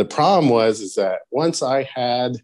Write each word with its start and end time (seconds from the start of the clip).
The 0.00 0.06
problem 0.06 0.48
was 0.48 0.80
is 0.80 0.94
that 0.94 1.18
once 1.30 1.62
I 1.62 1.82
had 1.82 2.38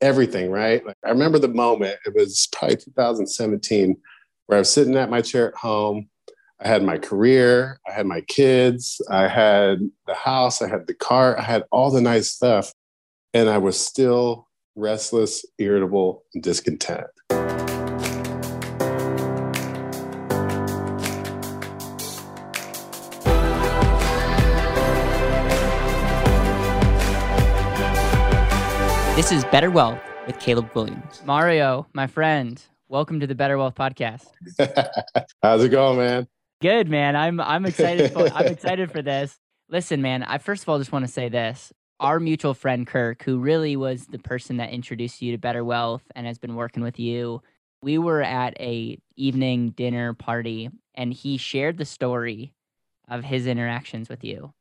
everything, 0.00 0.50
right? 0.50 0.82
Like 0.86 0.96
I 1.04 1.10
remember 1.10 1.38
the 1.38 1.46
moment, 1.46 1.98
it 2.06 2.14
was 2.14 2.48
probably 2.52 2.76
2017, 2.76 3.98
where 4.46 4.56
I 4.56 4.60
was 4.60 4.72
sitting 4.72 4.96
at 4.96 5.10
my 5.10 5.20
chair 5.20 5.48
at 5.48 5.54
home. 5.54 6.08
I 6.58 6.68
had 6.68 6.82
my 6.82 6.96
career, 6.96 7.78
I 7.86 7.92
had 7.92 8.06
my 8.06 8.22
kids, 8.22 8.98
I 9.10 9.28
had 9.28 9.80
the 10.06 10.14
house, 10.14 10.62
I 10.62 10.70
had 10.70 10.86
the 10.86 10.94
car, 10.94 11.38
I 11.38 11.42
had 11.42 11.64
all 11.70 11.90
the 11.90 12.00
nice 12.00 12.30
stuff. 12.30 12.72
And 13.34 13.50
I 13.50 13.58
was 13.58 13.78
still 13.78 14.48
restless, 14.74 15.44
irritable, 15.58 16.24
and 16.32 16.42
discontent. 16.42 17.08
This 29.32 29.44
is 29.44 29.50
Better 29.50 29.70
Wealth 29.70 29.98
with 30.26 30.38
Caleb 30.40 30.70
Guilliams. 30.74 31.24
Mario, 31.24 31.86
my 31.94 32.06
friend, 32.06 32.62
welcome 32.88 33.18
to 33.18 33.26
the 33.26 33.34
Better 33.34 33.56
Wealth 33.56 33.74
podcast. 33.74 34.26
How's 35.42 35.64
it 35.64 35.70
going, 35.70 35.96
man? 35.96 36.28
Good, 36.60 36.90
man. 36.90 37.16
I'm 37.16 37.40
I'm 37.40 37.64
excited 37.64 38.12
for 38.12 38.28
I'm 38.28 38.46
excited 38.52 38.92
for 38.92 39.00
this. 39.00 39.38
Listen, 39.70 40.02
man, 40.02 40.22
I 40.22 40.36
first 40.36 40.64
of 40.64 40.68
all 40.68 40.76
just 40.76 40.92
want 40.92 41.06
to 41.06 41.10
say 41.10 41.30
this. 41.30 41.72
Our 41.98 42.20
mutual 42.20 42.52
friend 42.52 42.86
Kirk, 42.86 43.22
who 43.22 43.38
really 43.38 43.74
was 43.74 44.06
the 44.06 44.18
person 44.18 44.58
that 44.58 44.68
introduced 44.68 45.22
you 45.22 45.32
to 45.32 45.38
Better 45.38 45.64
Wealth 45.64 46.02
and 46.14 46.26
has 46.26 46.38
been 46.38 46.54
working 46.54 46.82
with 46.82 46.98
you, 46.98 47.40
we 47.80 47.96
were 47.96 48.20
at 48.20 48.54
a 48.60 48.98
evening 49.16 49.70
dinner 49.70 50.12
party 50.12 50.68
and 50.94 51.10
he 51.10 51.38
shared 51.38 51.78
the 51.78 51.86
story 51.86 52.52
of 53.08 53.24
his 53.24 53.46
interactions 53.46 54.10
with 54.10 54.24
you. 54.24 54.52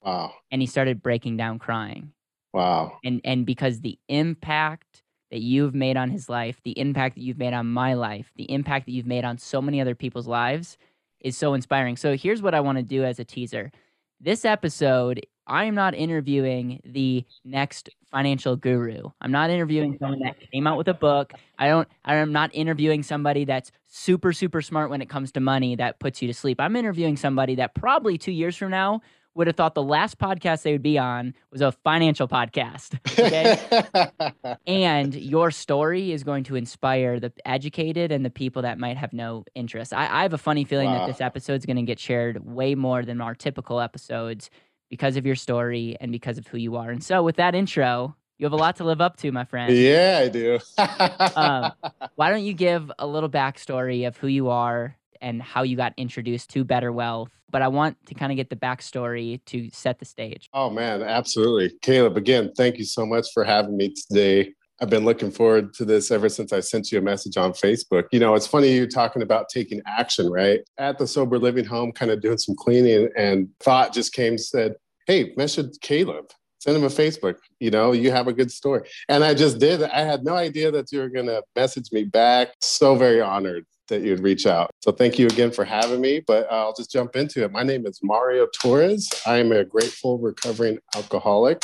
Wow. 0.00 0.32
And 0.52 0.62
he 0.62 0.68
started 0.68 1.02
breaking 1.02 1.38
down 1.38 1.58
crying. 1.58 2.12
Wow. 2.52 2.98
and 3.04 3.20
and 3.24 3.46
because 3.46 3.80
the 3.80 3.98
impact 4.08 5.02
that 5.30 5.40
you've 5.40 5.74
made 5.74 5.96
on 5.96 6.10
his 6.10 6.28
life 6.28 6.60
the 6.64 6.78
impact 6.78 7.14
that 7.14 7.22
you've 7.22 7.38
made 7.38 7.54
on 7.54 7.66
my 7.66 7.94
life 7.94 8.30
the 8.36 8.50
impact 8.52 8.86
that 8.86 8.92
you've 8.92 9.06
made 9.06 9.24
on 9.24 9.38
so 9.38 9.62
many 9.62 9.80
other 9.80 9.94
people's 9.94 10.28
lives 10.28 10.76
is 11.20 11.36
so 11.36 11.54
inspiring. 11.54 11.96
So 11.96 12.16
here's 12.16 12.42
what 12.42 12.54
i 12.54 12.60
want 12.60 12.78
to 12.78 12.82
do 12.82 13.04
as 13.04 13.18
a 13.18 13.24
teaser. 13.24 13.72
This 14.20 14.44
episode 14.44 15.24
i 15.46 15.64
am 15.64 15.74
not 15.74 15.94
interviewing 15.94 16.80
the 16.84 17.24
next 17.44 17.90
financial 18.10 18.54
guru. 18.56 19.10
I'm 19.20 19.32
not 19.32 19.50
interviewing 19.50 19.96
someone 19.98 20.20
that 20.20 20.36
came 20.52 20.66
out 20.66 20.76
with 20.78 20.88
a 20.88 20.94
book. 20.94 21.32
I 21.58 21.68
don't 21.68 21.88
i'm 22.04 22.32
not 22.32 22.50
interviewing 22.52 23.02
somebody 23.02 23.44
that's 23.44 23.72
super 23.88 24.32
super 24.32 24.62
smart 24.62 24.90
when 24.90 25.00
it 25.02 25.08
comes 25.08 25.32
to 25.32 25.40
money 25.40 25.76
that 25.76 25.98
puts 25.98 26.20
you 26.20 26.28
to 26.28 26.34
sleep. 26.34 26.60
I'm 26.60 26.76
interviewing 26.76 27.16
somebody 27.16 27.54
that 27.56 27.74
probably 27.74 28.18
two 28.18 28.32
years 28.32 28.56
from 28.56 28.70
now 28.70 29.00
would 29.34 29.46
have 29.46 29.56
thought 29.56 29.74
the 29.74 29.82
last 29.82 30.18
podcast 30.18 30.62
they 30.62 30.72
would 30.72 30.82
be 30.82 30.98
on 30.98 31.34
was 31.50 31.60
a 31.62 31.72
financial 31.72 32.28
podcast. 32.28 32.98
Okay. 33.18 34.56
and 34.66 35.14
your 35.14 35.50
story 35.50 36.12
is 36.12 36.22
going 36.24 36.44
to 36.44 36.56
inspire 36.56 37.18
the 37.18 37.32
educated 37.46 38.12
and 38.12 38.24
the 38.24 38.30
people 38.30 38.62
that 38.62 38.78
might 38.78 38.96
have 38.96 39.12
no 39.12 39.44
interest. 39.54 39.92
I, 39.94 40.20
I 40.20 40.22
have 40.22 40.32
a 40.34 40.38
funny 40.38 40.64
feeling 40.64 40.90
Wow. 40.90 40.98
that 40.98 41.06
this 41.06 41.20
episode 41.20 41.54
is 41.54 41.66
going 41.66 41.76
to 41.76 41.82
get 41.82 41.98
shared 41.98 42.44
way 42.44 42.74
more 42.74 43.04
than 43.04 43.20
our 43.20 43.34
typical 43.34 43.80
episodes 43.80 44.50
because 44.90 45.16
of 45.16 45.24
your 45.24 45.36
story 45.36 45.96
and 46.00 46.12
because 46.12 46.36
of 46.36 46.46
who 46.48 46.58
you 46.58 46.76
are. 46.76 46.90
And 46.90 47.02
so, 47.02 47.22
with 47.22 47.36
that 47.36 47.54
intro, 47.54 48.14
you 48.38 48.44
have 48.44 48.52
a 48.52 48.56
lot 48.56 48.76
to 48.76 48.84
live 48.84 49.00
up 49.00 49.16
to, 49.18 49.32
my 49.32 49.44
friend. 49.44 49.74
yeah, 49.74 50.20
I 50.22 50.28
do. 50.28 50.58
Um, 51.36 51.72
Why 52.16 52.30
don't 52.30 52.44
you 52.44 52.52
give 52.52 52.90
a 52.98 53.06
little 53.06 53.30
backstory 53.30 54.06
of 54.06 54.16
who 54.18 54.26
you 54.26 54.50
are 54.50 54.96
and 55.22 55.40
how 55.40 55.62
you 55.62 55.76
got 55.76 55.94
introduced 55.96 56.50
to 56.50 56.64
Better 56.64 56.92
Wealth? 56.92 57.30
But 57.50 57.62
I 57.62 57.68
want 57.68 57.96
to 58.06 58.14
kind 58.14 58.32
of 58.32 58.36
get 58.36 58.50
the 58.50 58.56
backstory 58.56 59.40
to 59.46 59.70
set 59.72 59.98
the 59.98 60.04
stage. 60.04 60.48
oh, 60.52 60.68
man, 60.68 61.02
absolutely. 61.02 61.72
Caleb, 61.80 62.16
again, 62.16 62.52
thank 62.56 62.78
you 62.78 62.84
so 62.84 63.06
much 63.06 63.28
for 63.32 63.44
having 63.44 63.76
me 63.76 63.94
today. 63.94 64.52
I've 64.80 64.90
been 64.90 65.04
looking 65.04 65.30
forward 65.30 65.74
to 65.74 65.84
this 65.84 66.10
ever 66.10 66.28
since 66.28 66.52
I 66.52 66.58
sent 66.58 66.90
you 66.90 66.98
a 66.98 67.02
message 67.02 67.36
on 67.36 67.52
Facebook. 67.52 68.06
You 68.10 68.18
know, 68.18 68.34
it's 68.34 68.48
funny 68.48 68.72
you're 68.72 68.88
talking 68.88 69.22
about 69.22 69.48
taking 69.48 69.80
action, 69.86 70.28
right? 70.28 70.60
At 70.76 70.98
the 70.98 71.06
sober 71.06 71.38
living 71.38 71.64
home, 71.64 71.92
kind 71.92 72.10
of 72.10 72.20
doing 72.20 72.38
some 72.38 72.56
cleaning, 72.56 73.08
and 73.16 73.48
thought 73.60 73.94
just 73.94 74.12
came, 74.12 74.36
said, 74.36 74.74
Hey, 75.06 75.34
message 75.36 75.78
Caleb. 75.82 76.30
Send 76.58 76.76
him 76.76 76.84
a 76.84 76.88
Facebook. 76.88 77.36
You 77.60 77.70
know, 77.70 77.92
you 77.92 78.10
have 78.12 78.28
a 78.28 78.32
good 78.32 78.50
story. 78.50 78.88
And 79.08 79.24
I 79.24 79.34
just 79.34 79.58
did. 79.58 79.82
I 79.82 80.00
had 80.00 80.24
no 80.24 80.34
idea 80.34 80.70
that 80.72 80.92
you 80.92 81.00
were 81.00 81.08
going 81.08 81.26
to 81.26 81.42
message 81.56 81.90
me 81.92 82.04
back. 82.04 82.48
So 82.60 82.94
very 82.94 83.20
honored 83.20 83.66
that 83.92 84.02
you'd 84.02 84.20
reach 84.20 84.46
out. 84.46 84.70
So 84.80 84.90
thank 84.90 85.18
you 85.18 85.26
again 85.26 85.50
for 85.50 85.64
having 85.64 86.00
me. 86.00 86.20
But 86.26 86.50
I'll 86.50 86.74
just 86.74 86.90
jump 86.90 87.14
into 87.14 87.44
it. 87.44 87.52
My 87.52 87.62
name 87.62 87.86
is 87.86 88.00
Mario 88.02 88.48
Torres. 88.58 89.08
I 89.26 89.36
am 89.36 89.52
a 89.52 89.64
grateful 89.64 90.18
recovering 90.18 90.78
alcoholic. 90.96 91.62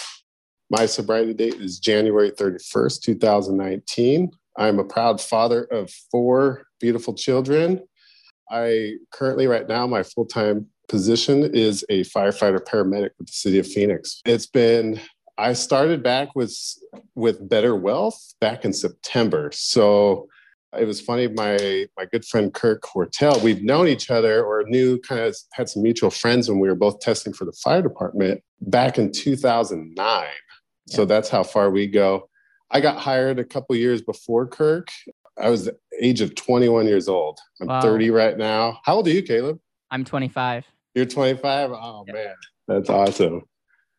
My 0.70 0.84
sobriety 0.84 1.32
date 1.32 1.54
is 1.54 1.78
January 1.78 2.30
31st, 2.30 3.00
2019. 3.00 4.30
I'm 4.58 4.78
a 4.78 4.84
proud 4.84 5.20
father 5.20 5.64
of 5.64 5.90
four 6.10 6.66
beautiful 6.80 7.14
children. 7.14 7.80
I 8.50 8.96
currently, 9.10 9.46
right 9.46 9.66
now, 9.66 9.86
my 9.86 10.02
full 10.02 10.26
time 10.26 10.66
position 10.88 11.44
is 11.54 11.84
a 11.88 12.04
firefighter 12.04 12.60
paramedic 12.60 13.10
with 13.18 13.28
the 13.28 13.32
city 13.32 13.58
of 13.58 13.66
Phoenix. 13.66 14.20
It's 14.26 14.46
been, 14.46 15.00
I 15.38 15.54
started 15.54 16.02
back 16.02 16.34
with, 16.34 16.54
with 17.14 17.48
Better 17.48 17.74
Wealth 17.74 18.34
back 18.40 18.66
in 18.66 18.74
September. 18.74 19.50
So 19.54 20.28
it 20.76 20.84
was 20.86 21.00
funny. 21.00 21.28
My 21.28 21.86
my 21.96 22.04
good 22.04 22.24
friend 22.24 22.52
Kirk 22.52 22.82
Hortel, 22.82 23.42
we've 23.42 23.62
known 23.62 23.88
each 23.88 24.10
other 24.10 24.44
or 24.44 24.64
knew 24.66 24.98
kind 25.00 25.20
of 25.22 25.36
had 25.52 25.68
some 25.68 25.82
mutual 25.82 26.10
friends 26.10 26.48
when 26.48 26.58
we 26.58 26.68
were 26.68 26.74
both 26.74 27.00
testing 27.00 27.32
for 27.32 27.44
the 27.44 27.52
fire 27.52 27.82
department 27.82 28.42
back 28.60 28.98
in 28.98 29.10
2009. 29.12 30.26
So 30.88 31.04
that's 31.04 31.28
how 31.28 31.42
far 31.42 31.70
we 31.70 31.86
go. 31.86 32.28
I 32.70 32.80
got 32.80 32.98
hired 32.98 33.38
a 33.38 33.44
couple 33.44 33.76
years 33.76 34.02
before 34.02 34.46
Kirk. 34.46 34.88
I 35.40 35.48
was 35.50 35.66
the 35.66 35.76
age 36.00 36.20
of 36.20 36.34
21 36.34 36.86
years 36.86 37.08
old. 37.08 37.38
I'm 37.60 37.68
Wow. 37.68 37.80
30 37.80 38.10
right 38.10 38.36
now. 38.36 38.80
How 38.84 38.96
old 38.96 39.06
are 39.06 39.10
you, 39.10 39.22
Caleb? 39.22 39.60
I'm 39.90 40.04
25. 40.04 40.66
You're 40.94 41.04
25. 41.06 41.70
Oh 41.72 42.04
Yeah. 42.06 42.12
man, 42.12 42.34
that's 42.66 42.90
awesome. 42.90 43.42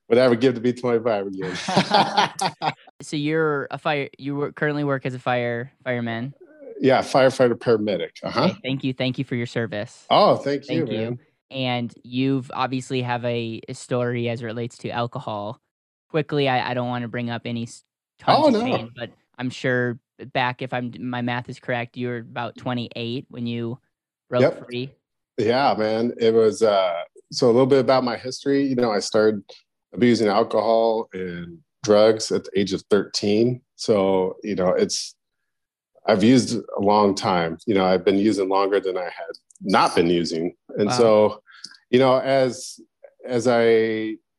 What 0.08 0.18
I 0.20 0.28
would 0.28 0.42
give 0.42 0.56
to 0.56 0.62
be 0.62 0.74
25 0.74 1.28
again. 1.28 2.34
So 3.02 3.16
you're 3.16 3.68
a 3.72 3.78
fire. 3.78 4.10
You 4.18 4.36
work, 4.36 4.56
currently 4.56 4.84
work 4.84 5.06
as 5.06 5.14
a 5.14 5.20
fire 5.20 5.72
fireman. 5.86 6.34
Yeah, 6.80 7.02
firefighter 7.02 7.56
paramedic. 7.56 8.12
Uh 8.24 8.30
huh. 8.30 8.44
Okay, 8.46 8.60
Thank 8.64 8.84
you. 8.84 8.94
Thank 8.94 9.18
you 9.18 9.26
for 9.26 9.36
your 9.36 9.46
service. 9.46 10.06
Oh, 10.10 10.38
thank 10.38 10.70
you, 10.70 10.86
Thank 10.86 10.92
you. 10.92 11.20
And 11.52 11.94
you've 12.04 12.52
obviously 12.54 13.02
have 13.02 13.26
a, 13.26 13.60
a 13.68 13.74
story 13.74 14.30
as 14.30 14.42
it 14.42 14.46
relates 14.46 14.78
to 14.80 14.90
alcohol. 14.90 15.60
Quickly, 16.10 16.48
I, 16.48 16.72
I 16.72 16.74
don't 16.74 16.88
want 16.88 17.02
to 17.04 17.08
bring 17.08 17.30
up 17.30 17.44
any 17.46 17.68
tons 18.20 18.46
Oh, 18.46 18.48
of 18.48 18.54
no. 18.54 18.64
pain, 18.64 18.92
but 18.96 19.10
I'm 19.38 19.50
sure 19.50 20.00
back 20.34 20.62
if 20.62 20.74
I'm 20.74 20.94
my 21.00 21.22
math 21.22 21.50
is 21.50 21.60
correct, 21.60 21.98
you 21.98 22.08
were 22.10 22.18
about 22.18 22.58
28 22.58 23.26
when 23.30 23.48
you 23.48 23.80
broke 24.30 24.42
Yep. 24.42 24.68
free. 24.68 24.92
Yeah, 25.38 25.74
man. 25.78 26.14
It 26.20 26.34
was 26.34 26.62
uh 26.62 27.02
so 27.32 27.48
a 27.48 27.52
little 27.54 27.66
bit 27.68 27.80
about 27.80 28.04
my 28.04 28.18
history. 28.18 28.64
You 28.64 28.76
know, 28.76 28.92
I 28.92 29.00
started 29.00 29.42
abusing 29.94 30.28
alcohol 30.28 31.08
and 31.14 31.60
drugs 31.84 32.32
at 32.32 32.44
the 32.44 32.60
age 32.60 32.74
of 32.74 32.84
13. 32.90 33.62
So, 33.76 34.36
you 34.44 34.56
know, 34.56 34.70
it's 34.70 35.16
I've 36.10 36.24
used 36.24 36.56
a 36.56 36.82
long 36.82 37.14
time. 37.14 37.60
You 37.68 37.76
know, 37.76 37.86
I've 37.86 38.04
been 38.04 38.18
using 38.18 38.50
longer 38.50 38.80
than 38.80 38.98
I 38.98 39.04
had 39.04 39.34
not 39.62 39.96
been 39.96 40.08
using. 40.10 40.56
And 40.78 40.88
Wow. 40.88 40.98
so, 40.98 41.44
you 41.92 42.00
know, 42.00 42.18
as 42.20 42.80
as 43.26 43.48
I, 43.48 43.64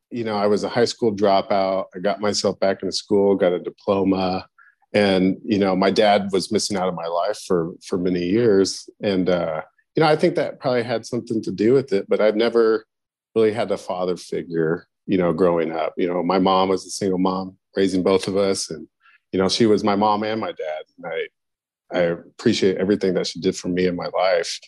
you 0.09 0.23
know, 0.25 0.35
I 0.35 0.47
was 0.47 0.63
a 0.65 0.69
high 0.69 0.85
school 0.85 1.15
dropout. 1.15 1.85
I 1.95 1.99
got 1.99 2.19
myself 2.19 2.59
back 2.59 2.83
into 2.83 2.91
school, 2.91 3.35
got 3.35 3.53
a 3.53 3.59
diploma. 3.59 4.47
And, 4.93 5.37
you 5.45 5.59
know, 5.59 5.73
my 5.75 5.91
dad 5.91 6.27
was 6.33 6.51
missing 6.51 6.75
out 6.75 6.89
of 6.89 6.95
my 6.95 7.07
life 7.07 7.39
for 7.47 7.71
for 7.87 7.97
many 7.97 8.23
years. 8.25 8.89
And 9.01 9.29
uh 9.29 9.61
you 9.95 10.01
know, 10.01 10.07
I 10.09 10.15
think 10.15 10.35
that 10.35 10.59
probably 10.59 10.83
had 10.83 11.05
something 11.05 11.41
to 11.43 11.51
do 11.51 11.73
with 11.73 11.91
it, 11.93 12.05
but 12.07 12.21
I've 12.21 12.35
never 12.35 12.85
really 13.35 13.51
had 13.53 13.71
a 13.71 13.77
father 13.77 14.15
figure, 14.17 14.87
you 15.05 15.17
know, 15.17 15.33
growing 15.33 15.71
up. 15.71 15.93
You 15.97 16.07
know, 16.07 16.23
my 16.23 16.39
mom 16.39 16.69
was 16.69 16.85
a 16.85 16.89
single 16.89 17.19
mom 17.19 17.57
raising 17.75 18.01
both 18.03 18.27
of 18.27 18.37
us. 18.37 18.69
And, 18.69 18.87
you 19.33 19.39
know, 19.39 19.49
she 19.49 19.65
was 19.65 19.83
my 19.83 19.95
mom 19.95 20.23
and 20.23 20.39
my 20.39 20.53
dad. 20.53 20.83
And 20.97 21.13
I 21.13 21.27
I 21.93 21.99
appreciate 21.99 22.77
everything 22.77 23.13
that 23.15 23.27
she 23.27 23.39
did 23.39 23.55
for 23.55 23.67
me 23.67 23.87
in 23.87 23.95
my 23.95 24.07
life. 24.07 24.59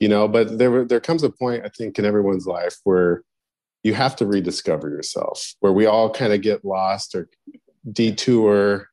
You 0.00 0.08
know, 0.08 0.28
but 0.28 0.58
there 0.58 0.84
there 0.84 1.00
comes 1.00 1.22
a 1.22 1.30
point, 1.30 1.64
I 1.64 1.68
think, 1.68 1.98
in 1.98 2.04
everyone's 2.04 2.46
life 2.46 2.76
where 2.84 3.22
you 3.82 3.94
have 3.94 4.14
to 4.16 4.26
rediscover 4.26 4.88
yourself, 4.88 5.54
where 5.60 5.72
we 5.72 5.86
all 5.86 6.10
kind 6.10 6.32
of 6.32 6.40
get 6.42 6.64
lost 6.64 7.14
or 7.14 7.28
detour 7.90 8.88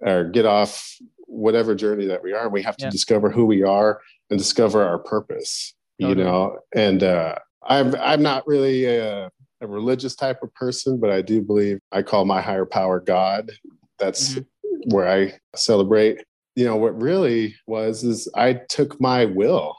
or 0.00 0.24
get 0.24 0.46
off 0.46 0.96
whatever 1.26 1.74
journey 1.74 2.06
that 2.06 2.22
we 2.22 2.32
are. 2.32 2.48
We 2.48 2.62
have 2.62 2.76
to 2.78 2.86
Yeah. 2.86 2.90
discover 2.90 3.30
who 3.30 3.46
we 3.46 3.62
are 3.62 4.00
and 4.30 4.38
discover 4.38 4.82
our 4.82 4.98
purpose 4.98 5.74
you 5.98 6.14
know 6.14 6.58
and 6.74 7.02
uh 7.04 7.36
i'm 7.62 7.94
i'm 7.96 8.22
not 8.22 8.46
really 8.46 8.84
a, 8.86 9.30
a 9.60 9.66
religious 9.66 10.16
type 10.16 10.42
of 10.42 10.52
person 10.54 10.98
but 10.98 11.10
i 11.10 11.22
do 11.22 11.40
believe 11.40 11.78
i 11.92 12.02
call 12.02 12.24
my 12.24 12.40
higher 12.40 12.66
power 12.66 12.98
god 13.00 13.52
that's 13.98 14.38
where 14.86 15.08
i 15.08 15.32
celebrate 15.54 16.24
you 16.54 16.64
know 16.64 16.76
what 16.76 17.00
really 17.00 17.54
was 17.66 18.04
is 18.04 18.28
i 18.34 18.52
took 18.52 19.00
my 19.00 19.24
will 19.24 19.76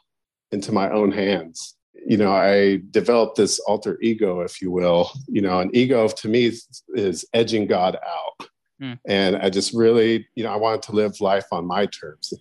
into 0.52 0.72
my 0.72 0.90
own 0.92 1.12
hands 1.12 1.76
you 2.06 2.18
know, 2.18 2.32
I 2.32 2.82
developed 2.92 3.36
this 3.36 3.60
alter 3.60 3.98
ego, 4.00 4.42
if 4.42 4.62
you 4.62 4.70
will. 4.70 5.10
You 5.28 5.42
know, 5.42 5.60
an 5.60 5.72
ego 5.74 6.08
to 6.08 6.28
me 6.28 6.46
is, 6.46 6.84
is 6.90 7.26
edging 7.34 7.66
God 7.66 7.96
out. 7.96 8.48
Mm. 8.82 9.00
And 9.08 9.36
I 9.38 9.50
just 9.50 9.74
really, 9.74 10.28
you 10.36 10.44
know, 10.44 10.54
I 10.54 10.56
wanted 10.56 10.84
to 10.84 10.92
live 10.92 11.20
life 11.20 11.46
on 11.52 11.66
my 11.66 11.88
terms, 11.88 12.32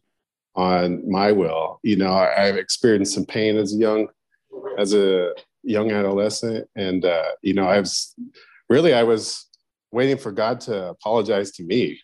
on 0.55 1.09
my 1.11 1.33
will. 1.33 1.81
You 1.83 1.97
know, 1.97 2.13
I, 2.13 2.47
have 2.47 2.57
experienced 2.57 3.15
some 3.15 3.25
pain 3.25 3.57
as 3.57 3.73
a 3.73 3.77
young, 3.77 4.09
as 4.77 4.93
a 4.93 5.33
young 5.63 5.91
adolescent, 5.91 6.69
and 6.77 7.05
uh, 7.05 7.31
you 7.41 7.55
know, 7.55 7.67
I 7.67 7.81
was 7.81 8.15
really 8.69 8.93
I 8.93 9.05
was 9.05 9.47
waiting 9.93 10.19
for 10.19 10.33
God 10.33 10.61
to 10.63 10.89
apologize 10.89 11.53
to 11.53 11.63
me. 11.63 12.01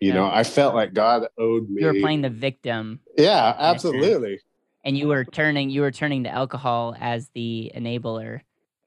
You 0.00 0.08
yeah. 0.08 0.14
know, 0.14 0.26
I 0.26 0.44
felt 0.44 0.74
like 0.74 0.92
God 0.92 1.26
owed 1.38 1.68
me. 1.68 1.82
You 1.82 1.88
were 1.88 2.00
playing 2.00 2.22
the 2.22 2.30
victim. 2.30 3.00
Yeah, 3.16 3.54
absolutely. 3.58 4.40
And 4.84 4.98
you 4.98 5.08
were 5.08 5.24
turning 5.24 5.70
you 5.70 5.80
were 5.80 5.90
turning 5.90 6.24
to 6.24 6.30
alcohol 6.30 6.94
as 7.00 7.28
the 7.34 7.72
enabler 7.74 8.40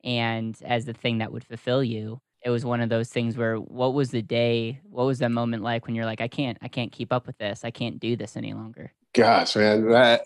and 0.04 0.58
as 0.64 0.86
the 0.86 0.94
thing 0.94 1.20
that 1.20 1.32
would 1.32 1.44
fulfill 1.44 1.84
you 1.84 2.22
it 2.44 2.50
was 2.50 2.64
one 2.64 2.80
of 2.82 2.90
those 2.90 3.10
things 3.10 3.36
where 3.36 3.58
what 3.58 3.94
was 3.94 4.12
the 4.12 4.22
day 4.22 4.80
what 4.90 5.06
was 5.06 5.20
that 5.20 5.32
moment 5.32 5.64
like 5.64 5.86
when 5.86 5.96
you're 5.96 6.06
like 6.06 6.22
i 6.22 6.28
can't 6.28 6.58
i 6.62 6.68
can't 6.68 6.92
keep 6.92 7.12
up 7.12 7.28
with 7.28 7.38
this 7.38 7.66
i 7.66 7.72
can't 7.72 8.00
do 8.00 8.16
this 8.16 8.38
any 8.38 8.54
longer 8.54 8.94
gosh 9.14 9.56
man 9.56 9.90
that 9.90 10.22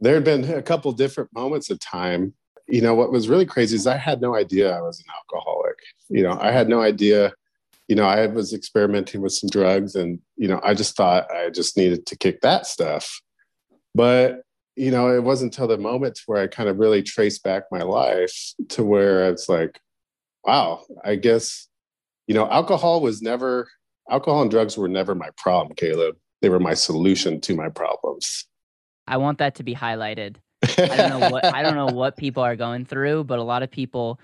there 0.00 0.14
had 0.14 0.24
been 0.24 0.44
a 0.52 0.62
couple 0.62 0.90
different 0.92 1.32
moments 1.32 1.70
of 1.70 1.78
time 1.78 2.32
you 2.66 2.80
know 2.80 2.94
what 2.94 3.12
was 3.12 3.28
really 3.28 3.46
crazy 3.46 3.76
is 3.76 3.86
i 3.86 3.96
had 3.96 4.20
no 4.20 4.34
idea 4.34 4.76
i 4.76 4.80
was 4.80 4.98
an 4.98 5.06
alcoholic 5.16 5.76
you 6.08 6.22
know 6.22 6.36
i 6.40 6.50
had 6.50 6.68
no 6.68 6.80
idea 6.80 7.32
you 7.88 7.96
know 7.96 8.06
i 8.06 8.26
was 8.26 8.52
experimenting 8.52 9.20
with 9.20 9.32
some 9.32 9.48
drugs 9.50 9.94
and 9.94 10.18
you 10.36 10.48
know 10.48 10.60
i 10.62 10.74
just 10.74 10.96
thought 10.96 11.30
i 11.30 11.50
just 11.50 11.76
needed 11.76 12.06
to 12.06 12.16
kick 12.16 12.40
that 12.40 12.66
stuff 12.66 13.20
but 13.94 14.42
you 14.74 14.90
know 14.90 15.08
it 15.08 15.22
wasn't 15.22 15.52
until 15.52 15.68
the 15.68 15.78
moment 15.78 16.20
where 16.26 16.42
i 16.42 16.46
kind 16.46 16.68
of 16.68 16.78
really 16.78 17.02
traced 17.02 17.42
back 17.42 17.64
my 17.70 17.82
life 17.82 18.52
to 18.68 18.82
where 18.84 19.30
it's 19.30 19.48
like 19.48 19.80
wow, 20.46 20.84
I 21.04 21.16
guess, 21.16 21.68
you 22.26 22.34
know, 22.34 22.48
alcohol 22.48 23.00
was 23.00 23.20
never, 23.20 23.68
alcohol 24.10 24.42
and 24.42 24.50
drugs 24.50 24.78
were 24.78 24.88
never 24.88 25.14
my 25.14 25.30
problem, 25.36 25.74
Caleb. 25.74 26.16
They 26.40 26.48
were 26.48 26.60
my 26.60 26.74
solution 26.74 27.40
to 27.42 27.54
my 27.54 27.68
problems. 27.68 28.46
I 29.08 29.16
want 29.16 29.38
that 29.38 29.56
to 29.56 29.64
be 29.64 29.74
highlighted. 29.74 30.36
I 30.78 30.96
don't 30.96 31.20
know 31.20 31.30
what 31.30 31.44
I 31.44 31.62
don't 31.62 31.74
know 31.74 31.86
what 31.86 32.16
people 32.16 32.42
are 32.42 32.56
going 32.56 32.84
through, 32.84 33.24
but 33.24 33.38
a 33.38 33.42
lot 33.42 33.62
of 33.62 33.70
people 33.70 34.18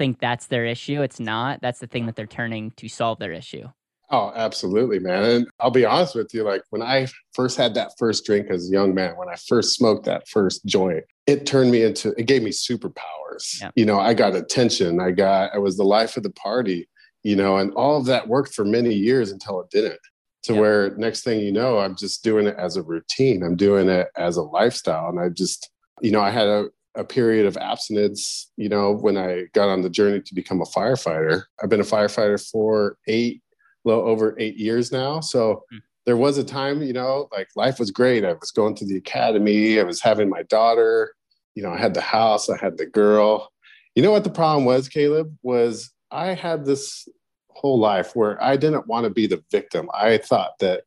think 0.00 0.18
that's 0.18 0.46
their 0.46 0.64
issue. 0.64 1.02
It's 1.02 1.20
not. 1.20 1.60
That's 1.60 1.78
the 1.78 1.86
thing 1.86 2.06
that 2.06 2.16
they're 2.16 2.26
turning 2.26 2.70
to 2.78 2.88
solve 2.88 3.18
their 3.18 3.32
issue. 3.32 3.68
Oh, 4.10 4.32
absolutely, 4.34 4.98
man. 4.98 5.24
And 5.24 5.46
I'll 5.60 5.70
be 5.70 5.84
honest 5.84 6.14
with 6.14 6.32
you, 6.32 6.42
like 6.42 6.62
when 6.70 6.80
I 6.80 7.06
first 7.34 7.58
had 7.58 7.74
that 7.74 7.92
first 7.98 8.24
drink 8.24 8.46
as 8.48 8.68
a 8.68 8.72
young 8.72 8.94
man, 8.94 9.18
when 9.18 9.28
I 9.28 9.36
first 9.46 9.76
smoked 9.76 10.06
that 10.06 10.26
first 10.26 10.64
joint, 10.64 11.04
it 11.26 11.44
turned 11.44 11.70
me 11.70 11.82
into 11.82 12.14
it 12.16 12.24
gave 12.24 12.42
me 12.42 12.50
superpowers. 12.50 13.60
Yeah. 13.60 13.70
You 13.76 13.84
know, 13.84 14.00
I 14.00 14.14
got 14.14 14.34
attention. 14.34 15.00
I 15.00 15.10
got 15.10 15.54
I 15.54 15.58
was 15.58 15.76
the 15.76 15.84
life 15.84 16.16
of 16.16 16.22
the 16.22 16.30
party, 16.30 16.88
you 17.22 17.36
know, 17.36 17.58
and 17.58 17.70
all 17.74 17.98
of 17.98 18.06
that 18.06 18.26
worked 18.26 18.54
for 18.54 18.64
many 18.64 18.94
years 18.94 19.30
until 19.30 19.60
it 19.60 19.68
didn't. 19.70 20.00
To 20.44 20.54
yeah. 20.54 20.60
where 20.60 20.96
next 20.96 21.24
thing 21.24 21.40
you 21.40 21.52
know, 21.52 21.78
I'm 21.78 21.94
just 21.94 22.24
doing 22.24 22.46
it 22.46 22.56
as 22.56 22.78
a 22.78 22.82
routine. 22.82 23.42
I'm 23.42 23.56
doing 23.56 23.90
it 23.90 24.08
as 24.16 24.38
a 24.38 24.42
lifestyle. 24.42 25.10
And 25.10 25.20
I 25.20 25.28
just, 25.28 25.70
you 26.00 26.10
know, 26.10 26.22
I 26.22 26.30
had 26.30 26.48
a 26.48 26.70
a 26.96 27.04
period 27.04 27.46
of 27.46 27.56
abstinence, 27.56 28.50
you 28.56 28.68
know, 28.68 28.92
when 28.92 29.16
I 29.16 29.44
got 29.54 29.68
on 29.68 29.82
the 29.82 29.90
journey 29.90 30.20
to 30.20 30.34
become 30.34 30.60
a 30.60 30.66
firefighter. 30.66 31.42
I've 31.62 31.70
been 31.70 31.80
a 31.80 31.84
firefighter 31.84 32.44
for 32.50 32.96
eight 33.06 33.42
little 33.84 34.06
over 34.06 34.36
eight 34.38 34.56
years 34.56 34.92
now. 34.92 35.20
So 35.20 35.62
mm. 35.72 35.78
there 36.04 36.16
was 36.16 36.36
a 36.36 36.44
time, 36.44 36.82
you 36.82 36.92
know, 36.92 37.28
like 37.32 37.48
life 37.56 37.78
was 37.78 37.90
great. 37.90 38.24
I 38.24 38.32
was 38.32 38.50
going 38.50 38.74
to 38.76 38.86
the 38.86 38.96
academy, 38.96 39.78
I 39.78 39.84
was 39.84 40.00
having 40.00 40.28
my 40.28 40.42
daughter, 40.44 41.14
you 41.54 41.62
know, 41.62 41.72
I 41.72 41.78
had 41.78 41.94
the 41.94 42.00
house, 42.00 42.50
I 42.50 42.58
had 42.58 42.76
the 42.76 42.86
girl. 42.86 43.50
You 43.94 44.02
know 44.02 44.10
what 44.10 44.24
the 44.24 44.30
problem 44.30 44.64
was, 44.64 44.88
Caleb? 44.88 45.36
Was 45.42 45.90
I 46.10 46.34
had 46.34 46.64
this 46.64 47.08
whole 47.50 47.78
life 47.78 48.12
where 48.14 48.42
I 48.42 48.56
didn't 48.56 48.86
want 48.86 49.04
to 49.04 49.10
be 49.10 49.26
the 49.26 49.42
victim. 49.50 49.88
I 49.92 50.18
thought 50.18 50.52
that 50.60 50.84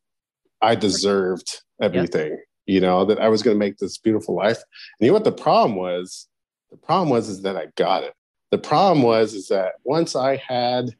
I 0.60 0.74
deserved 0.74 1.62
everything, 1.80 2.30
yep. 2.30 2.38
You 2.66 2.80
know, 2.80 3.04
that 3.04 3.20
I 3.20 3.28
was 3.28 3.42
going 3.42 3.54
to 3.54 3.58
make 3.58 3.78
this 3.78 3.98
beautiful 3.98 4.34
life. 4.34 4.58
And 4.58 5.06
you 5.06 5.08
know 5.08 5.14
what 5.14 5.24
the 5.24 5.32
problem 5.32 5.76
was? 5.76 6.28
The 6.70 6.76
problem 6.76 7.08
was 7.08 7.28
is 7.28 7.42
that 7.42 7.56
I 7.56 7.66
got 7.76 8.04
it. 8.04 8.14
The 8.50 8.58
problem 8.58 9.02
was 9.02 9.34
is 9.34 9.48
that 9.48 9.74
once 9.84 10.16
I 10.16 10.36
had 10.36 10.90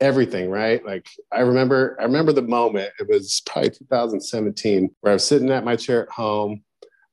everything, 0.00 0.50
right? 0.50 0.84
Like 0.84 1.08
I 1.30 1.40
remember, 1.40 1.96
I 2.00 2.04
remember 2.04 2.32
the 2.32 2.42
moment. 2.42 2.90
It 2.98 3.08
was 3.08 3.40
probably 3.46 3.70
2017 3.70 4.90
where 5.00 5.12
I 5.12 5.14
was 5.14 5.26
sitting 5.26 5.50
at 5.50 5.64
my 5.64 5.76
chair 5.76 6.02
at 6.02 6.08
home. 6.08 6.62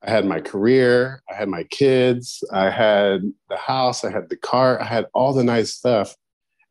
I 0.02 0.10
had 0.10 0.24
my 0.24 0.40
career, 0.40 1.22
I 1.30 1.34
had 1.34 1.48
my 1.48 1.64
kids, 1.64 2.42
I 2.52 2.70
had 2.70 3.22
the 3.50 3.56
house, 3.56 4.02
I 4.02 4.10
had 4.10 4.30
the 4.30 4.36
car, 4.36 4.80
I 4.80 4.84
had 4.84 5.06
all 5.12 5.34
the 5.34 5.44
nice 5.44 5.74
stuff, 5.74 6.16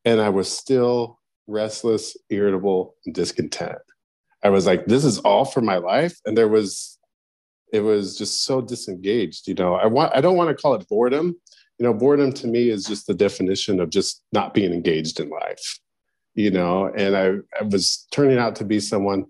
and 0.03 0.19
I 0.19 0.29
was 0.29 0.51
still 0.51 1.19
restless, 1.45 2.17
irritable, 2.29 2.95
and 3.05 3.13
discontent. 3.13 3.77
I 4.43 4.49
was 4.49 4.65
like, 4.65 4.85
this 4.85 5.05
is 5.05 5.19
all 5.19 5.45
for 5.45 5.61
my 5.61 5.77
life, 5.77 6.17
and 6.25 6.35
there 6.35 6.47
was, 6.47 6.97
it 7.71 7.81
was 7.81 8.17
just 8.17 8.43
so 8.45 8.61
disengaged. 8.61 9.47
You 9.47 9.55
know, 9.55 9.75
I 9.75 9.85
want, 9.85 10.15
I 10.15 10.21
don't 10.21 10.37
want 10.37 10.49
to 10.49 10.61
call 10.61 10.75
it 10.75 10.87
boredom. 10.87 11.35
You 11.77 11.85
know, 11.85 11.93
boredom 11.93 12.33
to 12.33 12.47
me 12.47 12.69
is 12.69 12.85
just 12.85 13.07
the 13.07 13.13
definition 13.13 13.79
of 13.79 13.89
just 13.89 14.21
not 14.33 14.53
being 14.53 14.73
engaged 14.73 15.19
in 15.19 15.29
life 15.29 15.79
you 16.39 16.51
know, 16.51 16.89
and 16.95 17.17
I, 17.17 17.33
I 17.59 17.63
was 17.63 18.07
turning 18.11 18.37
out 18.37 18.55
to 18.57 18.63
be 18.63 18.79
someone 18.79 19.25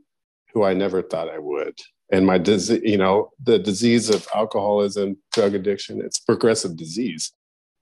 who 0.54 0.64
I 0.64 0.76
never 0.76 1.02
thought 1.02 1.28
I 1.28 1.40
would. 1.40 1.74
And 2.12 2.26
my 2.26 2.38
disease, 2.38 2.82
you 2.84 2.98
know, 2.98 3.32
the 3.44 3.58
disease 3.58 4.12
of 4.12 4.28
alcoholism, 4.36 5.18
drug 5.34 5.56
addiction, 5.56 6.02
it's 6.04 6.20
progressive 6.20 6.78
disease. 6.78 7.32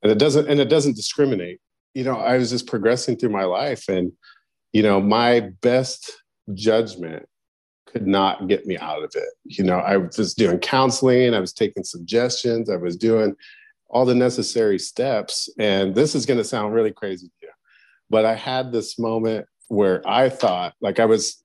And 0.01 0.13
it 0.13 0.17
doesn't, 0.17 0.47
and 0.47 0.61
it 0.61 0.69
doesn't 0.69 0.95
discriminate. 0.95 1.59
You 1.93 2.05
know, 2.05 2.17
I 2.17 2.37
was 2.37 2.51
just 2.51 2.67
progressing 2.67 3.17
through 3.17 3.31
my 3.31 3.43
life 3.43 3.89
and, 3.89 4.13
you 4.71 4.81
know, 4.81 5.01
my 5.01 5.49
best 5.61 6.09
judgment 6.53 7.25
could 7.87 8.05
not 8.05 8.47
get 8.47 8.65
me 8.65 8.77
out 8.77 9.03
of 9.03 9.11
it. 9.15 9.29
You 9.45 9.63
know, 9.63 9.79
I 9.79 9.97
was 9.97 10.33
doing 10.33 10.59
counseling, 10.59 11.33
I 11.33 11.39
was 11.39 11.53
taking 11.53 11.83
suggestions, 11.83 12.69
I 12.69 12.75
was 12.75 12.95
doing 12.95 13.35
all 13.89 14.05
the 14.05 14.15
necessary 14.15 14.77
steps. 14.77 15.49
And 15.57 15.95
this 15.95 16.13
is 16.13 16.25
going 16.25 16.37
to 16.37 16.43
sound 16.43 16.73
really 16.73 16.91
crazy 16.91 17.27
to 17.27 17.33
you. 17.41 17.49
But 18.09 18.25
I 18.25 18.35
had 18.35 18.71
this 18.71 18.99
moment 18.99 19.45
where 19.69 20.07
I 20.07 20.29
thought, 20.29 20.73
like, 20.81 20.99
I 20.99 21.05
was, 21.05 21.43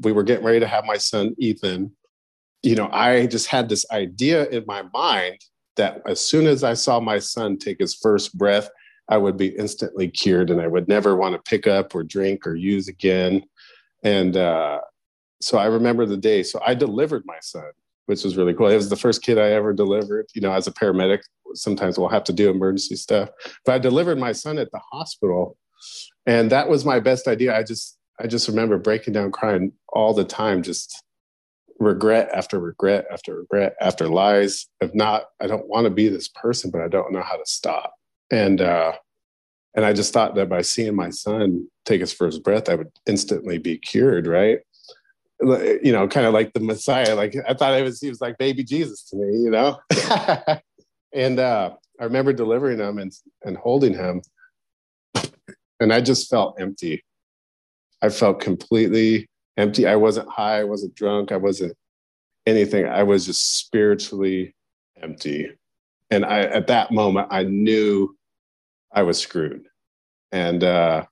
we 0.00 0.12
were 0.12 0.22
getting 0.22 0.44
ready 0.44 0.60
to 0.60 0.66
have 0.66 0.84
my 0.84 0.96
son, 0.96 1.34
Ethan. 1.38 1.92
You 2.62 2.76
know, 2.76 2.88
I 2.92 3.26
just 3.26 3.46
had 3.46 3.68
this 3.68 3.86
idea 3.90 4.48
in 4.48 4.64
my 4.66 4.84
mind 4.92 5.38
that 5.76 6.02
as 6.06 6.20
soon 6.20 6.46
as 6.46 6.62
I 6.64 6.74
saw 6.74 7.00
my 7.00 7.18
son 7.18 7.58
take 7.58 7.78
his 7.80 7.94
first 7.94 8.36
breath, 8.36 8.68
I 9.08 9.16
would 9.16 9.36
be 9.36 9.48
instantly 9.48 10.08
cured 10.08 10.50
and 10.50 10.60
I 10.60 10.68
would 10.68 10.88
never 10.88 11.16
want 11.16 11.34
to 11.34 11.50
pick 11.50 11.66
up 11.66 11.94
or 11.94 12.04
drink 12.04 12.46
or 12.46 12.54
use 12.54 12.86
again. 12.86 13.42
And 14.04 14.36
uh, 14.36 14.80
so 15.40 15.58
I 15.58 15.66
remember 15.66 16.06
the 16.06 16.16
day. 16.16 16.42
So 16.42 16.60
I 16.64 16.74
delivered 16.74 17.22
my 17.26 17.38
son, 17.40 17.70
which 18.06 18.24
was 18.24 18.36
really 18.36 18.54
cool. 18.54 18.68
It 18.68 18.76
was 18.76 18.90
the 18.90 18.96
first 18.96 19.22
kid 19.22 19.38
I 19.38 19.50
ever 19.52 19.72
delivered. 19.72 20.26
You 20.34 20.42
know, 20.42 20.52
as 20.52 20.66
a 20.66 20.72
paramedic, 20.72 21.20
sometimes 21.54 21.98
we'll 21.98 22.08
have 22.08 22.24
to 22.24 22.32
do 22.32 22.50
emergency 22.50 22.96
stuff. 22.96 23.30
But 23.64 23.74
I 23.74 23.78
delivered 23.78 24.18
my 24.18 24.32
son 24.32 24.58
at 24.58 24.70
the 24.70 24.80
hospital 24.92 25.56
and 26.26 26.50
that 26.50 26.68
was 26.68 26.84
my 26.84 27.00
best 27.00 27.26
idea 27.28 27.56
i 27.56 27.62
just 27.62 27.98
i 28.20 28.26
just 28.26 28.48
remember 28.48 28.78
breaking 28.78 29.12
down 29.12 29.30
crying 29.30 29.72
all 29.88 30.14
the 30.14 30.24
time 30.24 30.62
just 30.62 31.02
regret 31.78 32.28
after 32.34 32.60
regret 32.60 33.06
after 33.10 33.36
regret 33.36 33.74
after 33.80 34.08
lies 34.08 34.66
of 34.80 34.94
not 34.94 35.24
i 35.40 35.46
don't 35.46 35.68
want 35.68 35.84
to 35.84 35.90
be 35.90 36.08
this 36.08 36.28
person 36.28 36.70
but 36.70 36.82
i 36.82 36.88
don't 36.88 37.12
know 37.12 37.22
how 37.22 37.36
to 37.36 37.46
stop 37.46 37.94
and 38.30 38.60
uh 38.60 38.92
and 39.74 39.84
i 39.84 39.92
just 39.92 40.12
thought 40.12 40.34
that 40.34 40.48
by 40.48 40.60
seeing 40.60 40.94
my 40.94 41.10
son 41.10 41.66
take 41.86 42.00
his 42.00 42.12
first 42.12 42.44
breath 42.44 42.68
i 42.68 42.74
would 42.74 42.90
instantly 43.06 43.56
be 43.56 43.78
cured 43.78 44.26
right 44.26 44.60
you 45.42 45.92
know 45.92 46.06
kind 46.06 46.26
of 46.26 46.34
like 46.34 46.52
the 46.52 46.60
messiah 46.60 47.14
like 47.14 47.34
i 47.48 47.54
thought 47.54 47.78
it 47.78 47.82
was 47.82 48.00
he 48.00 48.10
was 48.10 48.20
like 48.20 48.36
baby 48.36 48.62
jesus 48.62 49.04
to 49.04 49.16
me 49.16 49.38
you 49.38 49.50
know 49.50 49.78
and 51.14 51.38
uh 51.40 51.70
i 51.98 52.04
remember 52.04 52.32
delivering 52.32 52.78
him 52.78 52.98
and 52.98 53.12
and 53.44 53.56
holding 53.56 53.94
him 53.94 54.20
and 55.80 55.92
I 55.92 56.00
just 56.00 56.28
felt 56.28 56.60
empty. 56.60 57.02
I 58.02 58.10
felt 58.10 58.40
completely 58.40 59.28
empty. 59.56 59.86
I 59.86 59.96
wasn't 59.96 60.28
high, 60.28 60.60
I 60.60 60.64
wasn't 60.64 60.94
drunk, 60.94 61.32
I 61.32 61.36
wasn't 61.36 61.76
anything. 62.46 62.86
I 62.86 63.02
was 63.02 63.26
just 63.26 63.58
spiritually 63.58 64.54
empty. 65.02 65.50
And 66.10 66.24
I 66.24 66.40
at 66.40 66.66
that 66.68 66.92
moment 66.92 67.28
I 67.30 67.44
knew 67.44 68.16
I 68.92 69.02
was 69.02 69.18
screwed. 69.18 69.66
And 70.32 70.62
uh, 70.62 71.06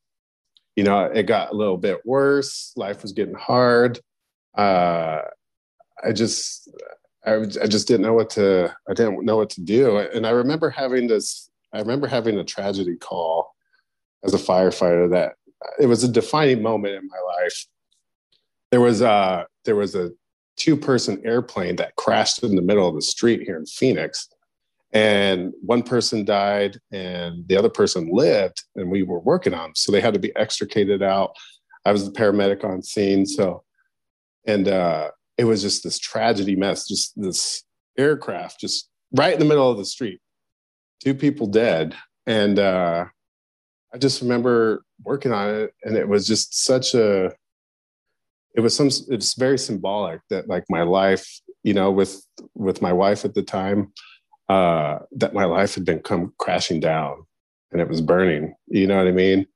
you 0.77 0.85
know, 0.85 1.05
it 1.05 1.25
got 1.25 1.53
a 1.53 1.57
little 1.57 1.77
bit 1.77 2.05
worse. 2.05 2.73
Life 2.77 3.03
was 3.03 3.13
getting 3.13 3.35
hard. 3.35 3.99
Uh, 4.59 5.23
I 6.05 6.13
just 6.13 6.69
I, 7.25 7.37
I 7.37 7.67
just 7.67 7.89
didn't 7.89 8.03
know 8.03 8.15
what 8.15 8.31
to 8.31 8.75
I 8.89 8.95
didn't 8.95 9.25
know 9.25 9.37
what 9.37 9.51
to 9.51 9.63
do. 9.63 9.99
And 9.99 10.27
I 10.27 10.31
remember 10.31 10.71
having 10.71 11.07
this 11.07 11.49
I 11.73 11.79
remember 11.79 12.07
having 12.07 12.39
a 12.39 12.45
tragedy 12.45 12.97
call 12.97 13.55
as 14.25 14.35
a 14.35 14.39
firefighter 14.39 15.11
that 15.11 15.35
it 15.81 15.87
was 15.87 16.05
a 16.05 16.09
defining 16.09 16.63
moment 16.63 16.95
in 16.95 17.09
my 17.09 17.43
life. 17.43 17.67
There 18.71 18.81
was 18.81 19.01
a 19.01 19.47
there 19.65 19.77
was 19.77 19.95
a 19.95 20.11
two 20.57 20.77
person 20.77 21.23
airplane 21.25 21.77
that 21.77 21.97
crashed 21.97 22.43
in 22.43 22.57
the 22.57 22.63
middle 22.63 22.89
of 22.89 22.95
the 22.95 23.03
street 23.03 23.43
here 23.43 23.57
in 23.57 23.67
Phoenix, 23.67 24.29
and 24.93 25.53
one 25.61 25.83
person 25.83 26.25
died 26.25 26.79
and 26.93 27.47
the 27.49 27.57
other 27.57 27.69
person 27.69 28.09
lived 28.11 28.65
and 28.77 28.91
we 28.91 29.03
were 29.03 29.21
working 29.21 29.53
on 29.53 29.65
them 29.65 29.73
so 29.75 29.93
they 29.93 30.01
had 30.01 30.15
to 30.15 30.21
be 30.21 30.35
extricated 30.37 31.03
out 31.03 31.37
i 31.85 31.93
was 31.93 32.05
the 32.05 32.19
paramedic 32.19 32.65
on 32.65 32.83
scene 32.83 33.27
so 33.27 33.63
and 34.49 34.67
uh 34.67 35.09
it 35.37 35.45
was 35.45 35.63
just 35.63 35.85
this 35.85 35.99
tragedy 35.99 36.57
mess 36.57 36.89
just 36.89 37.13
this 37.21 37.63
aircraft 37.97 38.59
just 38.61 38.89
right 39.13 39.35
in 39.35 39.39
the 39.39 39.45
middle 39.45 39.71
of 39.71 39.79
the 39.79 39.85
street 39.85 40.21
two 41.01 41.15
people 41.15 41.47
dead 41.47 41.95
and 42.27 42.59
uh 42.59 43.05
i 43.95 43.99
just 43.99 44.21
remember 44.21 44.83
working 45.05 45.33
on 45.33 45.49
it 45.49 45.73
and 45.85 45.97
it 45.97 46.09
was 46.09 46.27
just 46.27 46.65
such 46.65 46.95
a 46.95 47.33
it 48.57 48.61
was 48.61 48.75
some 48.75 48.89
it's 49.09 49.35
very 49.35 49.59
symbolic 49.59 50.21
that 50.31 50.49
like 50.49 50.65
my 50.69 50.83
life 50.83 51.41
you 51.63 51.73
know 51.73 51.93
with 51.93 52.21
with 52.55 52.83
my 52.83 52.93
wife 52.93 53.25
at 53.25 53.35
the 53.35 53.43
time 53.43 53.93
uh, 54.49 54.99
that 55.13 55.35
my 55.35 55.45
life 55.45 55.75
had 55.75 55.85
been 55.85 56.01
come 56.01 56.33
crashing 56.39 56.81
down 56.81 57.23
and 57.71 57.81
it 57.81 57.89
was 57.89 58.01
burning. 58.01 58.55
You 58.67 58.87
know 58.87 58.97
what 58.97 59.07
I 59.07 59.13
mean? 59.13 59.47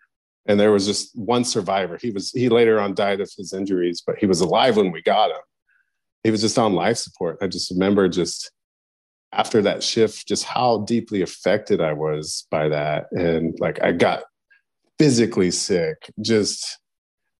And 0.47 0.59
there 0.59 0.73
was 0.73 0.87
just 0.87 1.17
one 1.17 1.45
survivor. 1.45 1.99
He 2.01 2.11
was 2.11 2.31
he 2.33 2.49
later 2.49 2.81
on 2.81 2.95
died 2.95 3.21
of 3.21 3.31
his 3.37 3.53
injuries, 3.53 4.03
but 4.05 4.19
he 4.19 4.27
was 4.27 4.41
alive 4.41 4.77
when 4.77 4.91
we 4.91 5.03
got 5.03 5.31
him. 5.31 5.43
He 6.25 6.31
was 6.31 6.41
just 6.41 6.59
on 6.59 6.75
life 6.75 6.97
support. 6.99 7.39
I 7.41 7.47
just 7.47 7.71
remember 7.71 8.09
just 8.09 8.51
after 9.33 9.63
that 9.63 9.83
shift, 9.83 10.27
just 10.27 10.45
how 10.45 10.79
deeply 10.79 11.23
affected 11.23 11.81
I 11.81 11.93
was 11.93 12.47
by 12.51 12.69
that. 12.69 13.07
And 13.13 13.57
like 13.61 13.83
I 13.83 13.93
got 13.93 14.25
physically 14.99 15.51
sick, 15.51 16.11
just 16.21 16.79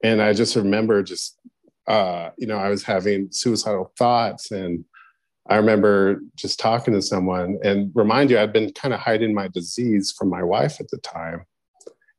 and 0.03 0.23
I 0.23 0.33
just 0.33 0.57
remember 0.57 1.03
just 1.03 1.39
uh, 1.87 2.31
you 2.39 2.47
know, 2.47 2.59
I 2.59 2.69
was 2.69 2.85
having 2.85 3.29
suicidal 3.31 3.93
thoughts 3.99 4.51
and 4.51 4.85
I 5.49 5.57
remember 5.57 6.21
just 6.37 6.61
talking 6.61 6.95
to 6.95 7.03
someone 7.03 7.59
and 7.65 7.91
remind 7.95 8.31
you, 8.31 8.39
I'd 8.39 8.53
been 8.53 8.73
kind 8.73 8.95
of 8.95 9.01
hiding 9.01 9.35
my 9.35 9.49
disease 9.49 10.15
from 10.17 10.29
my 10.29 10.43
wife 10.43 10.81
at 10.81 10.89
the 10.91 10.99
time. 10.99 11.45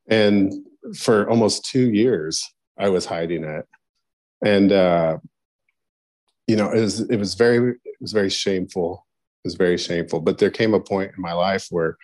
And 0.08 0.52
for 0.96 1.30
almost 1.30 1.66
two 1.66 1.92
years, 1.92 2.44
I 2.78 2.90
was 2.90 3.06
hiding 3.06 3.44
it. 3.44 3.66
And, 4.44 4.72
uh, 4.72 5.18
you 6.48 6.56
know, 6.56 6.72
it 6.72 6.82
was, 6.82 7.00
it 7.02 7.18
was 7.18 7.36
very, 7.36 7.72
it 7.72 7.98
was 8.02 8.12
very 8.12 8.30
shameful. 8.30 9.06
It 9.44 9.48
was 9.48 9.56
very 9.56 9.78
shameful. 9.78 10.22
But 10.22 10.38
there 10.38 10.52
came 10.52 10.74
a 10.74 10.80
point 10.80 11.12
in 11.16 11.22
my 11.22 11.34
life 11.34 11.68
where 11.70 11.98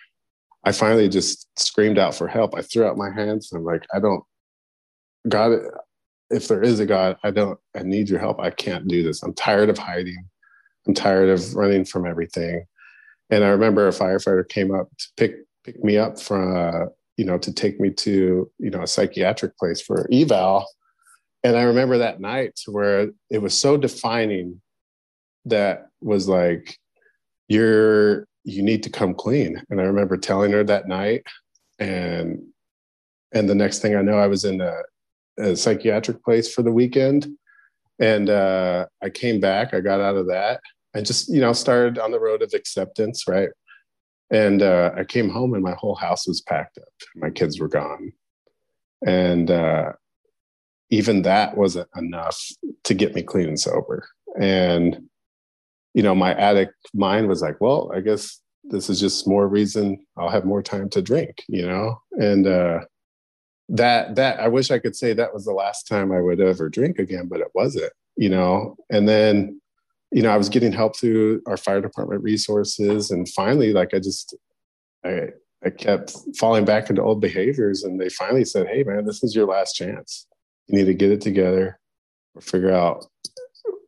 I 0.64 0.72
finally 0.72 1.08
just 1.08 1.48
screamed 1.58 1.98
out 1.98 2.14
for 2.14 2.28
help. 2.28 2.54
I 2.54 2.62
threw 2.62 2.86
out 2.86 2.96
my 2.96 3.10
hands. 3.10 3.50
I'm 3.52 3.64
like, 3.64 3.86
I 3.94 4.00
don't, 4.00 4.22
God, 5.28 5.58
if 6.30 6.48
there 6.48 6.62
is 6.62 6.80
a 6.80 6.86
God, 6.86 7.16
I 7.22 7.30
don't, 7.30 7.58
I 7.76 7.82
need 7.82 8.08
your 8.08 8.20
help. 8.20 8.40
I 8.40 8.50
can't 8.50 8.88
do 8.88 9.02
this. 9.02 9.22
I'm 9.22 9.34
tired 9.34 9.68
of 9.68 9.78
hiding. 9.78 10.24
I'm 10.86 10.94
tired 10.94 11.28
of 11.28 11.54
running 11.54 11.84
from 11.84 12.06
everything. 12.06 12.64
And 13.30 13.44
I 13.44 13.48
remember 13.48 13.86
a 13.86 13.92
firefighter 13.92 14.48
came 14.48 14.74
up 14.74 14.88
to 14.98 15.06
pick 15.16 15.36
pick 15.64 15.82
me 15.84 15.98
up 15.98 16.18
from, 16.18 16.56
uh, 16.56 16.86
you 17.20 17.26
know, 17.26 17.36
to 17.36 17.52
take 17.52 17.78
me 17.78 17.90
to, 17.90 18.50
you 18.58 18.70
know, 18.70 18.80
a 18.80 18.86
psychiatric 18.86 19.54
place 19.58 19.82
for 19.82 20.08
eval. 20.10 20.66
And 21.44 21.54
I 21.54 21.64
remember 21.64 21.98
that 21.98 22.18
night 22.18 22.58
where 22.66 23.10
it 23.28 23.42
was 23.42 23.52
so 23.60 23.76
defining 23.76 24.62
that 25.44 25.88
was 26.00 26.30
like, 26.30 26.78
you're, 27.46 28.26
you 28.44 28.62
need 28.62 28.82
to 28.84 28.90
come 28.90 29.12
clean. 29.12 29.62
And 29.68 29.82
I 29.82 29.84
remember 29.84 30.16
telling 30.16 30.52
her 30.52 30.64
that 30.64 30.88
night. 30.88 31.22
And, 31.78 32.42
and 33.34 33.50
the 33.50 33.54
next 33.54 33.80
thing 33.80 33.94
I 33.94 34.00
know, 34.00 34.16
I 34.16 34.26
was 34.26 34.46
in 34.46 34.62
a, 34.62 34.76
a 35.38 35.56
psychiatric 35.56 36.24
place 36.24 36.50
for 36.50 36.62
the 36.62 36.72
weekend 36.72 37.28
and 37.98 38.30
uh, 38.30 38.86
I 39.02 39.10
came 39.10 39.40
back. 39.40 39.74
I 39.74 39.80
got 39.80 40.00
out 40.00 40.16
of 40.16 40.28
that. 40.28 40.62
I 40.94 41.02
just, 41.02 41.28
you 41.28 41.42
know, 41.42 41.52
started 41.52 41.98
on 41.98 42.12
the 42.12 42.20
road 42.20 42.40
of 42.40 42.54
acceptance, 42.54 43.28
right? 43.28 43.50
And 44.30 44.62
uh, 44.62 44.92
I 44.96 45.04
came 45.04 45.28
home 45.28 45.54
and 45.54 45.62
my 45.62 45.74
whole 45.74 45.94
house 45.94 46.26
was 46.26 46.40
packed 46.40 46.78
up. 46.78 46.88
My 47.16 47.30
kids 47.30 47.58
were 47.58 47.68
gone. 47.68 48.12
And 49.04 49.50
uh, 49.50 49.92
even 50.90 51.22
that 51.22 51.56
wasn't 51.56 51.88
enough 51.96 52.40
to 52.84 52.94
get 52.94 53.14
me 53.14 53.22
clean 53.22 53.48
and 53.48 53.60
sober. 53.60 54.08
And, 54.38 55.08
you 55.94 56.02
know, 56.02 56.14
my 56.14 56.34
addict 56.34 56.74
mind 56.94 57.28
was 57.28 57.42
like, 57.42 57.60
well, 57.60 57.90
I 57.94 58.00
guess 58.00 58.40
this 58.64 58.88
is 58.88 59.00
just 59.00 59.26
more 59.26 59.48
reason 59.48 60.04
I'll 60.16 60.28
have 60.28 60.44
more 60.44 60.62
time 60.62 60.88
to 60.90 61.02
drink, 61.02 61.42
you 61.48 61.66
know? 61.66 62.00
And, 62.12 62.46
uh, 62.46 62.80
that 63.70 64.16
that 64.16 64.40
I 64.40 64.48
wish 64.48 64.70
I 64.70 64.78
could 64.80 64.96
say 64.96 65.12
that 65.12 65.32
was 65.32 65.44
the 65.44 65.52
last 65.52 65.86
time 65.86 66.10
I 66.12 66.20
would 66.20 66.40
ever 66.40 66.68
drink 66.68 66.98
again, 66.98 67.28
but 67.28 67.40
it 67.40 67.48
wasn't, 67.54 67.92
you 68.16 68.28
know. 68.28 68.76
And 68.90 69.08
then, 69.08 69.59
you 70.12 70.22
know, 70.22 70.30
I 70.30 70.36
was 70.36 70.48
getting 70.48 70.72
help 70.72 70.96
through 70.96 71.42
our 71.46 71.56
fire 71.56 71.80
department 71.80 72.22
resources, 72.22 73.10
and 73.10 73.28
finally, 73.28 73.72
like 73.72 73.94
I 73.94 73.98
just, 73.98 74.34
I 75.04 75.28
I 75.64 75.70
kept 75.70 76.16
falling 76.38 76.64
back 76.64 76.90
into 76.90 77.02
old 77.02 77.20
behaviors, 77.20 77.84
and 77.84 78.00
they 78.00 78.08
finally 78.08 78.44
said, 78.44 78.66
"Hey, 78.66 78.82
man, 78.82 79.04
this 79.04 79.22
is 79.22 79.34
your 79.34 79.46
last 79.46 79.74
chance. 79.74 80.26
You 80.68 80.78
need 80.78 80.86
to 80.86 80.94
get 80.94 81.10
it 81.10 81.20
together, 81.20 81.78
or 82.34 82.40
figure 82.40 82.72
out 82.72 83.06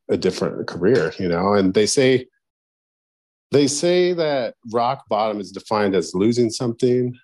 a 0.09 0.17
different 0.17 0.67
career," 0.67 1.12
you 1.19 1.29
know. 1.29 1.55
And 1.55 1.75
they 1.75 1.87
say. 1.87 2.26
They 3.50 3.67
say 3.67 4.14
that 4.14 4.55
rock 4.73 5.05
bottom 5.11 5.38
is 5.38 5.52
defined 5.52 5.95
as 5.95 6.14
losing 6.14 6.49
something 6.49 7.14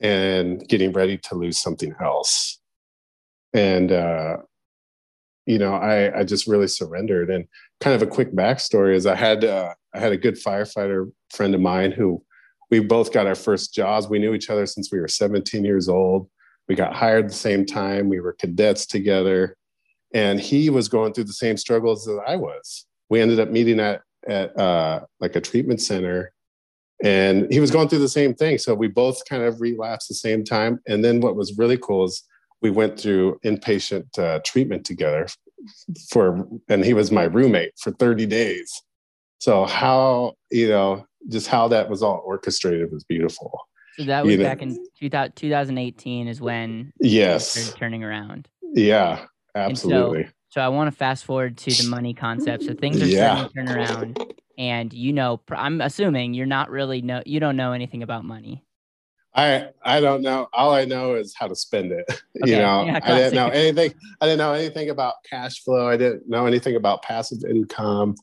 and 0.00 0.66
getting 0.68 0.92
ready 0.92 1.18
to 1.18 1.36
lose 1.36 1.56
something 1.56 1.94
else. 2.02 2.58
And, 3.52 3.92
uh, 3.92 4.38
you 5.48 5.58
know, 5.58 5.72
I, 5.72 6.20
I 6.20 6.24
just 6.24 6.46
really 6.46 6.68
surrendered. 6.68 7.30
And 7.30 7.46
kind 7.80 7.96
of 7.96 8.02
a 8.02 8.10
quick 8.10 8.32
backstory 8.34 8.94
is 8.94 9.06
I 9.06 9.14
had, 9.14 9.44
uh, 9.44 9.72
I 9.94 9.98
had 9.98 10.12
a 10.12 10.16
good 10.18 10.34
firefighter 10.34 11.10
friend 11.30 11.54
of 11.54 11.62
mine 11.62 11.90
who 11.90 12.22
we 12.70 12.80
both 12.80 13.14
got 13.14 13.26
our 13.26 13.34
first 13.34 13.72
jobs. 13.72 14.08
We 14.08 14.18
knew 14.18 14.34
each 14.34 14.50
other 14.50 14.66
since 14.66 14.92
we 14.92 15.00
were 15.00 15.08
17 15.08 15.64
years 15.64 15.88
old. 15.88 16.28
We 16.68 16.74
got 16.74 16.94
hired 16.94 17.30
the 17.30 17.34
same 17.34 17.64
time. 17.64 18.10
We 18.10 18.20
were 18.20 18.34
cadets 18.34 18.84
together. 18.84 19.56
And 20.12 20.38
he 20.38 20.68
was 20.68 20.86
going 20.86 21.14
through 21.14 21.24
the 21.24 21.32
same 21.32 21.56
struggles 21.56 22.04
that 22.04 22.22
I 22.26 22.36
was. 22.36 22.84
We 23.08 23.22
ended 23.22 23.40
up 23.40 23.48
meeting 23.48 23.80
at, 23.80 24.02
at 24.28 24.54
uh, 24.58 25.00
like 25.18 25.34
a 25.34 25.40
treatment 25.40 25.80
center 25.80 26.34
and 27.02 27.50
he 27.50 27.60
was 27.60 27.70
going 27.70 27.88
through 27.88 28.00
the 28.00 28.08
same 28.08 28.34
thing 28.34 28.58
so 28.58 28.74
we 28.74 28.88
both 28.88 29.22
kind 29.28 29.44
of 29.44 29.60
relapsed 29.60 30.08
the 30.08 30.14
same 30.16 30.42
time 30.42 30.80
and 30.88 31.04
then 31.04 31.20
what 31.20 31.36
was 31.36 31.56
really 31.56 31.78
cool 31.78 32.04
is 32.04 32.24
we 32.62 32.70
went 32.70 32.98
through 32.98 33.38
inpatient 33.44 34.06
uh, 34.18 34.40
treatment 34.44 34.84
together 34.84 35.26
for 36.10 36.46
and 36.68 36.84
he 36.84 36.94
was 36.94 37.10
my 37.10 37.24
roommate 37.24 37.72
for 37.78 37.92
30 37.92 38.26
days. 38.26 38.72
So 39.38 39.64
how 39.64 40.34
you 40.50 40.68
know 40.68 41.06
just 41.28 41.48
how 41.48 41.68
that 41.68 41.88
was 41.90 42.02
all 42.02 42.22
orchestrated 42.24 42.90
was 42.92 43.04
beautiful. 43.04 43.60
So 43.96 44.04
that 44.04 44.24
was 44.24 44.34
you 44.34 44.42
back 44.42 44.60
know? 44.60 44.74
in 44.74 44.86
2018 45.34 46.28
is 46.28 46.40
when 46.40 46.92
yes. 47.00 47.72
turning 47.74 48.04
around. 48.04 48.48
Yeah 48.74 49.24
absolutely 49.54 50.24
so, 50.24 50.30
so, 50.50 50.60
i 50.60 50.68
want 50.68 50.90
to 50.90 50.96
fast 50.96 51.24
forward 51.24 51.56
to 51.56 51.70
the 51.70 51.88
money 51.88 52.14
concept. 52.14 52.64
So 52.64 52.74
things 52.74 53.02
are 53.02 53.06
yeah. 53.06 53.48
starting 53.48 53.48
to 53.48 53.54
turn 53.54 53.76
around 53.76 54.34
and 54.56 54.92
you 54.92 55.12
know 55.12 55.40
i'm 55.50 55.80
assuming 55.80 56.34
you're 56.34 56.46
not 56.46 56.70
really 56.70 57.00
know 57.02 57.22
you 57.26 57.40
don't 57.40 57.56
know 57.56 57.72
anything 57.72 58.02
about 58.02 58.24
money 58.24 58.64
i 59.38 59.68
i 59.96 60.00
don't 60.00 60.22
know 60.22 60.48
all 60.52 60.72
i 60.72 60.84
know 60.84 61.14
is 61.14 61.34
how 61.36 61.46
to 61.46 61.54
spend 61.54 61.92
it 61.92 62.04
okay. 62.10 62.50
you 62.50 62.56
know 62.56 62.84
yeah, 62.84 63.00
i 63.02 63.16
didn't 63.16 63.34
know 63.34 63.48
anything 63.48 63.92
i 64.20 64.26
didn't 64.26 64.38
know 64.38 64.52
anything 64.52 64.90
about 64.90 65.14
cash 65.28 65.62
flow 65.62 65.88
i 65.88 65.96
didn't 65.96 66.28
know 66.28 66.46
anything 66.46 66.76
about 66.76 67.02
passive 67.02 67.38
income 67.48 68.14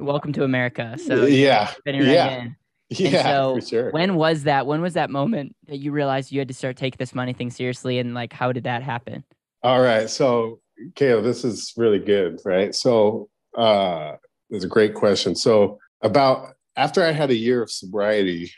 welcome 0.00 0.32
to 0.32 0.44
america 0.44 0.96
so 0.98 1.24
yeah 1.24 1.72
right 1.86 1.94
yeah 1.94 2.42
in. 2.42 2.56
Yeah, 2.90 3.22
so 3.22 3.60
sure. 3.60 3.90
when 3.90 4.14
was 4.14 4.44
that? 4.44 4.66
When 4.66 4.80
was 4.80 4.94
that 4.94 5.10
moment 5.10 5.54
that 5.66 5.76
you 5.76 5.92
realized 5.92 6.32
you 6.32 6.38
had 6.38 6.48
to 6.48 6.54
start 6.54 6.78
taking 6.78 6.96
this 6.96 7.14
money 7.14 7.34
thing 7.34 7.50
seriously? 7.50 7.98
And 7.98 8.14
like, 8.14 8.32
how 8.32 8.50
did 8.50 8.64
that 8.64 8.82
happen? 8.82 9.24
All 9.62 9.82
right. 9.82 10.08
So, 10.08 10.60
Caleb, 10.94 11.24
this 11.24 11.44
is 11.44 11.74
really 11.76 11.98
good, 11.98 12.40
right? 12.46 12.74
So, 12.74 13.28
uh, 13.58 14.12
that's 14.50 14.64
a 14.64 14.68
great 14.68 14.94
question. 14.94 15.34
So 15.34 15.78
about 16.02 16.54
after 16.76 17.04
I 17.04 17.12
had 17.12 17.30
a 17.30 17.34
year 17.34 17.62
of 17.62 17.70
sobriety, 17.70 18.52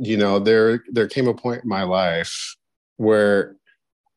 you 0.00 0.16
know, 0.16 0.38
there 0.38 0.82
there 0.90 1.08
came 1.08 1.28
a 1.28 1.34
point 1.34 1.62
in 1.62 1.68
my 1.68 1.82
life 1.82 2.56
where 2.96 3.56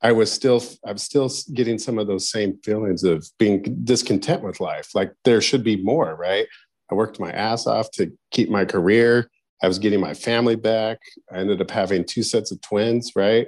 I 0.01 0.11
was 0.11 0.31
still 0.31 0.63
I'm 0.85 0.97
still 0.97 1.29
getting 1.53 1.77
some 1.77 1.99
of 1.99 2.07
those 2.07 2.29
same 2.29 2.57
feelings 2.63 3.03
of 3.03 3.25
being 3.37 3.81
discontent 3.83 4.43
with 4.43 4.59
life. 4.59 4.95
Like 4.95 5.13
there 5.23 5.41
should 5.41 5.63
be 5.63 5.81
more, 5.81 6.15
right? 6.15 6.47
I 6.91 6.95
worked 6.95 7.19
my 7.19 7.31
ass 7.31 7.67
off 7.67 7.91
to 7.91 8.11
keep 8.31 8.49
my 8.49 8.65
career. 8.65 9.29
I 9.61 9.67
was 9.67 9.79
getting 9.79 10.01
my 10.01 10.13
family 10.13 10.55
back. 10.55 10.99
I 11.31 11.37
ended 11.37 11.61
up 11.61 11.71
having 11.71 12.03
two 12.03 12.23
sets 12.23 12.51
of 12.51 12.61
twins, 12.61 13.11
right? 13.15 13.47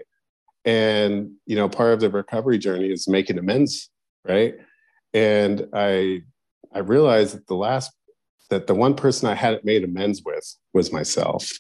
And 0.66 1.32
you 1.46 1.56
know, 1.56 1.70
part 1.70 1.94
of 1.94 2.00
the 2.00 2.10
recovery 2.10 2.58
journey 2.58 2.92
is 2.92 3.08
making 3.08 3.38
amends, 3.38 3.90
right? 4.28 4.56
And 5.14 5.68
I 5.74 6.22
I 6.74 6.80
realized 6.80 7.36
that 7.36 7.48
the 7.48 7.56
last 7.56 7.92
that 8.50 8.68
the 8.68 8.76
one 8.76 8.96
person 8.96 9.28
I 9.28 9.36
hadn't 9.36 9.66
made 9.66 9.84
amends 9.84 10.22
with 10.24 10.56
was 10.74 10.92
myself. 10.92 11.52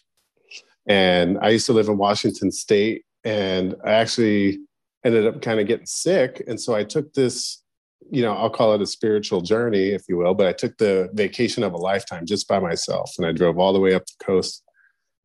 And 0.87 1.37
I 1.39 1.49
used 1.49 1.65
to 1.67 1.73
live 1.73 1.87
in 1.87 1.97
Washington 1.97 2.51
State, 2.51 3.03
and 3.23 3.75
I 3.85 3.91
actually 3.91 4.59
ended 5.03 5.27
up 5.27 5.41
kind 5.41 5.59
of 5.59 5.67
getting 5.67 5.85
sick. 5.85 6.43
And 6.47 6.59
so 6.59 6.75
I 6.75 6.83
took 6.83 7.13
this 7.13 7.63
you 8.11 8.21
know, 8.21 8.33
I'll 8.33 8.49
call 8.49 8.73
it 8.73 8.81
a 8.81 8.85
spiritual 8.85 9.41
journey, 9.41 9.89
if 9.89 10.03
you 10.07 10.17
will, 10.17 10.33
but 10.33 10.47
I 10.47 10.53
took 10.53 10.77
the 10.77 11.09
vacation 11.13 11.63
of 11.63 11.73
a 11.73 11.77
lifetime 11.77 12.25
just 12.25 12.47
by 12.47 12.59
myself. 12.59 13.13
And 13.17 13.25
I 13.25 13.31
drove 13.31 13.57
all 13.57 13.73
the 13.73 13.79
way 13.79 13.93
up 13.93 14.05
the 14.05 14.23
coast, 14.23 14.63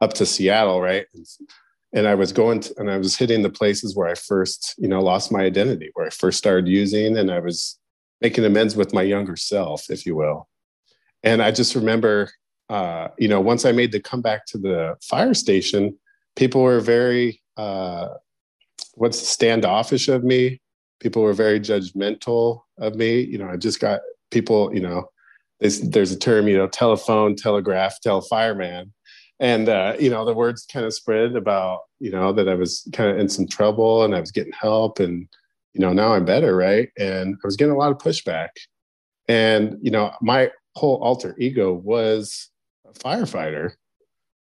up 0.01 0.15
to 0.15 0.27
Seattle, 0.27 0.81
right? 0.81 1.07
And 1.93 2.07
I 2.07 2.15
was 2.15 2.33
going 2.33 2.61
to, 2.61 2.75
and 2.79 2.91
I 2.91 2.97
was 2.97 3.17
hitting 3.17 3.43
the 3.43 3.51
places 3.51 3.97
where 3.97 4.09
I 4.09 4.15
first, 4.15 4.75
you 4.79 4.89
know, 4.89 5.01
lost 5.01 5.33
my 5.33 5.41
identity, 5.41 5.91
where 5.95 6.07
I 6.07 6.11
first 6.11 6.39
started 6.39 6.69
using, 6.69 7.19
and 7.19 7.31
I 7.31 7.41
was 7.41 7.79
making 8.21 8.45
amends 8.45 8.77
with 8.77 8.95
my 8.95 9.03
younger 9.03 9.37
self, 9.37 9.91
if 9.91 10.07
you 10.07 10.15
will. 10.15 10.49
And 11.23 11.43
I 11.43 11.51
just 11.51 11.75
remember, 11.75 12.31
uh, 12.71 13.09
you 13.19 13.29
know, 13.29 13.41
once 13.41 13.65
I 13.67 13.73
made 13.73 13.93
the 13.93 14.01
comeback 14.01 14.47
to 14.47 14.59
the 14.59 14.97
fire 15.03 15.35
station, 15.35 15.99
people 16.37 16.63
were 16.63 16.81
very, 16.81 17.43
uh, 17.57 18.09
what's 18.95 19.19
standoffish 19.19 20.09
of 20.09 20.25
me 20.25 20.61
people 21.01 21.23
were 21.23 21.33
very 21.33 21.59
judgmental 21.59 22.63
of 22.79 22.95
me. 22.95 23.21
You 23.23 23.39
know, 23.39 23.49
I 23.49 23.57
just 23.57 23.81
got 23.81 24.01
people, 24.31 24.73
you 24.73 24.81
know, 24.81 25.11
there's, 25.59 25.81
there's 25.81 26.13
a 26.13 26.19
term, 26.19 26.47
you 26.47 26.57
know, 26.57 26.69
telephone, 26.69 27.35
telegraph, 27.35 28.01
tell 28.01 28.21
fireman. 28.21 28.93
And, 29.41 29.69
uh, 29.69 29.97
you 29.99 30.11
know, 30.11 30.25
the 30.25 30.35
words 30.35 30.67
kind 30.71 30.87
of 30.87 30.95
spread 30.95 31.35
about, 31.35 31.81
you 31.99 32.11
know, 32.11 32.33
that 32.33 32.49
I 32.49 32.55
was 32.55 32.87
kind 32.93 33.11
of 33.11 33.19
in 33.19 33.29
some 33.29 33.49
trouble 33.49 34.05
and 34.05 34.15
I 34.15 34.21
was 34.21 34.31
getting 34.31 34.53
help 34.53 35.01
and, 35.01 35.27
you 35.73 35.81
know, 35.81 35.93
now 35.93 36.13
I'm 36.13 36.27
better. 36.27 36.55
Right. 36.55 36.91
And 36.99 37.35
I 37.43 37.47
was 37.47 37.57
getting 37.57 37.75
a 37.75 37.79
lot 37.79 37.91
of 37.91 37.99
pushback. 37.99 38.49
And, 39.29 39.79
you 39.81 39.91
know, 39.91 40.13
my 40.21 40.51
whole 40.77 41.03
alter 41.03 41.35
ego 41.39 41.73
was 41.73 42.51
firefighter. 42.95 43.73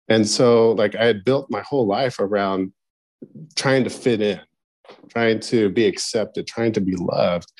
And 0.09 0.27
so, 0.27 0.73
like, 0.73 0.95
I 0.95 1.05
had 1.05 1.25
built 1.25 1.51
my 1.51 1.61
whole 1.63 1.87
life 1.87 2.19
around 2.19 2.73
trying 3.57 3.85
to 3.85 3.91
fit 3.91 4.21
in 4.21 4.41
trying 5.09 5.41
to 5.41 5.69
be 5.71 5.87
accepted, 5.87 6.47
trying 6.47 6.73
to 6.73 6.81
be 6.81 6.97
loved. 6.97 7.53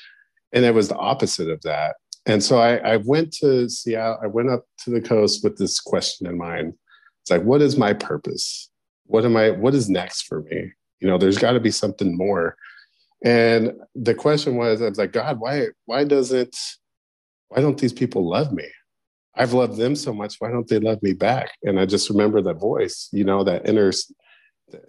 And 0.51 0.65
it 0.65 0.73
was 0.73 0.87
the 0.87 0.97
opposite 0.97 1.49
of 1.49 1.61
that. 1.61 1.95
And 2.25 2.43
so 2.43 2.59
I, 2.59 2.75
I 2.77 2.97
went 2.97 3.31
to 3.33 3.69
Seattle, 3.69 4.19
I 4.21 4.27
went 4.27 4.49
up 4.49 4.65
to 4.83 4.89
the 4.89 5.01
coast 5.01 5.43
with 5.43 5.57
this 5.57 5.79
question 5.79 6.27
in 6.27 6.37
mind. 6.37 6.73
It's 7.21 7.31
like, 7.31 7.43
what 7.43 7.61
is 7.61 7.77
my 7.77 7.93
purpose? 7.93 8.69
What 9.05 9.25
am 9.25 9.35
I, 9.35 9.51
what 9.51 9.73
is 9.73 9.89
next 9.89 10.23
for 10.23 10.41
me? 10.43 10.71
You 10.99 11.07
know, 11.07 11.17
there's 11.17 11.37
got 11.37 11.53
to 11.53 11.59
be 11.59 11.71
something 11.71 12.15
more. 12.17 12.55
And 13.23 13.73
the 13.95 14.13
question 14.13 14.55
was, 14.55 14.81
I 14.81 14.89
was 14.89 14.97
like, 14.97 15.11
God, 15.11 15.39
why, 15.39 15.67
why 15.85 16.03
doesn't, 16.03 16.55
why 17.49 17.61
don't 17.61 17.77
these 17.77 17.93
people 17.93 18.27
love 18.29 18.53
me? 18.53 18.67
I've 19.39 19.53
loved 19.53 19.77
them 19.77 19.95
so 19.95 20.13
much. 20.13 20.35
Why 20.39 20.51
don't 20.51 20.67
they 20.67 20.79
love 20.79 21.01
me 21.01 21.13
back? 21.13 21.51
And 21.63 21.79
I 21.79 21.85
just 21.85 22.09
remember 22.09 22.41
that 22.41 22.59
voice, 22.59 23.07
you 23.13 23.23
know, 23.23 23.45
that 23.45 23.67
inner, 23.67 23.91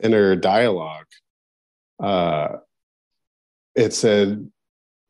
inner 0.03 0.35
dialogue 0.35 1.07
uh, 2.03 2.57
it 3.77 3.95
said, 3.95 4.51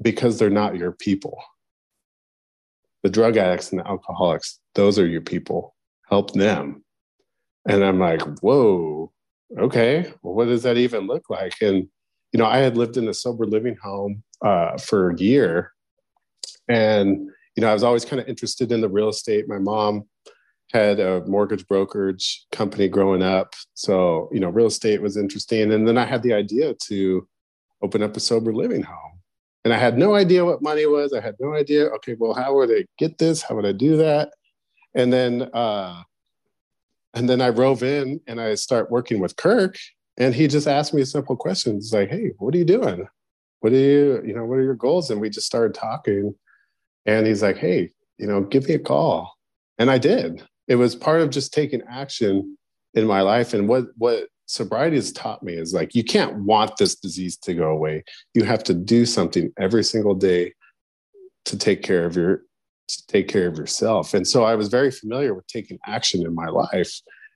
because 0.02 0.38
they're 0.38 0.50
not 0.50 0.76
your 0.76 0.92
people. 0.92 1.38
The 3.02 3.08
drug 3.08 3.38
addicts 3.38 3.70
and 3.70 3.80
the 3.80 3.86
alcoholics, 3.88 4.58
those 4.74 4.98
are 4.98 5.06
your 5.06 5.22
people. 5.22 5.74
Help 6.10 6.32
them. 6.32 6.84
And 7.66 7.82
I'm 7.82 7.98
like, 7.98 8.20
whoa, 8.40 9.10
okay, 9.58 10.12
well, 10.22 10.34
what 10.34 10.48
does 10.48 10.64
that 10.64 10.76
even 10.76 11.06
look 11.06 11.30
like? 11.30 11.54
And, 11.62 11.88
you 12.32 12.38
know, 12.38 12.46
I 12.46 12.58
had 12.58 12.76
lived 12.76 12.96
in 12.96 13.08
a 13.08 13.14
sober 13.14 13.46
living 13.46 13.76
home 13.82 14.22
uh, 14.44 14.76
for 14.76 15.10
a 15.10 15.16
year. 15.16 15.72
And, 16.68 17.30
you 17.56 17.60
know, 17.62 17.68
I 17.68 17.72
was 17.72 17.82
always 17.82 18.04
kind 18.04 18.20
of 18.20 18.28
interested 18.28 18.72
in 18.72 18.80
the 18.80 18.88
real 18.88 19.08
estate. 19.08 19.48
My 19.48 19.58
mom 19.58 20.04
had 20.72 21.00
a 21.00 21.24
mortgage 21.26 21.66
brokerage 21.66 22.46
company 22.52 22.88
growing 22.88 23.22
up. 23.22 23.54
So, 23.74 24.28
you 24.32 24.40
know, 24.40 24.50
real 24.50 24.66
estate 24.66 25.02
was 25.02 25.16
interesting. 25.16 25.72
And 25.72 25.86
then 25.86 25.98
I 25.98 26.04
had 26.04 26.22
the 26.22 26.32
idea 26.32 26.74
to 26.74 27.26
open 27.82 28.02
up 28.02 28.16
a 28.16 28.20
sober 28.20 28.52
living 28.52 28.82
home. 28.82 29.20
And 29.64 29.74
I 29.74 29.78
had 29.78 29.98
no 29.98 30.14
idea 30.14 30.44
what 30.44 30.62
money 30.62 30.86
was. 30.86 31.12
I 31.12 31.20
had 31.20 31.34
no 31.40 31.54
idea, 31.54 31.86
okay, 31.86 32.14
well, 32.18 32.34
how 32.34 32.54
would 32.54 32.70
I 32.70 32.84
get 32.98 33.18
this? 33.18 33.42
How 33.42 33.56
would 33.56 33.66
I 33.66 33.72
do 33.72 33.96
that? 33.96 34.30
And 34.94 35.12
then 35.12 35.42
uh 35.52 36.02
and 37.14 37.28
then 37.28 37.40
I 37.40 37.48
rove 37.48 37.82
in 37.82 38.20
and 38.28 38.40
I 38.40 38.54
start 38.54 38.90
working 38.90 39.18
with 39.20 39.36
Kirk. 39.36 39.76
And 40.16 40.34
he 40.34 40.46
just 40.46 40.68
asked 40.68 40.94
me 40.94 41.04
simple 41.04 41.36
question. 41.36 41.74
He's 41.74 41.92
like, 41.92 42.10
hey, 42.10 42.30
what 42.38 42.54
are 42.54 42.58
you 42.58 42.64
doing? 42.64 43.08
What 43.60 43.72
are 43.72 43.76
you, 43.76 44.22
you 44.24 44.34
know, 44.34 44.44
what 44.44 44.58
are 44.58 44.62
your 44.62 44.74
goals? 44.74 45.10
And 45.10 45.20
we 45.20 45.28
just 45.28 45.46
started 45.46 45.74
talking. 45.74 46.34
And 47.18 47.26
he's 47.26 47.42
like, 47.42 47.56
hey, 47.56 47.90
you 48.18 48.26
know, 48.26 48.42
give 48.42 48.68
me 48.68 48.74
a 48.74 48.78
call. 48.78 49.34
And 49.78 49.90
I 49.90 49.98
did. 49.98 50.42
It 50.68 50.76
was 50.76 50.94
part 50.94 51.20
of 51.20 51.30
just 51.30 51.52
taking 51.52 51.82
action 51.90 52.56
in 52.94 53.06
my 53.06 53.22
life. 53.22 53.54
And 53.54 53.68
what 53.68 53.86
what 53.96 54.28
sobriety 54.46 54.96
has 54.96 55.12
taught 55.12 55.42
me 55.42 55.54
is 55.54 55.72
like 55.72 55.94
you 55.94 56.02
can't 56.02 56.36
want 56.44 56.76
this 56.76 56.96
disease 56.96 57.36
to 57.38 57.54
go 57.54 57.70
away. 57.70 58.04
You 58.34 58.44
have 58.44 58.64
to 58.64 58.74
do 58.74 59.06
something 59.06 59.52
every 59.58 59.84
single 59.84 60.14
day 60.14 60.52
to 61.46 61.56
take 61.56 61.82
care 61.82 62.04
of 62.04 62.16
your 62.16 62.42
to 62.88 63.06
take 63.06 63.28
care 63.28 63.46
of 63.46 63.56
yourself. 63.56 64.14
And 64.14 64.26
so 64.26 64.44
i 64.44 64.54
was 64.54 64.68
very 64.68 64.90
familiar 64.90 65.34
with 65.34 65.46
taking 65.46 65.78
action 65.86 66.26
in 66.26 66.34
my 66.34 66.48
life. 66.48 66.92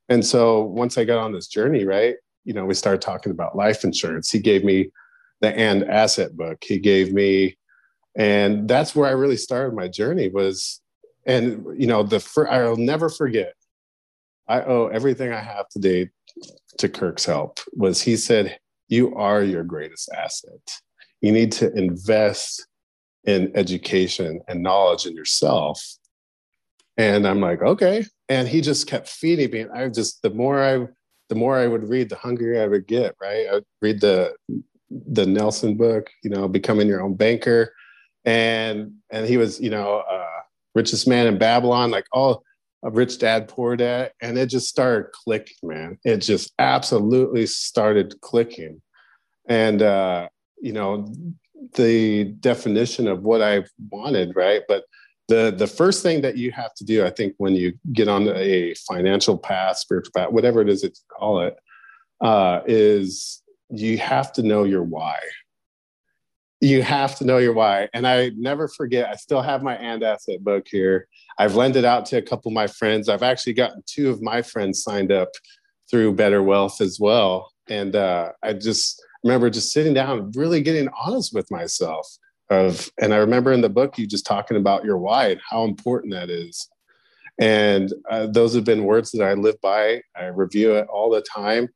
And 0.09 0.25
so 0.27 0.63
once 0.63 0.99
i 0.99 1.05
got 1.05 1.19
on 1.19 1.33
this 1.33 1.47
journey 1.47 1.85
right 1.85 2.17
you 2.45 2.53
know 2.53 2.65
we 2.67 2.75
started 2.75 3.01
talking 3.01 3.33
about 3.33 3.57
life 3.57 3.85
insurance. 3.85 4.31
He 4.31 4.39
gave 4.39 4.65
me 4.65 4.91
the 5.41 5.57
and 5.57 5.85
asset 5.85 6.37
book. 6.37 6.63
He 6.63 6.79
gave 6.79 7.13
me 7.13 7.57
and 8.17 8.69
that's 8.69 8.95
where 8.95 9.09
i 9.09 9.13
really 9.13 9.37
started 9.37 9.75
my 9.75 9.89
journey 9.89 10.29
was 10.29 10.81
and 11.27 11.65
you 11.79 11.87
know 11.87 12.03
the 12.03 12.21
fir- 12.21 12.49
i'll 12.49 12.77
never 12.77 13.09
forget. 13.09 13.55
I 14.47 14.63
owe 14.63 14.89
everything 14.89 15.33
i 15.33 15.41
have 15.41 15.69
today 15.69 16.11
to 16.79 16.89
kirk's 16.89 17.25
help 17.25 17.61
was 17.73 18.03
he 18.03 18.17
said 18.17 18.59
you 18.89 19.15
are 19.15 19.43
your 19.43 19.65
greatest 19.65 20.11
asset. 20.13 20.61
You 21.21 21.33
need 21.33 21.53
to 21.53 21.73
invest 21.73 22.67
in 23.25 23.51
education 23.55 24.43
and 24.47 24.63
knowledge 24.63 25.07
in 25.07 25.17
yourself. 25.17 25.83
And 26.99 27.27
i'm 27.27 27.41
like 27.41 27.63
okay. 27.63 28.05
And 28.29 28.49
he 28.49 28.61
just 28.61 28.87
kept 28.87 29.09
feeding 29.09 29.51
me. 29.51 29.61
And 29.61 29.73
i 29.73 29.89
just 29.89 30.21
the 30.23 30.31
more 30.31 30.63
i 30.63 30.87
the 31.31 31.35
more 31.35 31.57
i 31.57 31.67
would 31.67 31.89
read 31.89 32.11
the 32.11 32.17
hungrier 32.17 32.63
i 32.63 32.67
would 32.67 32.87
get 32.87 33.15
right? 33.21 33.47
I 33.49 33.55
would 33.55 33.67
read 33.81 34.01
the 34.01 34.35
the 34.91 35.27
nelson 35.27 35.77
book 35.77 36.11
you 36.23 36.31
know 36.31 36.47
becoming 36.47 36.87
your 36.87 37.03
own 37.03 37.15
banker 37.15 37.73
and 38.25 38.93
and 39.11 39.27
he 39.27 39.37
was 39.37 39.61
you 39.61 39.71
know 39.71 39.99
uh, 40.11 40.41
richest 40.75 41.07
man 41.07 41.27
in 41.27 41.39
Babylon, 41.39 41.91
like 41.91 42.07
all 42.13 42.45
a 42.85 42.91
rich 42.91 43.19
dad, 43.19 43.49
poor 43.49 43.77
dad. 43.77 44.13
And 44.21 44.39
it 44.39 44.47
just 44.47 44.69
started 44.69 45.11
clicking, 45.13 45.57
man. 45.63 45.99
It 46.05 46.19
just 46.19 46.53
absolutely 46.59 47.47
started 47.47 48.21
clicking. 48.21 48.83
And, 49.49 49.83
uh, 49.83 50.29
you 50.61 50.73
know, 50.73 51.13
the 51.75 52.25
definition 52.25 53.09
of 53.09 53.23
what 53.23 53.43
I 53.43 53.65
wanted, 53.91 54.37
right? 54.37 54.63
But 54.69 54.85
the 55.29 55.55
the 55.57 55.67
first 55.67 56.03
thing 56.03 56.21
that 56.21 56.37
you 56.37 56.53
have 56.53 56.75
to 56.75 56.85
do, 56.85 57.05
I 57.05 57.11
think, 57.11 57.35
when 57.39 57.55
you 57.55 57.73
get 57.95 58.09
on 58.09 58.29
a 58.29 58.75
financial 58.87 59.39
path, 59.39 59.79
spiritual 59.79 60.13
path, 60.15 60.31
whatever 60.31 60.61
it 60.61 60.69
is 60.69 60.83
that 60.83 60.89
you 60.89 61.17
call 61.19 61.41
it, 61.41 61.57
uh, 62.21 62.61
is 62.67 63.43
you 63.71 63.97
have 63.97 64.35
to 64.35 64.43
know 64.43 64.65
your 64.65 64.83
why, 64.83 65.19
you 66.65 66.83
have 66.83 67.15
to 67.17 67.25
know 67.25 67.37
your 67.37 67.53
why. 67.53 67.89
And 67.93 68.07
I 68.07 68.31
never 68.37 68.69
forget, 68.69 69.09
I 69.09 69.17
still 69.17 69.43
have 69.43 69.63
my 69.63 69.77
and 69.77 70.03
asset 70.03 70.43
book 70.43 70.67
here. 70.67 71.09
I've 71.39 71.57
lent 71.57 71.77
it 71.77 71.85
out 71.85 72.07
to 72.07 72.17
a 72.17 72.23
couple 72.23 72.49
of 72.49 72.55
my 72.55 72.67
friends. 72.67 73.09
I've 73.09 73.23
actually 73.23 73.53
gotten 73.53 73.83
two 73.87 74.09
of 74.09 74.23
my 74.23 74.41
friends 74.41 74.83
signed 74.83 75.13
up 75.13 75.29
through 75.91 76.15
Better 76.15 76.43
Wealth 76.43 76.81
as 76.81 76.99
well. 76.99 77.53
And 77.69 77.95
uh, 77.95 78.31
I 78.43 78.55
just 78.55 79.03
remember 79.25 79.51
just 79.51 79.73
sitting 79.73 79.93
down, 79.93 80.33
really 80.35 80.63
getting 80.63 80.89
honest 80.99 81.35
with 81.35 81.51
myself. 81.51 82.09
Of, 82.51 82.91
and 83.01 83.13
I 83.13 83.19
remember 83.19 83.53
in 83.53 83.61
the 83.61 83.69
book 83.69 83.99
you 83.99 84.07
just 84.07 84.27
talking 84.27 84.57
about 84.57 84.85
your 84.85 84.99
why 84.99 85.29
and 85.29 85.41
how 85.49 85.65
important 85.65 86.15
that 86.15 86.31
is. 86.31 86.69
And 87.39 87.93
uh, 88.11 88.27
those 88.27 88.55
have 88.55 88.65
been 88.65 88.85
words 88.85 89.11
that 89.11 89.25
I 89.25 89.35
live 89.35 89.61
by. 89.61 90.01
I 90.17 90.27
review 90.27 90.77
it 90.77 90.87
all 90.89 91.11
the 91.11 91.23
time, 91.23 91.69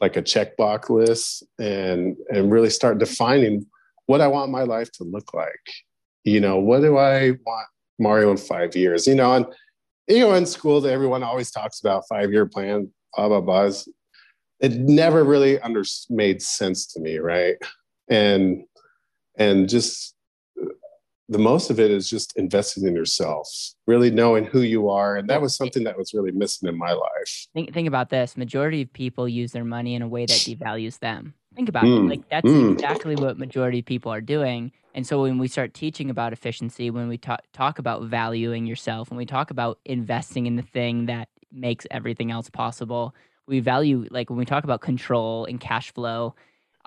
like 0.00 0.16
a 0.16 0.22
checkbox 0.22 0.90
list, 0.90 1.44
and 1.58 2.16
and 2.30 2.52
really 2.52 2.68
start 2.68 2.98
defining 2.98 3.64
what 4.08 4.20
I 4.22 4.26
want 4.26 4.50
my 4.50 4.62
life 4.62 4.90
to 4.92 5.04
look 5.04 5.32
like. 5.34 5.66
You 6.24 6.40
know, 6.40 6.58
what 6.58 6.80
do 6.80 6.96
I 6.96 7.32
want 7.46 7.68
Mario 7.98 8.30
in 8.30 8.36
five 8.36 8.74
years? 8.74 9.06
You 9.06 9.14
know, 9.14 9.34
and 9.34 9.46
you 10.08 10.20
know, 10.20 10.34
in 10.34 10.46
school, 10.46 10.84
everyone 10.86 11.22
always 11.22 11.50
talks 11.50 11.80
about 11.80 12.04
five 12.08 12.32
year 12.32 12.46
plan, 12.46 12.90
blah 13.14 13.28
blah 13.28 13.40
blah. 13.40 13.70
It 14.60 14.72
never 14.72 15.22
really 15.22 15.60
under 15.60 15.84
made 16.10 16.42
sense 16.42 16.86
to 16.94 17.00
me, 17.00 17.18
right? 17.18 17.56
And 18.10 18.64
and 19.36 19.68
just 19.68 20.14
the 21.28 21.38
most 21.38 21.68
of 21.68 21.78
it 21.78 21.90
is 21.90 22.08
just 22.08 22.36
investing 22.38 22.86
in 22.86 22.94
yourself, 22.94 23.46
really 23.86 24.10
knowing 24.10 24.46
who 24.46 24.62
you 24.62 24.88
are, 24.88 25.16
and 25.16 25.28
that 25.28 25.42
was 25.42 25.54
something 25.54 25.84
that 25.84 25.98
was 25.98 26.14
really 26.14 26.32
missing 26.32 26.68
in 26.68 26.78
my 26.78 26.92
life. 26.92 27.46
Think 27.52 27.74
think 27.74 27.86
about 27.86 28.08
this: 28.08 28.38
majority 28.38 28.82
of 28.82 28.92
people 28.92 29.28
use 29.28 29.52
their 29.52 29.64
money 29.64 29.94
in 29.94 30.00
a 30.00 30.08
way 30.08 30.24
that 30.24 30.32
devalues 30.32 30.98
them. 30.98 31.34
Think 31.58 31.70
about 31.70 31.82
mm. 31.82 32.04
it. 32.04 32.08
Like 32.08 32.28
that's 32.28 32.46
mm. 32.46 32.70
exactly 32.70 33.16
what 33.16 33.36
majority 33.36 33.80
of 33.80 33.84
people 33.84 34.12
are 34.12 34.20
doing. 34.20 34.70
And 34.94 35.04
so 35.04 35.22
when 35.22 35.38
we 35.38 35.48
start 35.48 35.74
teaching 35.74 36.08
about 36.08 36.32
efficiency, 36.32 36.88
when 36.88 37.08
we 37.08 37.18
talk 37.18 37.40
talk 37.52 37.80
about 37.80 38.04
valuing 38.04 38.64
yourself, 38.64 39.10
when 39.10 39.18
we 39.18 39.26
talk 39.26 39.50
about 39.50 39.80
investing 39.84 40.46
in 40.46 40.54
the 40.54 40.62
thing 40.62 41.06
that 41.06 41.28
makes 41.50 41.84
everything 41.90 42.30
else 42.30 42.48
possible, 42.48 43.12
we 43.48 43.58
value 43.58 44.06
like 44.12 44.30
when 44.30 44.38
we 44.38 44.44
talk 44.44 44.62
about 44.62 44.82
control 44.82 45.46
and 45.46 45.58
cash 45.58 45.92
flow, 45.92 46.36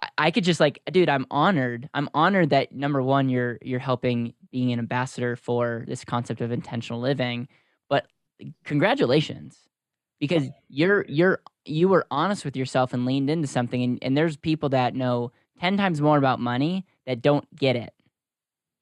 I, 0.01 0.07
I 0.17 0.31
could 0.31 0.45
just 0.45 0.61
like, 0.61 0.81
dude, 0.89 1.09
I'm 1.09 1.25
honored. 1.29 1.89
I'm 1.93 2.07
honored 2.13 2.51
that 2.51 2.71
number 2.71 3.01
one, 3.01 3.27
you're 3.27 3.59
you're 3.61 3.77
helping 3.77 4.33
being 4.51 4.71
an 4.71 4.79
ambassador 4.79 5.35
for 5.35 5.83
this 5.85 6.05
concept 6.05 6.39
of 6.39 6.53
intentional 6.53 7.01
living. 7.01 7.49
But 7.89 8.07
congratulations, 8.63 9.57
because 10.21 10.49
you're 10.69 11.03
you're 11.09 11.41
you 11.65 11.89
were 11.89 12.05
honest 12.09 12.45
with 12.45 12.55
yourself 12.55 12.93
and 12.93 13.05
leaned 13.05 13.29
into 13.29 13.47
something. 13.47 13.83
And, 13.83 13.99
and 14.01 14.15
there's 14.15 14.37
people 14.37 14.69
that 14.69 14.95
know 14.95 15.33
ten 15.59 15.75
times 15.75 15.99
more 15.99 16.17
about 16.17 16.39
money 16.39 16.85
that 17.05 17.21
don't 17.21 17.53
get 17.55 17.75
it. 17.75 17.93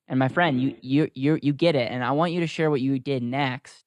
And 0.08 0.19
my 0.19 0.28
friend, 0.28 0.62
you 0.62 0.75
you 0.82 1.10
you 1.15 1.39
you 1.41 1.54
get 1.54 1.75
it, 1.75 1.91
and 1.91 2.04
I 2.04 2.12
want 2.12 2.34
you 2.34 2.41
to 2.41 2.47
share 2.47 2.69
what 2.69 2.82
you 2.82 2.99
did 2.99 3.23
next, 3.23 3.86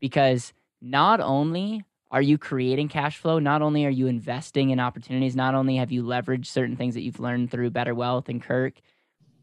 because 0.00 0.52
not 0.80 1.20
only 1.20 1.84
are 2.10 2.22
you 2.22 2.38
creating 2.38 2.88
cash 2.88 3.18
flow, 3.18 3.38
not 3.38 3.62
only 3.62 3.84
are 3.84 3.90
you 3.90 4.06
investing 4.06 4.70
in 4.70 4.80
opportunities, 4.80 5.36
not 5.36 5.54
only 5.54 5.76
have 5.76 5.92
you 5.92 6.02
leveraged 6.02 6.46
certain 6.46 6.76
things 6.76 6.94
that 6.94 7.02
you've 7.02 7.20
learned 7.20 7.50
through 7.50 7.70
Better 7.70 7.94
Wealth 7.94 8.28
and 8.28 8.40
Kirk, 8.40 8.74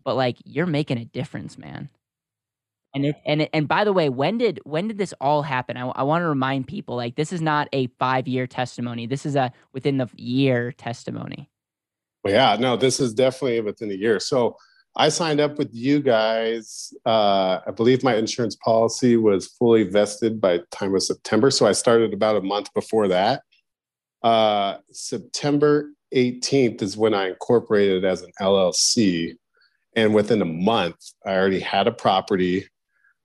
but 0.04 0.16
like 0.16 0.38
you're 0.46 0.66
making 0.66 0.98
a 0.98 1.06
difference, 1.06 1.58
man. 1.58 1.90
And 2.96 3.06
it, 3.08 3.16
and 3.26 3.42
it, 3.42 3.50
and 3.54 3.68
by 3.68 3.84
the 3.84 3.94
way, 3.94 4.10
when 4.10 4.38
did 4.38 4.60
when 4.66 4.88
did 4.88 5.00
this 5.00 5.14
all 5.20 5.42
happen? 5.42 5.78
I, 5.78 5.88
I 5.88 6.04
want 6.04 6.22
to 6.22 6.28
remind 6.28 6.68
people 6.68 6.96
like 6.96 7.16
this 7.16 7.34
is 7.34 7.42
not 7.42 7.68
a 7.74 7.88
five 8.00 8.28
year 8.28 8.46
testimony. 8.46 9.08
This 9.08 9.26
is 9.26 9.36
a 9.36 9.52
within 9.74 9.98
the 9.98 10.08
year 10.16 10.72
testimony. 10.72 11.50
Well, 12.24 12.34
yeah, 12.34 12.56
no, 12.60 12.78
this 12.78 13.00
is 13.00 13.14
definitely 13.14 13.62
within 13.62 13.92
a 13.92 13.96
year. 13.96 14.20
So 14.20 14.58
I 14.96 15.10
signed 15.10 15.40
up 15.40 15.58
with 15.58 15.74
you 15.74 16.02
guys. 16.02 16.94
Uh, 17.06 17.60
I 17.66 17.72
believe 17.72 18.04
my 18.04 18.16
insurance 18.16 18.56
policy 18.56 19.18
was 19.18 19.48
fully 19.48 19.84
vested 19.84 20.40
by 20.40 20.60
time 20.72 20.94
of 20.94 21.02
September. 21.02 21.50
So 21.50 21.66
I 21.66 21.72
started 21.72 22.14
about 22.14 22.36
a 22.36 22.42
month 22.42 22.72
before 22.74 23.08
that. 23.08 23.42
Uh, 24.22 24.78
September 24.92 25.90
18th 26.16 26.82
is 26.84 26.96
when 26.96 27.14
I 27.14 27.30
incorporated 27.30 28.06
as 28.06 28.22
an 28.22 28.32
LLC. 28.40 29.36
And 29.96 30.14
within 30.14 30.42
a 30.42 30.46
month, 30.46 30.96
I 31.26 31.36
already 31.36 31.60
had 31.60 31.88
a 31.88 31.92
property. 31.92 32.68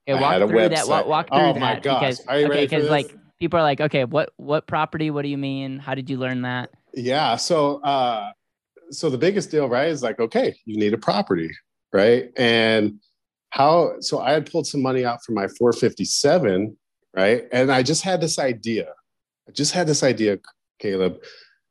Okay, 0.09 0.21
walk 0.21 0.49
through 0.49 0.69
that. 0.69 0.87
Walk, 0.87 1.05
walk 1.05 1.27
through 1.29 1.37
oh 1.37 1.53
that. 1.53 1.59
my 1.59 1.79
gosh! 1.79 2.17
Because, 2.17 2.27
okay, 2.27 2.65
because 2.65 2.89
like 2.89 3.15
people 3.39 3.59
are 3.59 3.63
like, 3.63 3.81
okay, 3.81 4.05
what 4.05 4.31
what 4.37 4.67
property? 4.67 5.11
What 5.11 5.21
do 5.21 5.29
you 5.29 5.37
mean? 5.37 5.79
How 5.79 5.95
did 5.95 6.09
you 6.09 6.17
learn 6.17 6.41
that? 6.41 6.71
Yeah. 6.93 7.35
So 7.35 7.81
uh, 7.83 8.31
so 8.91 9.09
the 9.09 9.17
biggest 9.17 9.51
deal, 9.51 9.67
right, 9.67 9.87
is 9.87 10.03
like, 10.03 10.19
okay, 10.19 10.55
you 10.65 10.77
need 10.77 10.93
a 10.93 10.97
property, 10.97 11.51
right? 11.93 12.31
And 12.37 12.99
how, 13.51 13.99
so 13.99 14.19
I 14.19 14.31
had 14.31 14.49
pulled 14.49 14.67
some 14.67 14.81
money 14.81 15.05
out 15.05 15.23
from 15.23 15.35
my 15.35 15.47
457, 15.47 16.75
right? 17.15 17.43
And 17.51 17.71
I 17.71 17.83
just 17.83 18.03
had 18.03 18.21
this 18.21 18.39
idea. 18.39 18.87
I 19.47 19.51
just 19.51 19.73
had 19.73 19.87
this 19.87 20.03
idea, 20.03 20.39
Caleb. 20.79 21.19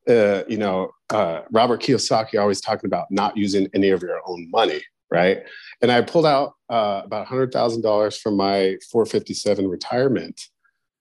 Uh, 0.09 0.43
you 0.49 0.57
know, 0.57 0.91
uh, 1.11 1.43
Robert 1.53 1.83
Kiyosaki 1.83 2.41
always 2.41 2.61
talking 2.61 2.87
about 2.87 3.11
not 3.11 3.37
using 3.37 3.69
any 3.75 3.91
of 3.91 4.03
your 4.03 4.21
own 4.27 4.51
money, 4.51 4.81
right? 5.11 5.39
And 5.81 5.91
I 5.91 6.03
pulled 6.03 6.27
out 6.27 6.55
uh, 6.69 7.03
about 7.05 7.27
$100,000 7.27 8.21
from 8.21 8.37
my 8.37 8.77
457 8.91 9.67
retirement 9.69 10.41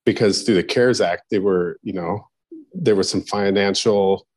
because 0.05 0.43
through 0.43 0.55
the 0.55 0.63
CARES 0.63 1.01
Act, 1.01 1.23
they 1.29 1.39
were, 1.39 1.79
you 1.83 1.93
know, 1.93 2.27
there 2.73 2.95
was 2.95 3.09
some 3.09 3.21
financial 3.21 4.27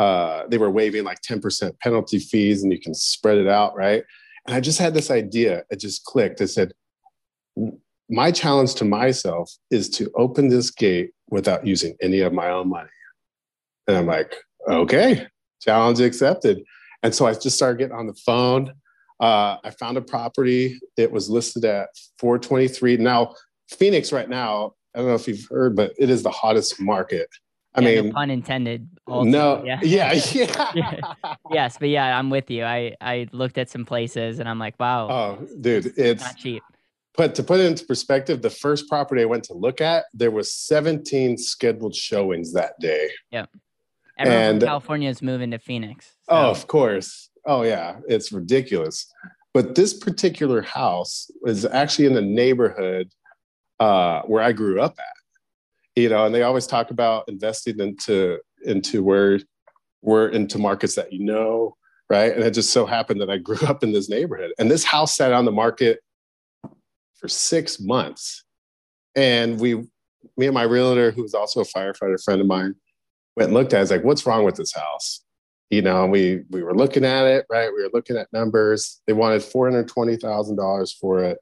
uh, 0.00 0.46
they 0.48 0.56
were 0.56 0.70
waiving 0.70 1.04
like 1.04 1.20
10% 1.20 1.78
penalty 1.78 2.18
fees 2.18 2.62
and 2.62 2.72
you 2.72 2.80
can 2.80 2.94
spread 2.94 3.36
it 3.36 3.46
out, 3.46 3.76
right? 3.76 4.02
And 4.46 4.56
I 4.56 4.60
just 4.60 4.78
had 4.78 4.94
this 4.94 5.10
idea. 5.10 5.64
It 5.68 5.78
just 5.78 6.04
clicked. 6.04 6.40
I 6.40 6.46
said, 6.46 6.72
my 8.08 8.30
challenge 8.30 8.74
to 8.76 8.86
myself 8.86 9.52
is 9.70 9.90
to 9.90 10.10
open 10.16 10.48
this 10.48 10.70
gate 10.70 11.10
without 11.28 11.66
using 11.66 11.96
any 12.00 12.20
of 12.20 12.32
my 12.32 12.48
own 12.48 12.70
money. 12.70 12.88
And 13.86 13.98
I'm 13.98 14.06
like, 14.06 14.34
okay, 14.66 15.26
challenge 15.60 16.00
accepted. 16.00 16.62
And 17.02 17.14
so 17.14 17.26
I 17.26 17.34
just 17.34 17.56
started 17.56 17.78
getting 17.78 17.94
on 17.94 18.06
the 18.06 18.18
phone. 18.24 18.72
Uh, 19.20 19.58
I 19.62 19.70
found 19.70 19.96
a 19.96 20.02
property. 20.02 20.78
It 20.96 21.12
was 21.12 21.28
listed 21.28 21.64
at 21.64 21.90
423. 22.18 22.96
Now, 22.96 23.34
Phoenix 23.68 24.12
right 24.12 24.28
now, 24.28 24.72
I 24.94 24.98
don't 24.98 25.08
know 25.08 25.14
if 25.14 25.28
you've 25.28 25.46
heard, 25.50 25.76
but 25.76 25.92
it 25.98 26.10
is 26.10 26.22
the 26.22 26.30
hottest 26.30 26.80
market 26.80 27.28
I 27.74 27.80
yeah, 27.82 28.00
mean, 28.02 28.06
no 28.06 28.12
pun 28.12 28.30
intended. 28.30 28.88
Also. 29.06 29.28
No, 29.28 29.62
yeah, 29.64 29.80
yeah, 29.82 30.12
yeah. 30.74 31.14
yes, 31.50 31.76
but 31.78 31.88
yeah, 31.88 32.18
I'm 32.18 32.30
with 32.30 32.50
you. 32.50 32.64
I 32.64 32.96
I 33.00 33.28
looked 33.32 33.58
at 33.58 33.70
some 33.70 33.84
places 33.84 34.40
and 34.40 34.48
I'm 34.48 34.58
like, 34.58 34.78
wow. 34.80 35.08
Oh, 35.08 35.46
dude, 35.60 35.92
it's 35.96 36.22
not 36.22 36.36
cheap. 36.36 36.62
But 37.16 37.34
to 37.36 37.42
put 37.42 37.60
it 37.60 37.66
into 37.66 37.84
perspective, 37.84 38.40
the 38.40 38.50
first 38.50 38.88
property 38.88 39.22
I 39.22 39.24
went 39.26 39.44
to 39.44 39.54
look 39.54 39.80
at, 39.80 40.04
there 40.14 40.30
was 40.30 40.54
17 40.54 41.38
scheduled 41.38 41.94
showings 41.94 42.52
that 42.54 42.78
day. 42.80 43.10
Yep. 43.32 43.50
Everyone 44.16 44.42
and, 44.42 44.62
California 44.62 45.10
is 45.10 45.20
moving 45.20 45.50
to 45.50 45.58
Phoenix. 45.58 46.06
So. 46.06 46.12
Oh, 46.28 46.50
of 46.50 46.66
course. 46.66 47.29
Oh 47.46 47.62
yeah, 47.62 47.96
it's 48.08 48.32
ridiculous. 48.32 49.12
But 49.52 49.74
this 49.74 49.94
particular 49.94 50.62
house 50.62 51.30
is 51.44 51.64
actually 51.64 52.06
in 52.06 52.14
the 52.14 52.22
neighborhood 52.22 53.10
uh, 53.80 54.22
where 54.22 54.42
I 54.42 54.52
grew 54.52 54.80
up 54.80 54.94
at 54.98 55.20
you 55.96 56.08
know, 56.08 56.26
and 56.26 56.34
they 56.34 56.42
always 56.42 56.66
talk 56.66 56.90
about 56.90 57.24
investing 57.28 57.78
into 57.80 58.38
into 58.64 59.02
where 59.02 59.40
we're 60.02 60.28
into 60.28 60.58
markets 60.58 60.94
that 60.94 61.12
you 61.12 61.24
know, 61.24 61.76
right? 62.08 62.32
And 62.32 62.42
it 62.42 62.52
just 62.52 62.72
so 62.72 62.86
happened 62.86 63.20
that 63.20 63.30
I 63.30 63.38
grew 63.38 63.58
up 63.66 63.82
in 63.82 63.92
this 63.92 64.08
neighborhood, 64.08 64.52
and 64.58 64.70
this 64.70 64.84
house 64.84 65.16
sat 65.16 65.32
on 65.32 65.44
the 65.44 65.52
market 65.52 66.00
for 67.18 67.28
six 67.28 67.80
months, 67.80 68.44
and 69.14 69.60
we, 69.60 69.74
me 70.36 70.46
and 70.46 70.54
my 70.54 70.62
realtor, 70.62 71.10
who 71.10 71.22
was 71.22 71.34
also 71.34 71.60
a 71.60 71.64
firefighter 71.64 72.22
friend 72.22 72.40
of 72.40 72.46
mine, 72.46 72.74
went 73.36 73.48
and 73.48 73.54
looked 73.54 73.74
at. 73.74 73.76
it. 73.76 73.80
I 73.80 73.82
was 73.82 73.90
like, 73.90 74.04
"What's 74.04 74.26
wrong 74.26 74.44
with 74.44 74.56
this 74.56 74.72
house?" 74.74 75.22
You 75.70 75.82
know, 75.82 76.06
we 76.06 76.42
we 76.50 76.62
were 76.64 76.74
looking 76.74 77.04
at 77.04 77.26
it, 77.26 77.46
right? 77.48 77.72
We 77.72 77.82
were 77.82 77.90
looking 77.94 78.16
at 78.16 78.32
numbers. 78.32 79.00
They 79.06 79.12
wanted 79.12 79.42
four 79.42 79.70
hundred 79.70 79.86
twenty 79.86 80.16
thousand 80.16 80.56
dollars 80.56 80.92
for 80.92 81.22
it, 81.22 81.38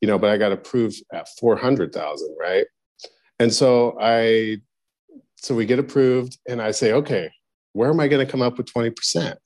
you 0.00 0.08
know, 0.08 0.18
but 0.18 0.30
I 0.30 0.38
got 0.38 0.52
approved 0.52 1.02
at 1.12 1.28
four 1.38 1.56
hundred 1.56 1.92
thousand, 1.92 2.34
right? 2.40 2.66
And 3.38 3.52
so 3.52 3.98
I, 4.00 4.58
so 5.36 5.54
we 5.54 5.66
get 5.66 5.78
approved, 5.78 6.38
and 6.48 6.60
I 6.60 6.70
say, 6.70 6.92
okay, 6.92 7.30
where 7.72 7.90
am 7.90 8.00
I 8.00 8.08
going 8.08 8.24
to 8.24 8.30
come 8.30 8.42
up 8.42 8.56
with 8.56 8.72
twenty 8.72 8.90
percent? 8.90 9.38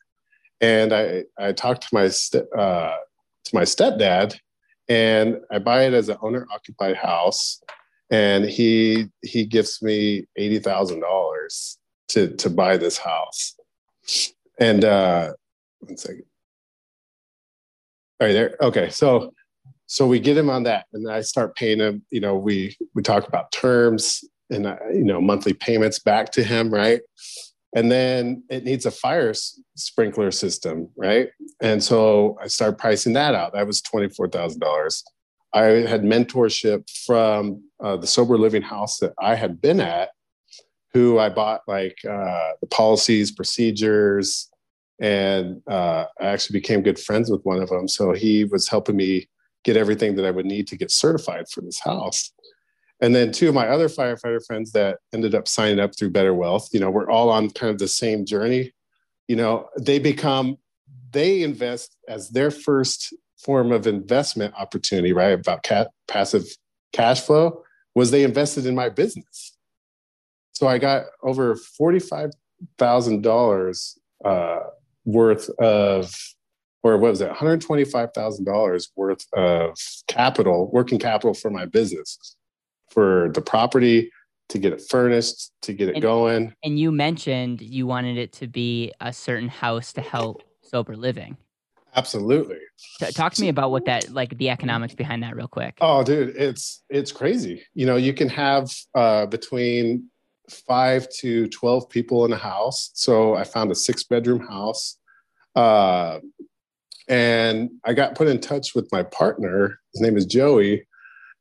And 0.61 0.93
I 0.93 1.25
I 1.37 1.53
talked 1.53 1.83
to 1.83 1.89
my 1.93 2.09
st- 2.09 2.47
uh, 2.57 2.97
to 3.45 3.55
my 3.55 3.63
stepdad, 3.63 4.39
and 4.89 5.39
I 5.51 5.59
buy 5.59 5.87
it 5.87 5.93
as 5.93 6.09
an 6.09 6.19
owner 6.23 6.47
occupied 6.55 6.97
house, 6.97 7.61
and 8.11 8.45
he 8.45 9.09
he 9.23 9.45
gives 9.45 9.83
me 9.83 10.27
eighty 10.37 10.61
thousand 10.61 11.01
dollars 11.01 11.79
to 12.11 12.29
to 12.37 12.49
buy 12.49 12.77
this 12.77 12.97
house. 12.97 13.57
And 14.59 14.85
uh, 14.85 15.33
one 15.81 15.97
second. 15.97 16.25
Right, 18.21 18.33
there. 18.33 18.57
Okay, 18.61 18.91
so 18.91 19.33
so 19.87 20.07
we 20.07 20.19
get 20.19 20.37
him 20.37 20.51
on 20.51 20.63
that 20.63 20.87
and 20.93 21.11
i 21.11 21.21
start 21.21 21.55
paying 21.57 21.79
him 21.79 22.03
you 22.11 22.21
know 22.21 22.37
we 22.37 22.77
we 22.95 23.03
talk 23.03 23.29
about 23.29 23.53
terms 23.53 24.25
and 24.51 24.67
uh, 24.67 24.77
you 24.93 25.05
know 25.05 25.21
monthly 25.21 25.53
payments 25.53 25.99
back 25.99 26.31
to 26.33 26.43
him 26.43 26.73
right 26.73 27.01
and 27.77 27.91
then 27.91 28.43
it 28.49 28.65
needs 28.65 28.87
a 28.87 28.91
fire 28.91 29.31
s- 29.31 29.61
sprinkler 29.77 30.31
system 30.31 30.89
right 30.97 31.29
and 31.61 31.83
so 31.83 32.37
i 32.43 32.47
start 32.47 32.79
pricing 32.79 33.13
that 33.13 33.35
out 33.35 33.53
that 33.53 33.67
was 33.67 33.83
$24000 33.83 35.03
i 35.53 35.63
had 35.63 36.03
mentorship 36.03 36.89
from 37.07 37.63
uh, 37.83 37.97
the 37.97 38.07
sober 38.07 38.39
living 38.39 38.63
house 38.63 38.99
that 38.99 39.13
i 39.21 39.35
had 39.35 39.61
been 39.61 39.81
at 39.81 40.11
who 40.95 41.19
i 41.19 41.29
bought 41.29 41.61
like 41.69 41.99
uh, 42.09 42.53
the 42.61 42.67
policies 42.71 43.31
procedures 43.31 44.51
and 45.01 45.61
uh, 45.69 46.07
i 46.21 46.27
actually 46.27 46.59
became 46.59 46.81
good 46.81 46.99
friends 46.99 47.31
with 47.31 47.43
one 47.45 47.61
of 47.61 47.69
them 47.69 47.87
so 47.87 48.13
he 48.13 48.45
was 48.45 48.69
helping 48.69 48.97
me 48.97 49.29
get 49.65 49.77
everything 49.77 50.15
that 50.15 50.25
I 50.25 50.31
would 50.31 50.47
need 50.47 50.69
to 50.69 50.77
get 50.77 50.91
certified 50.91 51.49
for 51.49 51.63
this 51.63 51.81
house. 51.81 52.31
And 53.01 53.15
then 53.15 53.33
two 53.33 53.49
of 53.49 53.55
my 53.55 53.67
other 53.67 53.89
firefighter 53.89 54.45
friends 54.47 54.71
that 54.73 54.99
ended 55.13 55.35
up 55.35 55.49
signing 55.49 55.81
up 55.81 55.97
through 55.99 56.11
Better 56.11 56.33
Wealth, 56.33 56.69
you 56.73 56.79
know, 56.79 56.91
we're 56.91 57.11
all 57.11 57.29
on 57.31 57.51
kind 57.51 57.71
of 57.71 57.79
the 57.79 57.89
same 57.89 58.25
journey. 58.25 58.73
You 59.27 59.37
know, 59.37 59.69
they 59.79 59.99
become, 59.99 60.59
they 61.11 61.43
invest 61.43 61.97
as 62.09 62.31
their 62.31 62.51
first 62.51 63.13
form 63.39 63.73
of 63.73 63.87
investment 63.87 64.55
opportunity, 64.57 65.13
right? 65.13 65.33
About 65.33 65.65
cat, 65.65 65.91
passive 66.07 66.45
cash 66.93 67.21
flow 67.23 67.63
was 67.95 68.11
they 68.11 68.23
invested 68.23 68.67
in 68.67 68.75
my 68.75 68.89
business. 68.89 69.54
So 70.55 70.69
I 70.69 70.79
got 70.79 71.05
over 71.23 71.55
$45,000 71.55 73.99
uh, 74.25 74.61
worth 75.05 75.51
of 75.59 76.15
or 76.85 76.99
what 76.99 77.11
was 77.11 77.21
it, 77.23 77.33
$125,000 77.33 78.89
worth 78.95 79.27
of 79.33 79.79
capital, 80.07 80.71
working 80.71 80.99
capital 80.99 81.33
for 81.33 81.51
my 81.51 81.65
business, 81.65 82.37
for 82.91 83.31
the 83.33 83.41
property, 83.41 84.13
to 84.51 84.59
get 84.59 84.75
it 84.75 84.83
furnished, 84.91 85.51
to 85.63 85.73
get 85.73 85.89
it 85.89 85.95
and, 85.95 86.03
going. 86.03 86.55
And 86.63 86.79
you 86.79 86.93
mentioned 86.93 87.63
you 87.63 87.87
wanted 87.87 88.19
it 88.19 88.33
to 88.35 88.47
be 88.47 88.93
a 89.01 89.13
certain 89.13 89.49
house 89.49 89.95
to 89.95 90.03
help 90.03 90.43
sober 90.63 90.95
living. 90.95 91.39
Absolutely. 91.97 92.59
Talk 93.13 93.33
to 93.35 93.41
me 93.41 93.49
about 93.49 93.71
what 93.71 93.87
that 93.87 94.11
like 94.11 94.37
the 94.37 94.51
economics 94.51 94.95
behind 94.95 95.23
that 95.23 95.37
real 95.37 95.49
quick. 95.49 95.79
Oh, 95.81 96.03
dude, 96.03 96.37
it's 96.37 96.83
it's 96.91 97.13
crazy. 97.13 97.63
You 97.73 97.87
know, 97.87 97.97
you 97.97 98.13
can 98.13 98.29
have 98.29 98.75
uh, 98.95 99.27
between 99.27 100.11
five 100.51 101.09
to 101.21 101.49
12 101.49 101.89
people 101.89 102.25
in 102.25 102.33
a 102.33 102.37
house. 102.37 102.91
So 102.95 103.35
I 103.35 103.45
found 103.45 103.71
a 103.71 103.75
six 103.75 104.05
bedroom 104.05 104.47
house. 104.47 104.99
Uh, 105.55 106.19
and 107.09 107.71
I 107.85 107.93
got 107.93 108.15
put 108.15 108.29
in 108.29 108.41
touch 108.41 108.75
with 108.75 108.91
my 108.93 109.03
partner. 109.03 109.79
His 109.93 110.01
name 110.01 110.17
is 110.17 110.27
Joey, 110.27 110.87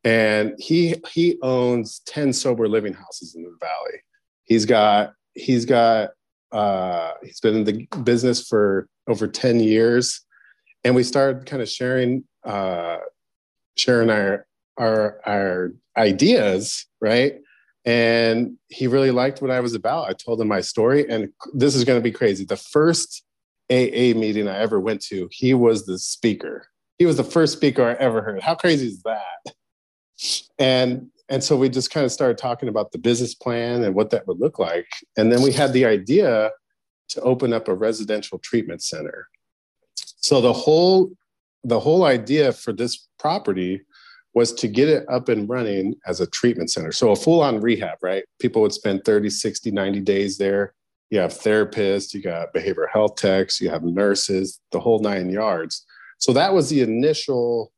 and 0.04 0.54
he 0.60 0.96
he 1.12 1.38
owns 1.42 2.02
10 2.06 2.34
sober 2.34 2.68
living 2.68 2.94
houses 2.94 3.36
in 3.36 3.44
the 3.44 3.56
valley. 3.62 4.00
He's 4.44 4.66
got 4.66 5.14
he's 5.36 5.66
got 5.66 6.12
uh, 6.52 7.14
he's 7.24 7.40
been 7.40 7.56
in 7.56 7.64
the 7.64 7.88
business 8.04 8.46
for 8.48 8.88
over 9.08 9.28
10 9.28 9.60
years. 9.60 10.22
And 10.84 10.96
we 10.96 11.04
started 11.04 11.46
kind 11.46 11.62
of 11.62 11.70
sharing 11.70 12.26
uh, 12.44 12.98
sharing 13.78 14.10
our 14.10 14.46
our 14.78 15.20
our 15.26 15.74
ideas, 15.98 16.86
right? 17.00 17.36
And 17.86 18.58
he 18.70 18.88
really 18.88 19.12
liked 19.12 19.42
what 19.42 19.52
I 19.52 19.60
was 19.60 19.74
about. 19.74 20.10
I 20.10 20.14
told 20.14 20.40
him 20.40 20.48
my 20.48 20.62
story, 20.62 21.10
and 21.10 21.30
this 21.54 21.76
is 21.76 21.84
going 21.84 22.00
to 22.00 22.04
be 22.04 22.12
crazy. 22.12 22.46
The 22.46 22.56
first 22.56 23.24
AA 23.70 24.14
meeting 24.16 24.48
I 24.48 24.58
ever 24.60 24.80
went 24.80 25.02
to, 25.06 25.28
he 25.32 25.54
was 25.54 25.86
the 25.86 26.00
speaker. 26.00 26.68
He 26.98 27.06
was 27.06 27.18
the 27.18 27.24
first 27.24 27.54
speaker 27.54 27.84
I 27.84 27.94
ever 27.94 28.22
heard. 28.22 28.42
How 28.42 28.56
crazy 28.56 28.88
is 28.88 29.02
that? 29.04 29.56
And 30.60 31.10
and 31.30 31.44
so 31.44 31.58
we 31.58 31.70
just 31.70 31.90
kind 31.90 32.06
of 32.06 32.12
started 32.12 32.38
talking 32.38 32.70
about 32.70 32.92
the 32.92 32.98
business 32.98 33.34
plan 33.34 33.84
and 33.84 33.96
what 33.96 34.10
that 34.12 34.28
would 34.28 34.40
look 34.40 34.60
like. 34.60 34.88
And 35.18 35.32
then 35.32 35.42
we 35.42 35.52
had 35.52 35.74
the 35.74 35.86
idea 35.86 36.52
to 37.10 37.22
open 37.22 37.54
up 37.54 37.68
a 37.68 37.74
residential 37.74 38.38
treatment 38.40 38.84
center. 38.84 39.28
So 39.96 40.42
the 40.42 40.54
whole 40.54 41.12
the 41.64 41.80
whole 41.80 42.04
idea 42.04 42.52
for 42.52 42.74
this 42.74 43.08
property 43.18 43.82
was 44.34 44.52
to 44.54 44.68
get 44.68 44.90
it 44.90 45.06
up 45.10 45.30
and 45.30 45.48
running 45.48 45.96
as 46.08 46.20
a 46.20 46.28
treatment 46.28 46.72
center. 46.72 46.92
So 46.92 47.12
a 47.12 47.16
full-on 47.16 47.60
rehab, 47.62 48.00
right? 48.02 48.24
People 48.40 48.62
would 48.64 48.74
spend 48.74 49.06
30, 49.06 49.30
60, 49.30 49.72
90 49.72 50.00
days 50.02 50.38
there. 50.38 50.74
You 51.12 51.20
have 51.20 51.34
therapists, 51.34 52.14
you 52.14 52.22
got 52.22 52.54
behavioral 52.54 52.90
health 52.92 53.16
techs, 53.18 53.62
you 53.62 53.70
have 53.70 53.84
nurses, 53.84 54.60
the 54.72 54.80
whole 54.80 55.00
nine 55.00 55.30
yards. 55.30 55.86
So 56.18 56.34
that 56.34 56.54
was 56.54 56.70
the 56.70 56.82
initial 56.82 57.72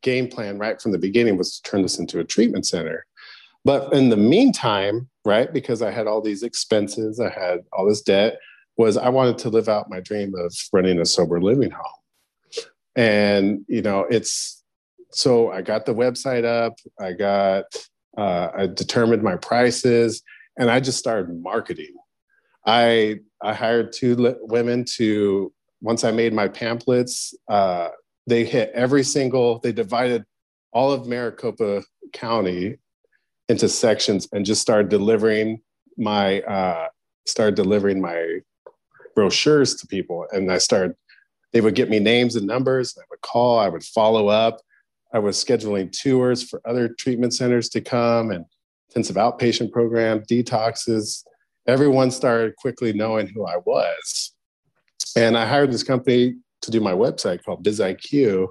game 0.00 0.28
plan 0.28 0.58
right 0.58 0.80
from 0.80 0.92
the 0.92 0.98
beginning 0.98 1.36
was 1.36 1.60
to 1.60 1.70
turn 1.70 1.82
this 1.82 1.98
into 1.98 2.18
a 2.18 2.24
treatment 2.24 2.66
center. 2.66 3.06
But 3.64 3.92
in 3.92 4.08
the 4.08 4.16
meantime, 4.16 5.08
right, 5.24 5.52
because 5.52 5.82
I 5.82 5.92
had 5.92 6.08
all 6.08 6.20
these 6.20 6.42
expenses, 6.42 7.20
I 7.20 7.30
had 7.30 7.60
all 7.72 7.86
this 7.86 8.02
debt, 8.02 8.38
was 8.76 8.96
I 8.96 9.08
wanted 9.10 9.38
to 9.38 9.50
live 9.50 9.68
out 9.68 9.90
my 9.90 10.00
dream 10.00 10.34
of 10.36 10.52
running 10.72 10.98
a 10.98 11.04
sober 11.04 11.40
living 11.40 11.70
home. 11.70 12.64
And, 12.96 13.64
you 13.68 13.82
know, 13.82 14.00
it's 14.10 14.61
so 15.14 15.50
I 15.50 15.62
got 15.62 15.86
the 15.86 15.94
website 15.94 16.44
up, 16.44 16.74
I 17.00 17.12
got, 17.12 17.64
uh, 18.16 18.48
I 18.54 18.66
determined 18.66 19.22
my 19.22 19.36
prices, 19.36 20.22
and 20.58 20.70
I 20.70 20.80
just 20.80 20.98
started 20.98 21.42
marketing. 21.42 21.94
I, 22.66 23.20
I 23.42 23.54
hired 23.54 23.92
two 23.92 24.14
li- 24.16 24.36
women 24.40 24.84
to, 24.96 25.52
once 25.80 26.04
I 26.04 26.12
made 26.12 26.32
my 26.32 26.48
pamphlets, 26.48 27.34
uh, 27.48 27.88
they 28.26 28.44
hit 28.44 28.70
every 28.74 29.02
single, 29.02 29.58
they 29.58 29.72
divided 29.72 30.24
all 30.72 30.92
of 30.92 31.06
Maricopa 31.06 31.82
County 32.12 32.78
into 33.48 33.68
sections 33.68 34.28
and 34.32 34.46
just 34.46 34.62
started 34.62 34.88
delivering 34.88 35.60
my, 35.98 36.40
uh, 36.42 36.88
started 37.26 37.54
delivering 37.56 38.00
my 38.00 38.38
brochures 39.14 39.74
to 39.76 39.86
people. 39.86 40.26
And 40.32 40.50
I 40.50 40.58
started, 40.58 40.94
they 41.52 41.60
would 41.60 41.74
get 41.74 41.90
me 41.90 41.98
names 41.98 42.36
and 42.36 42.46
numbers. 42.46 42.96
I 42.96 43.04
would 43.10 43.20
call, 43.20 43.58
I 43.58 43.68
would 43.68 43.84
follow 43.84 44.28
up. 44.28 44.60
I 45.12 45.18
was 45.18 45.42
scheduling 45.42 45.92
tours 45.92 46.42
for 46.42 46.60
other 46.64 46.88
treatment 46.88 47.34
centers 47.34 47.68
to 47.70 47.80
come 47.80 48.30
and 48.30 48.44
intensive 48.88 49.16
outpatient 49.16 49.72
program, 49.72 50.20
detoxes. 50.20 51.24
Everyone 51.66 52.10
started 52.10 52.56
quickly 52.56 52.92
knowing 52.92 53.26
who 53.28 53.46
I 53.46 53.56
was. 53.64 54.32
And 55.16 55.36
I 55.36 55.46
hired 55.46 55.70
this 55.70 55.82
company 55.82 56.36
to 56.62 56.70
do 56.70 56.80
my 56.80 56.92
website 56.92 57.44
called 57.44 57.64
BizIQ. 57.64 58.48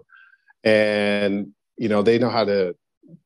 And, 0.64 1.52
you 1.78 1.90
know, 1.90 2.04
they 2.04 2.20
know 2.20 2.30
how 2.30 2.46
to 2.46 2.76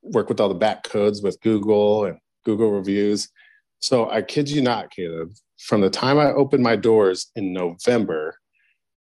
work 0.01 0.29
with 0.29 0.39
all 0.39 0.49
the 0.49 0.55
back 0.55 0.83
codes 0.83 1.21
with 1.21 1.39
Google 1.41 2.05
and 2.05 2.17
Google 2.45 2.71
reviews. 2.71 3.29
So 3.79 4.09
I 4.09 4.21
kid 4.21 4.49
you 4.49 4.61
not, 4.61 4.91
Caleb, 4.91 5.31
from 5.59 5.81
the 5.81 5.89
time 5.89 6.17
I 6.17 6.31
opened 6.31 6.63
my 6.63 6.75
doors 6.75 7.31
in 7.35 7.53
November 7.53 8.37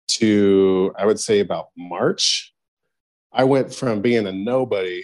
to, 0.08 0.94
I 0.98 1.06
would 1.06 1.20
say 1.20 1.39
about 1.39 1.67
March, 1.78 2.51
I 3.34 3.44
went 3.44 3.74
from 3.74 4.02
being 4.02 4.28
a 4.28 4.32
nobody 4.32 5.04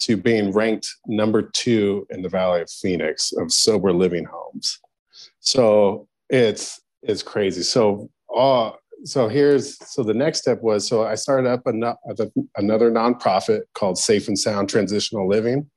to 0.00 0.16
being 0.16 0.52
ranked 0.52 0.88
number 1.06 1.42
two 1.42 2.06
in 2.10 2.22
the 2.22 2.28
Valley 2.28 2.60
of 2.60 2.70
Phoenix 2.70 3.32
of 3.32 3.52
sober 3.52 3.92
living 3.92 4.24
homes. 4.24 4.78
So 5.40 6.08
it's 6.28 6.80
it's 7.02 7.22
crazy. 7.22 7.62
So 7.62 8.10
all 8.28 8.78
so 9.04 9.28
here's 9.28 9.78
so 9.88 10.02
the 10.02 10.14
next 10.14 10.40
step 10.40 10.62
was 10.62 10.86
so 10.86 11.04
I 11.04 11.14
started 11.14 11.48
up 11.48 11.66
another 11.66 12.90
nonprofit 12.90 13.62
called 13.74 13.98
Safe 13.98 14.28
and 14.28 14.38
Sound 14.38 14.68
Transitional 14.68 15.28
Living. 15.28 15.70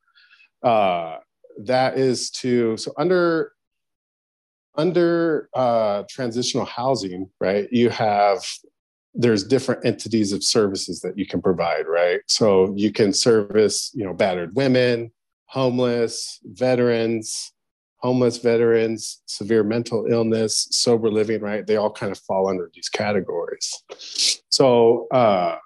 Uh, 0.63 1.17
that 1.63 1.97
is 1.97 2.31
to 2.31 2.77
so 2.77 2.93
under 2.97 3.53
under 4.77 5.49
uh, 5.53 6.03
transitional 6.09 6.65
housing, 6.65 7.29
right? 7.39 7.71
You 7.71 7.89
have 7.89 8.45
there's 9.15 9.43
different 9.43 9.85
entities 9.85 10.33
of 10.33 10.43
services 10.43 10.99
that 11.01 11.17
you 11.17 11.25
can 11.25 11.41
provide, 11.41 11.87
right? 11.87 12.19
So 12.27 12.73
you 12.75 12.91
can 12.91 13.13
service, 13.13 13.91
you 13.93 14.03
know, 14.03 14.13
battered 14.13 14.55
women, 14.55 15.11
homeless, 15.45 16.39
veterans, 16.43 17.53
homeless 17.97 18.37
veterans, 18.37 19.21
severe 19.25 19.63
mental 19.63 20.05
illness, 20.07 20.67
sober 20.71 21.09
living, 21.09 21.41
right? 21.41 21.65
They 21.65 21.77
all 21.77 21.91
kind 21.91 22.11
of 22.11 22.19
fall 22.19 22.47
under 22.47 22.69
these 22.73 22.89
categories. 22.89 23.83
So, 24.49 25.07
uh, 25.11 25.57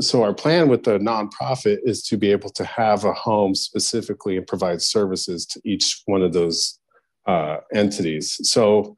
so 0.00 0.22
our 0.22 0.34
plan 0.34 0.68
with 0.68 0.84
the 0.84 0.98
nonprofit 0.98 1.78
is 1.84 2.02
to 2.04 2.16
be 2.16 2.30
able 2.30 2.50
to 2.50 2.64
have 2.64 3.04
a 3.04 3.12
home 3.12 3.54
specifically 3.54 4.36
and 4.36 4.46
provide 4.46 4.82
services 4.82 5.46
to 5.46 5.60
each 5.64 6.02
one 6.06 6.22
of 6.22 6.32
those 6.32 6.78
uh, 7.26 7.58
entities. 7.72 8.38
So, 8.48 8.96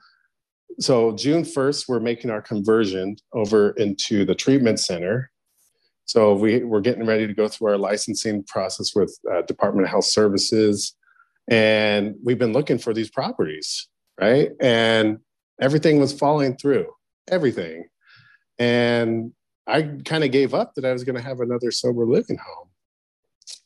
so 0.78 1.12
June 1.12 1.42
1st, 1.42 1.88
we're 1.88 2.00
making 2.00 2.30
our 2.30 2.40
conversion 2.40 3.16
over 3.32 3.70
into 3.72 4.24
the 4.24 4.34
treatment 4.34 4.80
center. 4.80 5.30
So 6.04 6.34
we, 6.34 6.64
we're 6.64 6.80
getting 6.80 7.06
ready 7.06 7.26
to 7.26 7.34
go 7.34 7.48
through 7.48 7.70
our 7.72 7.78
licensing 7.78 8.44
process 8.44 8.94
with 8.94 9.16
uh, 9.30 9.42
Department 9.42 9.84
of 9.86 9.90
Health 9.90 10.06
Services, 10.06 10.94
and 11.48 12.14
we've 12.24 12.38
been 12.38 12.52
looking 12.52 12.78
for 12.78 12.94
these 12.94 13.10
properties, 13.10 13.88
right? 14.20 14.50
And 14.60 15.18
everything 15.60 15.98
was 15.98 16.12
falling 16.12 16.56
through, 16.56 16.86
everything. 17.28 17.86
And 18.58 19.32
I 19.66 19.82
kind 20.04 20.24
of 20.24 20.30
gave 20.30 20.54
up 20.54 20.74
that 20.74 20.84
I 20.84 20.92
was 20.92 21.04
going 21.04 21.16
to 21.16 21.22
have 21.22 21.40
another 21.40 21.70
sober 21.70 22.06
living 22.06 22.38
home. 22.38 22.68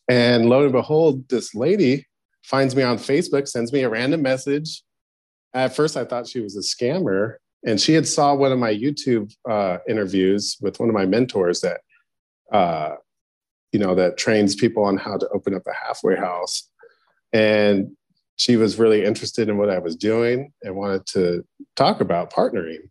And 0.08 0.48
lo 0.48 0.64
and 0.64 0.72
behold, 0.72 1.28
this 1.28 1.54
lady 1.54 2.06
finds 2.42 2.76
me 2.76 2.82
on 2.82 2.98
Facebook, 2.98 3.48
sends 3.48 3.72
me 3.72 3.82
a 3.82 3.88
random 3.88 4.22
message. 4.22 4.82
At 5.54 5.74
first, 5.74 5.96
I 5.96 6.04
thought 6.04 6.26
she 6.26 6.40
was 6.40 6.56
a 6.56 6.60
scammer, 6.60 7.36
and 7.64 7.80
she 7.80 7.94
had 7.94 8.06
saw 8.06 8.34
one 8.34 8.52
of 8.52 8.58
my 8.58 8.74
YouTube 8.74 9.32
uh, 9.48 9.78
interviews 9.88 10.56
with 10.60 10.80
one 10.80 10.88
of 10.88 10.94
my 10.94 11.06
mentors 11.06 11.60
that, 11.60 11.80
uh, 12.52 12.96
you 13.72 13.78
know, 13.78 13.94
that 13.94 14.18
trains 14.18 14.54
people 14.54 14.84
on 14.84 14.96
how 14.96 15.16
to 15.16 15.28
open 15.28 15.54
up 15.54 15.62
a 15.66 15.86
halfway 15.86 16.16
house. 16.16 16.68
And 17.32 17.96
she 18.36 18.56
was 18.56 18.78
really 18.78 19.04
interested 19.04 19.48
in 19.48 19.56
what 19.56 19.70
I 19.70 19.78
was 19.78 19.96
doing 19.96 20.52
and 20.62 20.74
wanted 20.74 21.06
to 21.06 21.44
talk 21.76 22.00
about 22.00 22.32
partnering. 22.32 22.88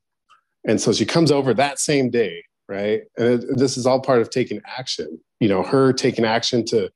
And 0.65 0.80
so 0.80 0.93
she 0.93 1.06
comes 1.06 1.32
over 1.32 1.54
that 1.54 1.80
same 1.80 2.10
day, 2.10 2.45
right? 2.69 3.02
And 3.17 3.28
it, 3.28 3.58
this 3.58 3.76
is 3.76 3.86
all 3.86 3.99
part 3.99 4.21
of 4.21 4.30
taking 4.30 4.62
action. 4.65 5.19
You 5.41 5.49
know, 5.49 5.63
her 5.63 5.91
taking 5.91 6.23
action 6.23 6.63
to 6.67 6.89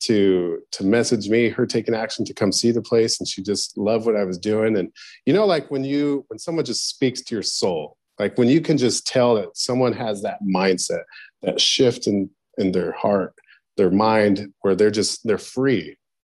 to 0.00 0.60
to 0.72 0.84
message 0.84 1.28
me, 1.28 1.48
her 1.48 1.66
taking 1.66 1.94
action 1.94 2.24
to 2.24 2.34
come 2.34 2.52
see 2.52 2.70
the 2.70 2.82
place, 2.82 3.18
and 3.18 3.28
she 3.28 3.42
just 3.42 3.76
loved 3.76 4.06
what 4.06 4.16
I 4.16 4.24
was 4.24 4.38
doing. 4.38 4.76
And 4.76 4.92
you 5.24 5.32
know, 5.32 5.46
like 5.46 5.70
when 5.70 5.84
you 5.84 6.24
when 6.28 6.38
someone 6.38 6.64
just 6.64 6.88
speaks 6.88 7.22
to 7.22 7.34
your 7.34 7.42
soul, 7.42 7.96
like 8.18 8.36
when 8.38 8.48
you 8.48 8.60
can 8.60 8.78
just 8.78 9.06
tell 9.06 9.34
that 9.36 9.56
someone 9.56 9.92
has 9.92 10.22
that 10.22 10.38
mindset, 10.42 11.04
that 11.42 11.60
shift 11.60 12.06
in 12.06 12.30
in 12.58 12.72
their 12.72 12.92
heart, 12.92 13.34
their 13.76 13.90
mind, 13.90 14.52
where 14.60 14.74
they're 14.74 14.90
just 14.90 15.26
they're 15.26 15.38
free 15.38 15.96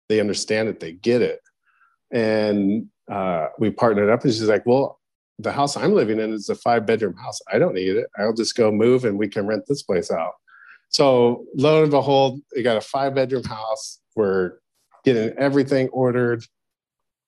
they 0.09 0.19
understand 0.19 0.67
it, 0.67 0.79
they 0.79 0.93
get 0.93 1.21
it. 1.21 1.39
And 2.11 2.87
uh, 3.09 3.47
we 3.59 3.69
partnered 3.69 4.09
up, 4.09 4.23
and 4.23 4.33
she's 4.33 4.49
like, 4.49 4.65
"Well, 4.65 4.99
the 5.37 5.51
house 5.51 5.77
I'm 5.77 5.93
living 5.93 6.19
in 6.19 6.33
is 6.33 6.49
a 6.49 6.55
five 6.55 6.85
bedroom 6.85 7.15
house. 7.15 7.39
I 7.51 7.59
don't 7.59 7.75
need 7.75 7.95
it. 7.95 8.07
I'll 8.17 8.33
just 8.33 8.55
go 8.55 8.71
move, 8.71 9.05
and 9.05 9.17
we 9.17 9.27
can 9.27 9.47
rent 9.47 9.65
this 9.67 9.83
place 9.83 10.11
out." 10.11 10.33
So 10.89 11.45
lo 11.55 11.83
and 11.83 11.91
behold, 11.91 12.41
we 12.55 12.63
got 12.63 12.77
a 12.77 12.81
five 12.81 13.15
bedroom 13.15 13.43
house. 13.43 13.99
We're 14.15 14.53
getting 15.05 15.37
everything 15.37 15.87
ordered. 15.89 16.43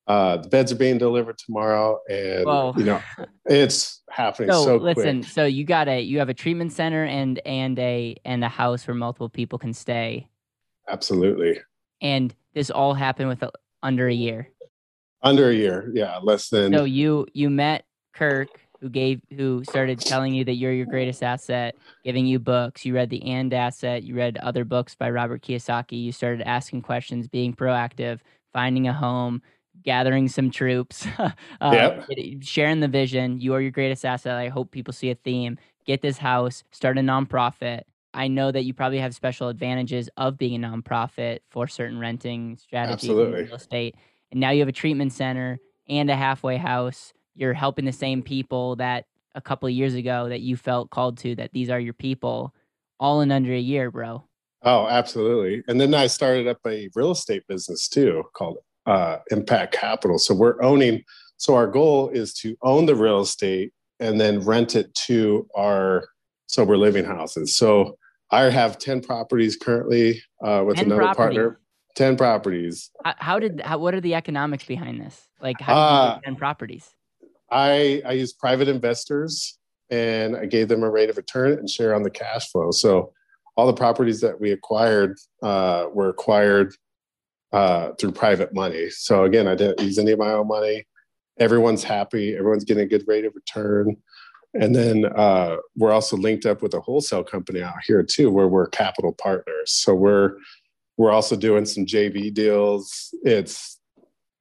Uh, 0.07 0.37
the 0.37 0.49
beds 0.49 0.71
are 0.71 0.75
being 0.75 0.97
delivered 0.97 1.37
tomorrow, 1.37 1.99
and 2.09 2.45
Whoa. 2.45 2.73
you 2.75 2.83
know 2.83 3.01
it's 3.45 4.01
happening 4.09 4.51
so, 4.51 4.65
so 4.65 4.75
listen. 4.77 5.21
Quick. 5.21 5.31
So 5.31 5.45
you 5.45 5.63
got 5.63 5.87
a 5.87 6.01
you 6.01 6.19
have 6.19 6.27
a 6.27 6.33
treatment 6.33 6.73
center 6.73 7.05
and 7.05 7.39
and 7.45 7.77
a 7.79 8.15
and 8.25 8.43
a 8.43 8.49
house 8.49 8.85
where 8.87 8.95
multiple 8.95 9.29
people 9.29 9.59
can 9.59 9.73
stay. 9.73 10.27
Absolutely. 10.89 11.61
And 12.01 12.33
this 12.53 12.71
all 12.71 12.95
happened 12.95 13.29
with 13.29 13.43
a, 13.43 13.51
under 13.83 14.07
a 14.07 14.13
year. 14.13 14.49
Under 15.21 15.51
a 15.51 15.53
year, 15.53 15.91
yeah, 15.93 16.17
less 16.17 16.49
than. 16.49 16.73
So 16.73 16.83
you 16.83 17.27
you 17.33 17.51
met 17.51 17.85
Kirk, 18.13 18.49
who 18.81 18.89
gave 18.89 19.21
who 19.35 19.63
started 19.63 19.99
telling 19.99 20.33
you 20.33 20.43
that 20.43 20.55
you're 20.55 20.73
your 20.73 20.87
greatest 20.87 21.21
asset, 21.21 21.75
giving 22.03 22.25
you 22.25 22.39
books. 22.39 22.83
You 22.83 22.95
read 22.95 23.09
the 23.09 23.23
And 23.23 23.53
Asset. 23.53 24.03
You 24.03 24.15
read 24.15 24.37
other 24.37 24.65
books 24.65 24.95
by 24.95 25.09
Robert 25.09 25.43
Kiyosaki. 25.43 26.03
You 26.03 26.11
started 26.11 26.41
asking 26.47 26.81
questions, 26.81 27.27
being 27.27 27.53
proactive, 27.53 28.19
finding 28.51 28.87
a 28.87 28.93
home, 28.93 29.41
gathering 29.83 30.27
some 30.27 30.49
troops, 30.49 31.07
uh, 31.19 31.31
yep. 31.61 32.07
sharing 32.41 32.79
the 32.79 32.87
vision. 32.87 33.39
You 33.39 33.53
are 33.53 33.61
your 33.61 33.71
greatest 33.71 34.03
asset. 34.03 34.35
I 34.35 34.49
hope 34.49 34.71
people 34.71 34.93
see 34.93 35.11
a 35.11 35.15
theme. 35.15 35.57
Get 35.85 36.01
this 36.01 36.17
house. 36.17 36.63
Start 36.71 36.97
a 36.97 37.01
nonprofit. 37.01 37.83
I 38.13 38.27
know 38.27 38.51
that 38.51 38.65
you 38.65 38.73
probably 38.73 38.99
have 38.99 39.15
special 39.15 39.47
advantages 39.47 40.09
of 40.17 40.37
being 40.37 40.63
a 40.63 40.67
nonprofit 40.67 41.39
for 41.49 41.67
certain 41.67 41.99
renting 41.99 42.57
strategies 42.57 43.09
in 43.09 43.31
real 43.31 43.55
estate. 43.55 43.95
And 44.31 44.39
now 44.39 44.49
you 44.49 44.59
have 44.59 44.67
a 44.67 44.73
treatment 44.73 45.13
center 45.13 45.59
and 45.87 46.09
a 46.09 46.15
halfway 46.15 46.57
house. 46.57 47.13
You're 47.35 47.53
helping 47.53 47.85
the 47.85 47.91
same 47.91 48.21
people 48.21 48.75
that 48.77 49.05
a 49.35 49.41
couple 49.41 49.67
of 49.67 49.73
years 49.73 49.93
ago 49.93 50.29
that 50.29 50.41
you 50.41 50.57
felt 50.57 50.89
called 50.89 51.17
to 51.19 51.35
that 51.35 51.51
these 51.53 51.69
are 51.69 51.79
your 51.79 51.93
people 51.93 52.53
all 52.99 53.21
in 53.21 53.31
under 53.31 53.53
a 53.53 53.59
year, 53.59 53.89
bro. 53.89 54.23
Oh, 54.63 54.87
absolutely. 54.87 55.63
And 55.67 55.81
then 55.81 55.93
I 55.95 56.07
started 56.07 56.47
up 56.47 56.59
a 56.67 56.89
real 56.95 57.11
estate 57.11 57.47
business 57.47 57.87
too 57.87 58.23
called 58.33 58.57
uh, 58.85 59.17
Impact 59.31 59.73
Capital. 59.73 60.19
So 60.19 60.35
we're 60.35 60.61
owning, 60.61 61.03
so 61.37 61.55
our 61.55 61.67
goal 61.67 62.09
is 62.09 62.33
to 62.35 62.55
own 62.61 62.85
the 62.85 62.95
real 62.95 63.21
estate 63.21 63.73
and 63.99 64.19
then 64.19 64.41
rent 64.41 64.75
it 64.75 64.93
to 65.07 65.47
our 65.55 66.09
sober 66.47 66.77
living 66.77 67.05
houses. 67.05 67.55
So 67.55 67.97
I 68.29 68.43
have 68.43 68.77
10 68.77 69.01
properties 69.01 69.55
currently 69.57 70.21
uh, 70.43 70.63
with 70.65 70.79
another 70.79 71.01
properties. 71.01 71.37
partner. 71.37 71.59
10 71.95 72.17
properties. 72.17 72.91
How, 73.03 73.15
how 73.17 73.39
did, 73.39 73.61
how, 73.61 73.77
what 73.79 73.93
are 73.93 74.01
the 74.01 74.15
economics 74.15 74.63
behind 74.63 75.01
this? 75.01 75.27
Like, 75.41 75.59
how 75.59 75.75
uh, 75.75 76.19
10 76.21 76.35
properties? 76.35 76.89
I, 77.51 78.01
I 78.05 78.13
use 78.13 78.33
private 78.33 78.67
investors 78.67 79.57
and 79.89 80.35
I 80.37 80.45
gave 80.45 80.69
them 80.69 80.83
a 80.83 80.89
rate 80.89 81.09
of 81.09 81.17
return 81.17 81.59
and 81.59 81.69
share 81.69 81.93
on 81.93 82.03
the 82.03 82.09
cash 82.09 82.49
flow. 82.49 82.71
So 82.71 83.13
all 83.57 83.67
the 83.67 83.73
properties 83.73 84.21
that 84.21 84.39
we 84.39 84.51
acquired 84.51 85.17
uh, 85.43 85.87
were 85.93 86.09
acquired 86.09 86.73
uh, 87.51 87.91
through 87.99 88.13
private 88.13 88.53
money. 88.53 88.89
So 88.89 89.25
again, 89.25 89.47
I 89.47 89.55
didn't 89.55 89.81
use 89.81 89.99
any 89.99 90.11
of 90.11 90.19
my 90.19 90.31
own 90.31 90.47
money. 90.47 90.85
Everyone's 91.39 91.83
happy. 91.83 92.35
Everyone's 92.35 92.63
getting 92.63 92.83
a 92.83 92.87
good 92.87 93.03
rate 93.07 93.25
of 93.25 93.33
return. 93.35 93.97
And 94.53 94.73
then 94.75 95.05
uh, 95.05 95.57
we're 95.75 95.91
also 95.91 96.15
linked 96.15 96.45
up 96.45 96.61
with 96.61 96.73
a 96.73 96.81
wholesale 96.81 97.23
company 97.23 97.61
out 97.61 97.75
here 97.85 98.03
too, 98.03 98.31
where 98.31 98.47
we're 98.47 98.67
capital 98.67 99.13
partners. 99.13 99.71
So 99.71 99.93
we're 99.93 100.37
we're 100.97 101.11
also 101.11 101.35
doing 101.35 101.65
some 101.65 101.85
JV 101.85 102.33
deals. 102.33 103.13
It's 103.23 103.79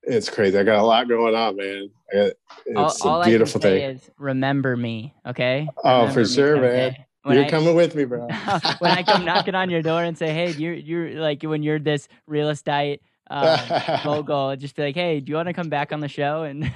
it's 0.02 0.28
crazy. 0.28 0.58
I 0.58 0.62
got 0.62 0.78
a 0.78 0.82
lot 0.82 1.08
going 1.08 1.34
on, 1.34 1.56
man. 1.56 1.90
It's 2.12 2.36
all, 2.76 3.08
all 3.08 3.22
a 3.22 3.24
beautiful 3.24 3.60
thing. 3.60 3.82
Is 3.82 4.10
remember 4.18 4.76
me, 4.76 5.14
okay? 5.26 5.68
Oh, 5.84 6.10
for 6.10 6.24
sure, 6.24 6.60
man. 6.60 6.96
When 7.22 7.36
you're 7.36 7.46
I, 7.46 7.50
coming 7.50 7.74
with 7.74 7.94
me, 7.94 8.04
bro. 8.04 8.26
when 8.78 8.90
I 8.92 9.02
come 9.02 9.24
knocking 9.24 9.54
on 9.54 9.68
your 9.68 9.82
door 9.82 10.02
and 10.02 10.16
say, 10.16 10.32
"Hey, 10.32 10.52
you're 10.52 10.74
you're 10.74 11.20
like 11.20 11.42
when 11.42 11.62
you're 11.62 11.78
this 11.78 12.08
real 12.26 12.48
estate 12.48 13.02
um, 13.28 13.58
mogul," 14.04 14.56
just 14.56 14.74
be 14.74 14.82
like, 14.82 14.94
"Hey, 14.94 15.20
do 15.20 15.30
you 15.30 15.36
want 15.36 15.48
to 15.48 15.52
come 15.52 15.68
back 15.68 15.92
on 15.92 16.00
the 16.00 16.08
show?" 16.08 16.42
And 16.50 16.72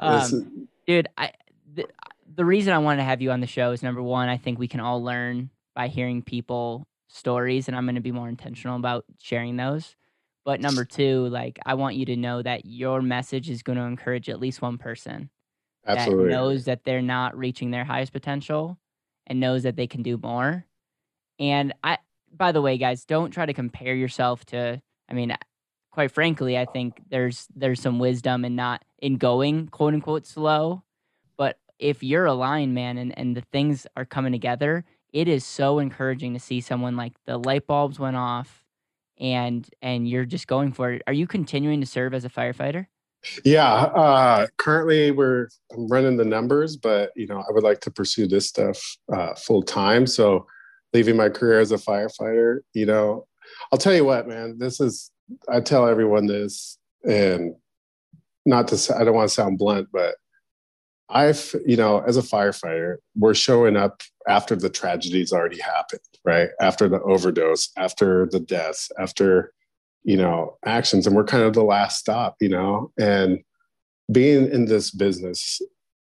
um, 0.00 0.68
dude, 0.86 1.08
I 1.16 1.32
the 2.34 2.44
reason 2.44 2.72
I 2.72 2.78
wanted 2.78 2.98
to 2.98 3.04
have 3.04 3.22
you 3.22 3.30
on 3.30 3.40
the 3.40 3.46
show 3.46 3.70
is 3.70 3.82
number 3.82 4.02
one, 4.02 4.28
I 4.28 4.36
think 4.36 4.58
we 4.58 4.68
can 4.68 4.80
all 4.80 5.02
learn 5.02 5.50
by 5.74 5.88
hearing 5.88 6.22
people 6.22 6.86
stories, 7.08 7.68
and 7.68 7.76
I'm 7.76 7.84
going 7.84 7.94
to 7.94 8.00
be 8.00 8.12
more 8.12 8.28
intentional 8.28 8.76
about 8.76 9.04
sharing 9.20 9.56
those. 9.56 9.94
But 10.44 10.60
number 10.60 10.84
two, 10.84 11.28
like 11.28 11.58
I 11.64 11.74
want 11.74 11.96
you 11.96 12.06
to 12.06 12.16
know 12.16 12.42
that 12.42 12.64
your 12.64 13.02
message 13.02 13.50
is 13.50 13.62
going 13.62 13.78
to 13.78 13.84
encourage 13.84 14.28
at 14.28 14.40
least 14.40 14.62
one 14.62 14.78
person 14.78 15.30
Absolutely. 15.86 16.24
that 16.24 16.30
knows 16.30 16.64
that 16.64 16.84
they're 16.84 17.02
not 17.02 17.36
reaching 17.36 17.70
their 17.70 17.84
highest 17.84 18.12
potential 18.12 18.78
and 19.26 19.38
knows 19.40 19.64
that 19.64 19.76
they 19.76 19.86
can 19.86 20.02
do 20.02 20.16
more. 20.16 20.64
And 21.38 21.74
I, 21.84 21.98
by 22.34 22.52
the 22.52 22.62
way, 22.62 22.78
guys, 22.78 23.04
don't 23.04 23.30
try 23.30 23.46
to 23.46 23.52
compare 23.52 23.94
yourself 23.94 24.44
to. 24.46 24.80
I 25.08 25.14
mean, 25.14 25.34
quite 25.90 26.10
frankly, 26.10 26.56
I 26.56 26.64
think 26.64 27.02
there's 27.10 27.46
there's 27.54 27.80
some 27.80 27.98
wisdom 27.98 28.44
in 28.44 28.56
not 28.56 28.84
in 28.98 29.16
going 29.16 29.68
quote 29.68 29.94
unquote 29.94 30.26
slow 30.26 30.84
but 31.40 31.58
if 31.78 32.02
you're 32.02 32.26
aligned, 32.26 32.74
man, 32.74 32.98
and, 32.98 33.18
and 33.18 33.34
the 33.34 33.40
things 33.40 33.86
are 33.96 34.04
coming 34.04 34.30
together, 34.30 34.84
it 35.10 35.26
is 35.26 35.42
so 35.42 35.78
encouraging 35.78 36.34
to 36.34 36.38
see 36.38 36.60
someone 36.60 36.96
like 36.96 37.14
the 37.24 37.38
light 37.38 37.66
bulbs 37.66 37.98
went 37.98 38.16
off 38.16 38.59
and 39.20 39.68
and 39.82 40.08
you're 40.08 40.24
just 40.24 40.46
going 40.46 40.72
for 40.72 40.92
it. 40.92 41.02
Are 41.06 41.12
you 41.12 41.26
continuing 41.26 41.80
to 41.80 41.86
serve 41.86 42.14
as 42.14 42.24
a 42.24 42.30
firefighter? 42.30 42.86
Yeah, 43.44 43.72
uh, 43.72 44.46
currently 44.56 45.10
we're 45.10 45.48
I'm 45.72 45.88
running 45.88 46.16
the 46.16 46.24
numbers, 46.24 46.76
but 46.76 47.12
you 47.14 47.26
know 47.26 47.40
I 47.40 47.52
would 47.52 47.62
like 47.62 47.80
to 47.80 47.90
pursue 47.90 48.26
this 48.26 48.46
stuff 48.46 48.78
uh, 49.12 49.34
full 49.34 49.62
time. 49.62 50.06
So 50.06 50.46
leaving 50.92 51.16
my 51.16 51.28
career 51.28 51.60
as 51.60 51.70
a 51.70 51.76
firefighter, 51.76 52.60
you 52.72 52.86
know, 52.86 53.26
I'll 53.70 53.78
tell 53.78 53.94
you 53.94 54.04
what, 54.04 54.26
man. 54.26 54.58
This 54.58 54.80
is 54.80 55.10
I 55.48 55.60
tell 55.60 55.86
everyone 55.86 56.26
this, 56.26 56.78
and 57.04 57.54
not 58.46 58.68
to 58.68 58.96
I 58.96 59.04
don't 59.04 59.14
want 59.14 59.28
to 59.28 59.34
sound 59.34 59.58
blunt, 59.58 59.88
but 59.92 60.16
I've, 61.10 61.54
you 61.66 61.76
know, 61.76 62.00
as 62.00 62.16
a 62.16 62.22
firefighter, 62.22 62.96
we're 63.16 63.34
showing 63.34 63.76
up 63.76 64.02
after 64.28 64.54
the 64.54 64.70
tragedy's 64.70 65.32
already 65.32 65.60
happened, 65.60 66.00
right? 66.24 66.48
After 66.60 66.88
the 66.88 67.00
overdose, 67.02 67.70
after 67.76 68.28
the 68.30 68.40
deaths, 68.40 68.90
after, 68.98 69.52
you 70.02 70.16
know, 70.16 70.56
actions. 70.64 71.06
And 71.06 71.16
we're 71.16 71.24
kind 71.24 71.44
of 71.44 71.54
the 71.54 71.64
last 71.64 71.98
stop, 71.98 72.36
you 72.40 72.48
know, 72.48 72.92
and 72.98 73.40
being 74.12 74.50
in 74.50 74.66
this 74.66 74.90
business, 74.90 75.60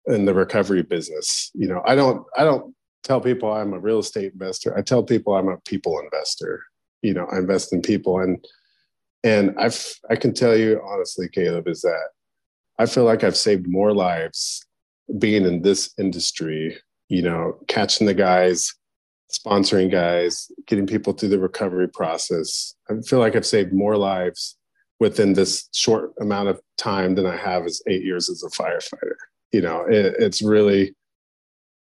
in 0.06 0.24
the 0.24 0.34
recovery 0.34 0.82
business, 0.82 1.50
you 1.54 1.68
know, 1.68 1.82
I 1.86 1.94
don't, 1.94 2.24
I 2.36 2.44
don't 2.44 2.74
tell 3.04 3.20
people 3.20 3.52
I'm 3.52 3.72
a 3.72 3.78
real 3.78 4.00
estate 4.00 4.32
investor. 4.32 4.76
I 4.76 4.82
tell 4.82 5.02
people 5.02 5.34
I'm 5.34 5.48
a 5.48 5.58
people 5.58 5.98
investor. 6.00 6.64
You 7.02 7.14
know, 7.14 7.26
I 7.32 7.38
invest 7.38 7.72
in 7.72 7.82
people. 7.82 8.20
And, 8.20 8.44
and 9.24 9.54
I've, 9.58 9.94
I 10.10 10.16
can 10.16 10.34
tell 10.34 10.56
you 10.56 10.80
honestly, 10.84 11.28
Caleb, 11.28 11.68
is 11.68 11.82
that 11.82 12.08
I 12.78 12.86
feel 12.86 13.04
like 13.04 13.22
I've 13.22 13.36
saved 13.36 13.68
more 13.68 13.94
lives 13.94 14.64
being 15.18 15.44
in 15.44 15.62
this 15.62 15.92
industry, 15.98 16.76
you 17.08 17.22
know, 17.22 17.58
catching 17.68 18.06
the 18.06 18.14
guys, 18.14 18.74
sponsoring 19.32 19.90
guys, 19.90 20.50
getting 20.66 20.86
people 20.86 21.12
through 21.12 21.30
the 21.30 21.38
recovery 21.38 21.88
process. 21.88 22.74
I 22.90 22.94
feel 23.06 23.18
like 23.18 23.34
I've 23.34 23.46
saved 23.46 23.72
more 23.72 23.96
lives 23.96 24.56
within 25.00 25.32
this 25.32 25.68
short 25.72 26.12
amount 26.20 26.48
of 26.48 26.60
time 26.76 27.14
than 27.14 27.26
I 27.26 27.36
have 27.36 27.64
as 27.64 27.82
eight 27.88 28.04
years 28.04 28.30
as 28.30 28.42
a 28.42 28.50
firefighter. 28.50 29.16
You 29.52 29.62
know, 29.62 29.82
it, 29.82 30.14
it's 30.18 30.42
really, 30.42 30.94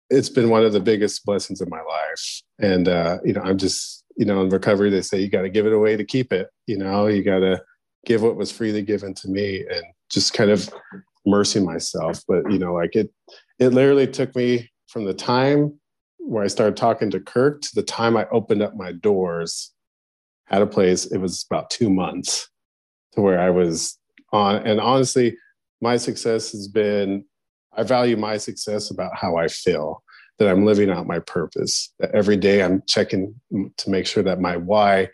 it's 0.09 0.29
been 0.29 0.51
one 0.51 0.65
of 0.65 0.73
the 0.73 0.81
biggest 0.81 1.25
blessings 1.25 1.61
of 1.61 1.69
my 1.69 1.81
life. 1.81 2.43
And, 2.59 2.89
uh, 2.89 3.19
you 3.25 3.33
know, 3.33 3.43
I'm 3.43 3.59
just, 3.59 4.05
you 4.17 4.25
know, 4.25 4.43
in 4.43 4.49
recovery, 4.49 4.91
they 4.91 5.03
say 5.03 5.21
you 5.21 5.29
got 5.29 5.43
to 5.43 5.51
give 5.51 5.67
it 5.67 5.73
away 5.73 5.97
to 5.97 6.05
keep 6.05 6.33
it. 6.33 6.49
You 6.67 6.79
know, 6.79 7.07
you 7.07 7.23
got 7.23 7.41
to 7.41 7.63
give 8.07 8.23
what 8.23 8.37
was 8.37 8.53
freely 8.53 8.83
given 8.83 9.15
to 9.15 9.29
me 9.29 9.65
and 9.71 9.85
just 10.11 10.35
kind 10.35 10.51
of 10.51 10.73
mercy 11.27 11.61
myself. 11.61 12.23
But 12.29 12.51
you 12.51 12.59
know, 12.59 12.75
like 12.75 12.97
it, 12.97 13.11
it 13.59 13.69
literally 13.71 14.07
took 14.07 14.35
me 14.35 14.71
from 14.89 15.05
the 15.05 15.15
time 15.15 15.79
where 16.25 16.45
I 16.45 16.49
started 16.49 16.77
talking 16.77 17.11
to 17.11 17.21
Kirk 17.21 17.63
to 17.63 17.75
the 17.75 17.83
time 17.83 18.17
I 18.17 18.27
opened 18.31 18.63
up 18.63 18.77
my 18.77 18.93
doors 18.93 19.73
at 20.51 20.63
a 20.63 20.67
place. 20.67 21.07
It 21.07 21.19
was 21.19 21.45
about 21.51 21.71
two 21.71 21.91
months 21.91 22.49
to 23.13 23.21
where 23.21 23.41
I 23.41 23.51
was 23.51 23.99
on. 24.33 24.67
And 24.67 24.81
honestly, 24.81 25.37
my 25.81 25.97
success 25.97 26.53
has 26.53 26.69
been. 26.69 27.25
I 27.75 27.83
value 27.85 28.17
my 28.17 28.37
success 28.37 28.91
about 28.91 29.17
how 29.17 29.37
I 29.37 29.49
feel 29.49 30.03
that 30.39 30.49
I'm 30.49 30.67
living 30.67 30.91
out 30.91 31.07
my 31.07 31.21
purpose. 31.21 31.93
That 31.99 32.15
every 32.15 32.37
day 32.37 32.63
I'm 32.63 32.83
checking 32.87 33.35
to 33.51 33.91
make 33.91 34.07
sure 34.07 34.23
that 34.23 34.41
my 34.41 34.57
why 34.57 35.09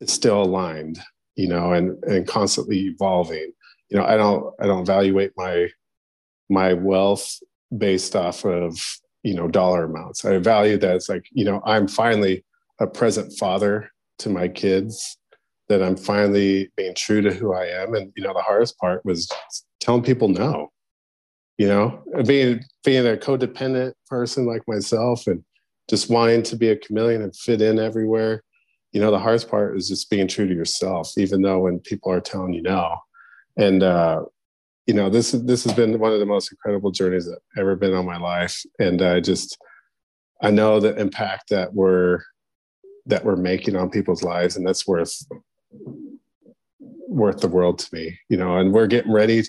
is 0.00 0.12
still 0.12 0.42
aligned, 0.42 0.98
you 1.34 1.48
know, 1.48 1.72
and 1.72 2.02
and 2.04 2.26
constantly 2.26 2.80
evolving 2.86 3.52
you 3.88 3.98
know 3.98 4.04
i 4.04 4.16
don't 4.16 4.54
i 4.60 4.66
don't 4.66 4.82
evaluate 4.82 5.32
my 5.36 5.68
my 6.48 6.72
wealth 6.72 7.38
based 7.76 8.16
off 8.16 8.44
of 8.44 8.80
you 9.22 9.34
know 9.34 9.48
dollar 9.48 9.84
amounts. 9.84 10.24
I 10.24 10.38
value 10.38 10.78
that 10.78 10.96
it's 10.96 11.08
like 11.08 11.26
you 11.32 11.44
know 11.44 11.60
i'm 11.64 11.88
finally 11.88 12.44
a 12.80 12.86
present 12.86 13.32
father 13.38 13.90
to 14.20 14.28
my 14.30 14.48
kids 14.48 15.18
that 15.68 15.82
i'm 15.82 15.96
finally 15.96 16.70
being 16.76 16.94
true 16.94 17.20
to 17.22 17.32
who 17.32 17.52
i 17.54 17.64
am. 17.66 17.94
And 17.94 18.12
you 18.16 18.22
know 18.22 18.34
the 18.34 18.42
hardest 18.42 18.78
part 18.78 19.04
was 19.04 19.28
telling 19.80 20.02
people 20.02 20.28
no 20.28 20.68
you 21.56 21.68
know 21.68 22.02
being 22.26 22.64
being 22.84 23.06
a 23.06 23.16
codependent 23.16 23.92
person 24.08 24.46
like 24.46 24.62
myself 24.66 25.26
and 25.26 25.42
just 25.88 26.10
wanting 26.10 26.42
to 26.42 26.56
be 26.56 26.68
a 26.68 26.76
chameleon 26.76 27.22
and 27.22 27.34
fit 27.34 27.62
in 27.62 27.78
everywhere. 27.78 28.42
You 28.92 29.00
know 29.00 29.10
the 29.10 29.18
hardest 29.18 29.50
part 29.50 29.76
is 29.76 29.88
just 29.88 30.10
being 30.10 30.28
true 30.28 30.46
to 30.46 30.54
yourself 30.54 31.12
even 31.16 31.42
though 31.42 31.60
when 31.60 31.80
people 31.80 32.12
are 32.12 32.20
telling 32.20 32.52
you 32.52 32.62
no. 32.62 32.96
And 33.56 33.82
uh, 33.82 34.22
you 34.88 34.94
know 34.94 35.10
this 35.10 35.32
this 35.32 35.64
has 35.64 35.74
been 35.74 35.98
one 35.98 36.12
of 36.12 36.18
the 36.18 36.26
most 36.26 36.50
incredible 36.50 36.90
journeys 36.90 37.26
that 37.26 37.38
I've 37.54 37.60
ever 37.60 37.76
been 37.76 37.92
on 37.92 38.06
my 38.06 38.16
life, 38.16 38.64
and 38.80 39.02
I 39.02 39.20
just 39.20 39.58
I 40.40 40.50
know 40.50 40.80
the 40.80 40.98
impact 40.98 41.50
that 41.50 41.74
we're 41.74 42.22
that 43.04 43.22
we're 43.22 43.36
making 43.36 43.76
on 43.76 43.90
people's 43.90 44.22
lives, 44.22 44.56
and 44.56 44.66
that's 44.66 44.88
worth 44.88 45.14
worth 47.06 47.40
the 47.40 47.48
world 47.48 47.78
to 47.80 47.88
me, 47.92 48.18
you 48.30 48.38
know, 48.38 48.56
and 48.56 48.72
we're 48.72 48.86
getting 48.86 49.12
ready. 49.12 49.42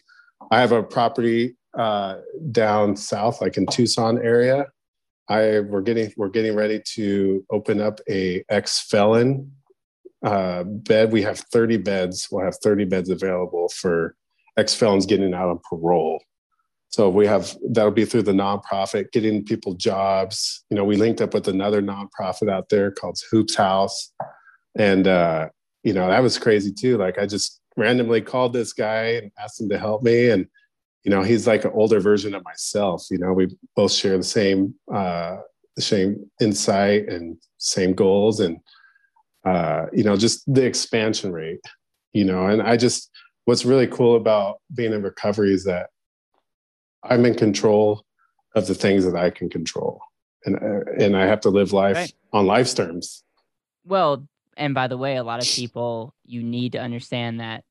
I 0.51 0.59
have 0.59 0.73
a 0.73 0.83
property 0.83 1.55
uh, 1.77 2.17
down 2.51 2.97
south, 2.97 3.39
like 3.39 3.55
in 3.55 3.65
Tucson 3.65 4.19
area. 4.21 4.65
I 5.29 5.61
we're 5.61 5.81
getting 5.81 6.11
we're 6.17 6.27
getting 6.27 6.53
ready 6.53 6.81
to 6.95 7.45
open 7.49 7.79
up 7.79 8.01
a 8.09 8.43
ex 8.49 8.81
felon 8.89 9.53
uh, 10.21 10.63
bed. 10.63 11.13
We 11.13 11.21
have 11.21 11.39
30 11.39 11.77
beds. 11.77 12.27
We'll 12.29 12.43
have 12.43 12.57
30 12.61 12.85
beds 12.85 13.09
available 13.09 13.69
for 13.69 14.15
ex 14.59 14.75
felons 14.75 15.05
getting 15.05 15.33
out 15.33 15.49
on 15.49 15.59
parole. 15.69 16.21
So 16.89 17.07
we 17.07 17.27
have 17.27 17.55
that'll 17.69 17.91
be 17.91 18.05
through 18.05 18.23
the 18.23 18.31
nonprofit, 18.31 19.11
getting 19.11 19.45
people 19.45 19.75
jobs. 19.75 20.63
You 20.69 20.75
know, 20.75 20.83
we 20.83 20.95
linked 20.95 21.21
up 21.21 21.33
with 21.33 21.47
another 21.47 21.81
nonprofit 21.81 22.51
out 22.51 22.69
there 22.69 22.91
called 22.91 23.19
Hoops 23.31 23.55
House, 23.55 24.11
and 24.75 25.07
uh, 25.07 25.49
you 25.83 25.93
know 25.93 26.07
that 26.07 26.23
was 26.23 26.39
crazy 26.39 26.73
too. 26.73 26.97
Like 26.97 27.19
I 27.19 27.27
just 27.27 27.61
randomly 27.77 28.21
called 28.21 28.53
this 28.53 28.73
guy 28.73 29.03
and 29.03 29.31
asked 29.39 29.61
him 29.61 29.69
to 29.69 29.77
help 29.77 30.01
me, 30.01 30.29
and 30.29 30.47
you 31.03 31.11
know 31.11 31.21
he's 31.21 31.45
like 31.45 31.63
an 31.63 31.71
older 31.75 31.99
version 31.99 32.33
of 32.33 32.43
myself. 32.43 33.05
You 33.11 33.19
know, 33.19 33.33
we 33.33 33.55
both 33.75 33.91
share 33.91 34.17
the 34.17 34.23
same 34.23 34.73
uh, 34.91 35.37
the 35.75 35.83
same 35.83 36.25
insight 36.41 37.07
and 37.07 37.37
same 37.59 37.93
goals, 37.93 38.39
and 38.39 38.57
uh, 39.45 39.85
you 39.93 40.03
know 40.03 40.17
just 40.17 40.51
the 40.51 40.65
expansion 40.65 41.31
rate. 41.31 41.61
You 42.13 42.25
know, 42.25 42.47
and 42.47 42.63
I 42.63 42.77
just 42.77 43.11
what's 43.49 43.65
really 43.65 43.87
cool 43.87 44.15
about 44.15 44.61
being 44.75 44.93
in 44.93 45.01
recovery 45.01 45.51
is 45.51 45.63
that 45.63 45.89
I'm 47.03 47.25
in 47.25 47.33
control 47.33 48.05
of 48.53 48.67
the 48.67 48.75
things 48.75 49.03
that 49.05 49.15
I 49.15 49.31
can 49.31 49.49
control, 49.49 49.99
and 50.45 50.55
uh, 50.55 50.91
and 51.03 51.17
I 51.17 51.25
have 51.25 51.41
to 51.41 51.49
live 51.49 51.73
life 51.73 51.95
right. 51.95 52.13
on 52.31 52.45
life's 52.45 52.75
terms. 52.75 53.23
Well, 53.85 54.27
and 54.55 54.75
by 54.75 54.87
the 54.87 54.97
way, 54.97 55.15
a 55.15 55.23
lot 55.23 55.41
of 55.41 55.49
people 55.49 56.13
you 56.23 56.43
need 56.43 56.73
to 56.73 56.79
understand 56.79 57.39
that 57.39 57.63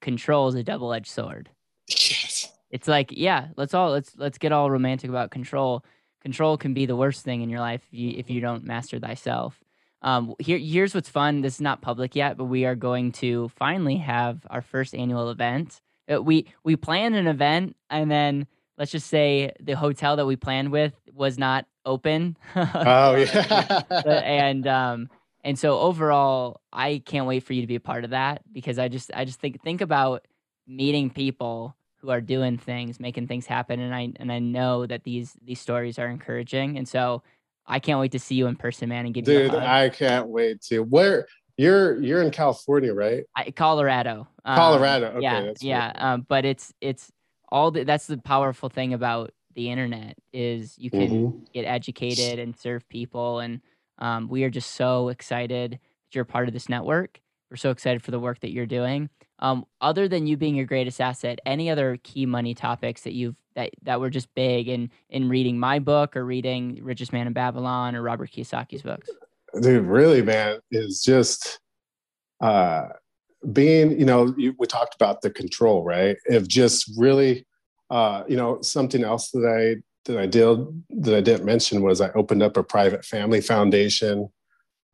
control 0.00 0.46
is 0.46 0.54
a 0.54 0.62
double-edged 0.62 1.10
sword. 1.10 1.50
Yes. 1.88 2.52
It's 2.70 2.86
like, 2.86 3.10
yeah, 3.10 3.48
let's 3.56 3.74
all 3.74 3.90
let's 3.90 4.14
let's 4.16 4.38
get 4.38 4.52
all 4.52 4.70
romantic 4.70 5.10
about 5.10 5.32
control. 5.32 5.84
Control 6.20 6.56
can 6.56 6.74
be 6.74 6.86
the 6.86 6.94
worst 6.94 7.24
thing 7.24 7.42
in 7.42 7.50
your 7.50 7.58
life 7.58 7.82
if 7.90 7.98
you, 7.98 8.10
if 8.16 8.30
you 8.30 8.40
don't 8.40 8.62
master 8.62 9.00
thyself. 9.00 9.58
Um, 10.02 10.34
here, 10.38 10.58
here's 10.58 10.94
what's 10.94 11.08
fun. 11.08 11.40
This 11.40 11.54
is 11.54 11.60
not 11.60 11.80
public 11.80 12.14
yet, 12.14 12.36
but 12.36 12.44
we 12.44 12.64
are 12.64 12.74
going 12.74 13.12
to 13.12 13.48
finally 13.56 13.98
have 13.98 14.44
our 14.50 14.60
first 14.60 14.94
annual 14.94 15.30
event 15.30 15.80
uh, 16.12 16.22
we 16.22 16.46
we 16.64 16.76
planned 16.76 17.14
an 17.14 17.26
event 17.26 17.76
and 17.90 18.10
then 18.10 18.46
let's 18.78 18.90
just 18.90 19.06
say 19.06 19.52
the 19.60 19.74
hotel 19.74 20.16
that 20.16 20.26
we 20.26 20.36
planned 20.36 20.70
with 20.70 20.94
was 21.12 21.38
not 21.38 21.66
open. 21.84 22.36
oh 22.56 23.14
yeah. 23.14 23.82
and 24.06 24.66
um 24.66 25.08
and 25.44 25.58
so 25.58 25.78
overall, 25.80 26.60
I 26.72 27.02
can't 27.04 27.26
wait 27.26 27.42
for 27.42 27.52
you 27.52 27.62
to 27.62 27.66
be 27.66 27.74
a 27.74 27.80
part 27.80 28.04
of 28.04 28.10
that 28.10 28.42
because 28.52 28.78
I 28.78 28.88
just 28.88 29.10
I 29.14 29.24
just 29.24 29.40
think 29.40 29.62
think 29.62 29.80
about 29.80 30.26
meeting 30.66 31.10
people 31.10 31.76
who 31.96 32.10
are 32.10 32.20
doing 32.20 32.58
things, 32.58 32.98
making 32.98 33.28
things 33.28 33.46
happen, 33.46 33.80
and 33.80 33.94
I 33.94 34.12
and 34.16 34.32
I 34.32 34.38
know 34.38 34.86
that 34.86 35.04
these 35.04 35.36
these 35.42 35.60
stories 35.60 35.98
are 35.98 36.08
encouraging, 36.08 36.76
and 36.76 36.88
so 36.88 37.22
I 37.66 37.78
can't 37.78 38.00
wait 38.00 38.12
to 38.12 38.18
see 38.18 38.34
you 38.34 38.46
in 38.46 38.56
person, 38.56 38.88
man, 38.88 39.04
and 39.04 39.14
give 39.14 39.24
Dude, 39.24 39.44
you. 39.44 39.50
Dude, 39.50 39.62
I 39.62 39.88
can't 39.88 40.28
wait 40.28 40.60
to. 40.62 40.80
Where 40.80 41.26
you're 41.56 42.00
you're 42.00 42.22
in 42.22 42.30
California, 42.30 42.92
right? 42.92 43.24
I, 43.36 43.50
Colorado. 43.50 44.28
Um, 44.44 44.56
Colorado. 44.56 45.06
Okay, 45.08 45.20
yeah, 45.20 45.52
yeah. 45.60 45.92
Um, 45.96 46.26
but 46.28 46.44
it's 46.44 46.72
it's 46.80 47.10
all 47.50 47.70
the, 47.70 47.84
that's 47.84 48.06
the 48.06 48.18
powerful 48.18 48.68
thing 48.68 48.94
about 48.94 49.32
the 49.54 49.70
internet 49.70 50.16
is 50.32 50.78
you 50.78 50.90
can 50.90 51.08
mm-hmm. 51.08 51.38
get 51.52 51.64
educated 51.64 52.38
and 52.38 52.56
serve 52.56 52.88
people, 52.88 53.40
and 53.40 53.60
um, 53.98 54.28
we 54.28 54.44
are 54.44 54.50
just 54.50 54.72
so 54.72 55.08
excited 55.08 55.72
that 55.72 56.14
you're 56.14 56.24
part 56.24 56.48
of 56.48 56.54
this 56.54 56.68
network. 56.68 57.20
We're 57.50 57.56
so 57.56 57.70
excited 57.70 58.02
for 58.02 58.10
the 58.10 58.20
work 58.20 58.40
that 58.40 58.50
you're 58.50 58.66
doing. 58.66 59.10
Um, 59.42 59.66
other 59.80 60.08
than 60.08 60.26
you 60.26 60.36
being 60.36 60.54
your 60.54 60.66
greatest 60.66 61.00
asset, 61.00 61.40
any 61.44 61.68
other 61.68 61.98
key 62.02 62.24
money 62.26 62.54
topics 62.54 63.02
that 63.02 63.12
you've 63.12 63.36
that 63.54 63.70
that 63.82 64.00
were 64.00 64.08
just 64.08 64.32
big 64.34 64.68
in 64.68 64.90
in 65.10 65.28
reading 65.28 65.58
my 65.58 65.78
book 65.78 66.16
or 66.16 66.24
reading 66.24 66.78
Richest 66.80 67.12
Man 67.12 67.26
in 67.26 67.34
Babylon 67.34 67.94
or 67.94 68.02
Robert 68.02 68.30
Kiyosaki's 68.30 68.82
books? 68.82 69.10
dude, 69.60 69.84
really, 69.84 70.22
man, 70.22 70.60
is 70.70 71.02
just 71.02 71.58
uh, 72.40 72.88
being, 73.52 73.98
you 73.98 74.06
know, 74.06 74.34
you, 74.36 74.54
we 74.58 74.66
talked 74.66 74.94
about 74.94 75.20
the 75.20 75.30
control, 75.30 75.84
right? 75.84 76.16
Of 76.30 76.48
just 76.48 76.90
really, 76.96 77.46
uh, 77.90 78.24
you 78.28 78.36
know, 78.36 78.62
something 78.62 79.04
else 79.04 79.30
that 79.32 79.46
I 79.46 79.82
that 80.04 80.18
I 80.18 80.26
did 80.26 80.82
that 81.02 81.14
I 81.14 81.20
didn't 81.20 81.44
mention 81.44 81.82
was 81.82 82.00
I 82.00 82.10
opened 82.12 82.42
up 82.42 82.56
a 82.56 82.62
private 82.62 83.04
family 83.04 83.40
foundation. 83.40 84.28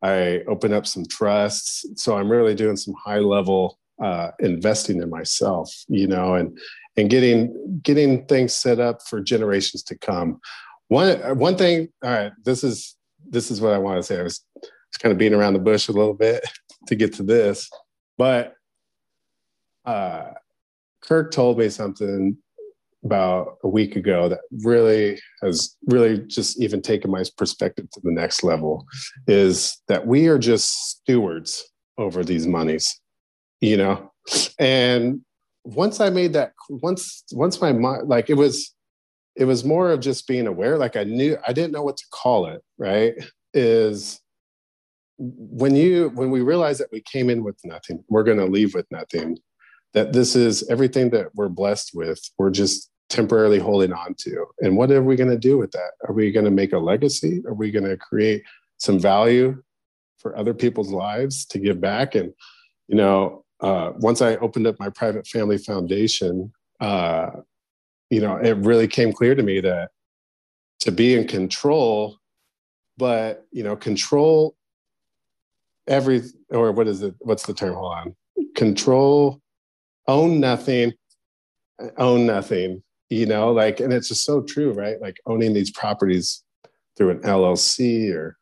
I 0.01 0.41
opened 0.47 0.73
up 0.73 0.87
some 0.87 1.05
trusts, 1.05 1.85
so 1.95 2.17
I'm 2.17 2.31
really 2.31 2.55
doing 2.55 2.77
some 2.77 2.93
high 2.93 3.19
level 3.19 3.79
uh, 4.01 4.31
investing 4.39 5.01
in 5.01 5.09
myself, 5.09 5.73
you 5.87 6.07
know, 6.07 6.35
and 6.35 6.57
and 6.97 7.09
getting 7.09 7.79
getting 7.83 8.25
things 8.25 8.53
set 8.53 8.79
up 8.79 9.01
for 9.07 9.21
generations 9.21 9.83
to 9.83 9.97
come. 9.97 10.39
One 10.87 11.37
one 11.37 11.57
thing, 11.57 11.89
all 12.03 12.11
right, 12.11 12.31
this 12.45 12.63
is 12.63 12.95
this 13.27 13.51
is 13.51 13.61
what 13.61 13.73
I 13.73 13.77
want 13.77 13.97
to 13.97 14.03
say. 14.03 14.19
I 14.19 14.23
was, 14.23 14.43
was 14.55 14.97
kind 14.99 15.11
of 15.11 15.17
beating 15.17 15.37
around 15.37 15.53
the 15.53 15.59
bush 15.59 15.87
a 15.87 15.93
little 15.93 16.13
bit 16.13 16.43
to 16.87 16.95
get 16.95 17.13
to 17.15 17.23
this, 17.23 17.69
but 18.17 18.53
uh, 19.85 20.31
Kirk 21.01 21.31
told 21.31 21.57
me 21.57 21.69
something 21.69 22.37
about 23.05 23.57
a 23.63 23.67
week 23.67 23.95
ago 23.95 24.27
that 24.27 24.41
really 24.63 25.17
has 25.41 25.77
really 25.85 26.19
just 26.19 26.61
even 26.61 26.81
taken 26.81 27.09
my 27.09 27.23
perspective 27.37 27.89
to 27.91 28.01
the 28.03 28.11
next 28.11 28.43
level 28.43 28.85
is 29.25 29.81
that 29.87 30.05
we 30.05 30.27
are 30.27 30.37
just 30.37 30.89
stewards 30.89 31.71
over 31.97 32.25
these 32.25 32.45
monies 32.45 32.98
you 33.61 33.77
know? 33.77 34.11
And 34.59 35.21
once 35.65 35.99
i 35.99 36.09
made 36.09 36.33
that 36.33 36.53
once 36.69 37.23
once 37.33 37.59
my 37.61 37.71
mind 37.71 38.07
like 38.07 38.29
it 38.29 38.33
was 38.35 38.73
it 39.35 39.43
was 39.43 39.63
more 39.65 39.91
of 39.91 39.99
just 39.99 40.25
being 40.25 40.47
aware 40.47 40.77
like 40.77 40.95
i 40.95 41.03
knew 41.03 41.37
i 41.47 41.53
didn't 41.53 41.73
know 41.73 41.83
what 41.83 41.97
to 41.97 42.05
call 42.11 42.45
it 42.47 42.63
right? 42.77 43.13
Is 43.53 44.21
when 45.17 45.75
you 45.75 46.11
when 46.15 46.31
we 46.31 46.41
realize 46.41 46.77
that 46.77 46.91
we 46.91 47.01
came 47.01 47.29
in 47.29 47.43
with 47.43 47.59
nothing 47.65 48.03
we're 48.09 48.23
going 48.23 48.37
to 48.37 48.45
leave 48.45 48.73
with 48.73 48.85
nothing 48.89 49.37
that 49.93 50.13
this 50.13 50.35
is 50.35 50.67
everything 50.69 51.09
that 51.09 51.27
we're 51.35 51.49
blessed 51.49 51.91
with 51.93 52.21
we're 52.37 52.51
just 52.51 52.89
temporarily 53.09 53.57
holding 53.57 53.91
on 53.91 54.13
to. 54.13 54.45
And 54.59 54.77
what 54.77 54.91
are 54.91 55.01
we 55.01 55.15
going 55.15 55.31
to 55.31 55.37
do 55.37 55.57
with 55.57 55.71
that? 55.71 55.93
Are 56.07 56.13
we 56.13 56.31
going 56.31 56.45
to 56.45 56.51
make 56.51 56.73
a 56.73 56.77
legacy? 56.77 57.41
Are 57.47 57.55
we 57.55 57.71
going 57.71 57.85
to 57.85 57.97
create 57.97 58.43
some 58.77 58.99
value 58.99 59.63
for 60.19 60.37
other 60.37 60.53
people's 60.53 60.91
lives 60.91 61.43
to 61.47 61.57
give 61.57 61.81
back? 61.81 62.13
And 62.13 62.33
you 62.87 62.95
know 62.95 63.43
uh, 63.61 63.91
once 63.97 64.21
i 64.21 64.35
opened 64.37 64.67
up 64.67 64.75
my 64.79 64.89
private 64.89 65.27
family 65.27 65.57
foundation 65.57 66.51
uh, 66.79 67.31
you 68.09 68.21
know, 68.21 68.37
it 68.37 68.57
really 68.57 68.87
came 68.87 69.13
clear 69.13 69.35
to 69.35 69.43
me 69.43 69.59
that 69.61 69.91
to 70.81 70.91
be 70.91 71.15
in 71.15 71.27
control, 71.27 72.17
but 72.97 73.45
you 73.51 73.63
know, 73.63 73.75
control 73.75 74.55
every 75.87 76.23
or 76.49 76.71
what 76.71 76.87
is 76.87 77.01
it? 77.01 77.15
What's 77.19 77.45
the 77.45 77.53
term? 77.53 77.75
Hold 77.75 77.93
on. 77.93 78.15
Control, 78.55 79.41
own 80.07 80.39
nothing, 80.39 80.93
own 81.97 82.25
nothing. 82.25 82.81
You 83.09 83.25
know, 83.25 83.51
like, 83.51 83.79
and 83.79 83.91
it's 83.91 84.09
just 84.09 84.23
so 84.23 84.41
true, 84.41 84.71
right? 84.71 85.01
Like 85.01 85.17
owning 85.25 85.53
these 85.53 85.71
properties 85.71 86.43
through 86.95 87.09
an 87.09 87.19
LLC 87.21 88.13
or, 88.13 88.37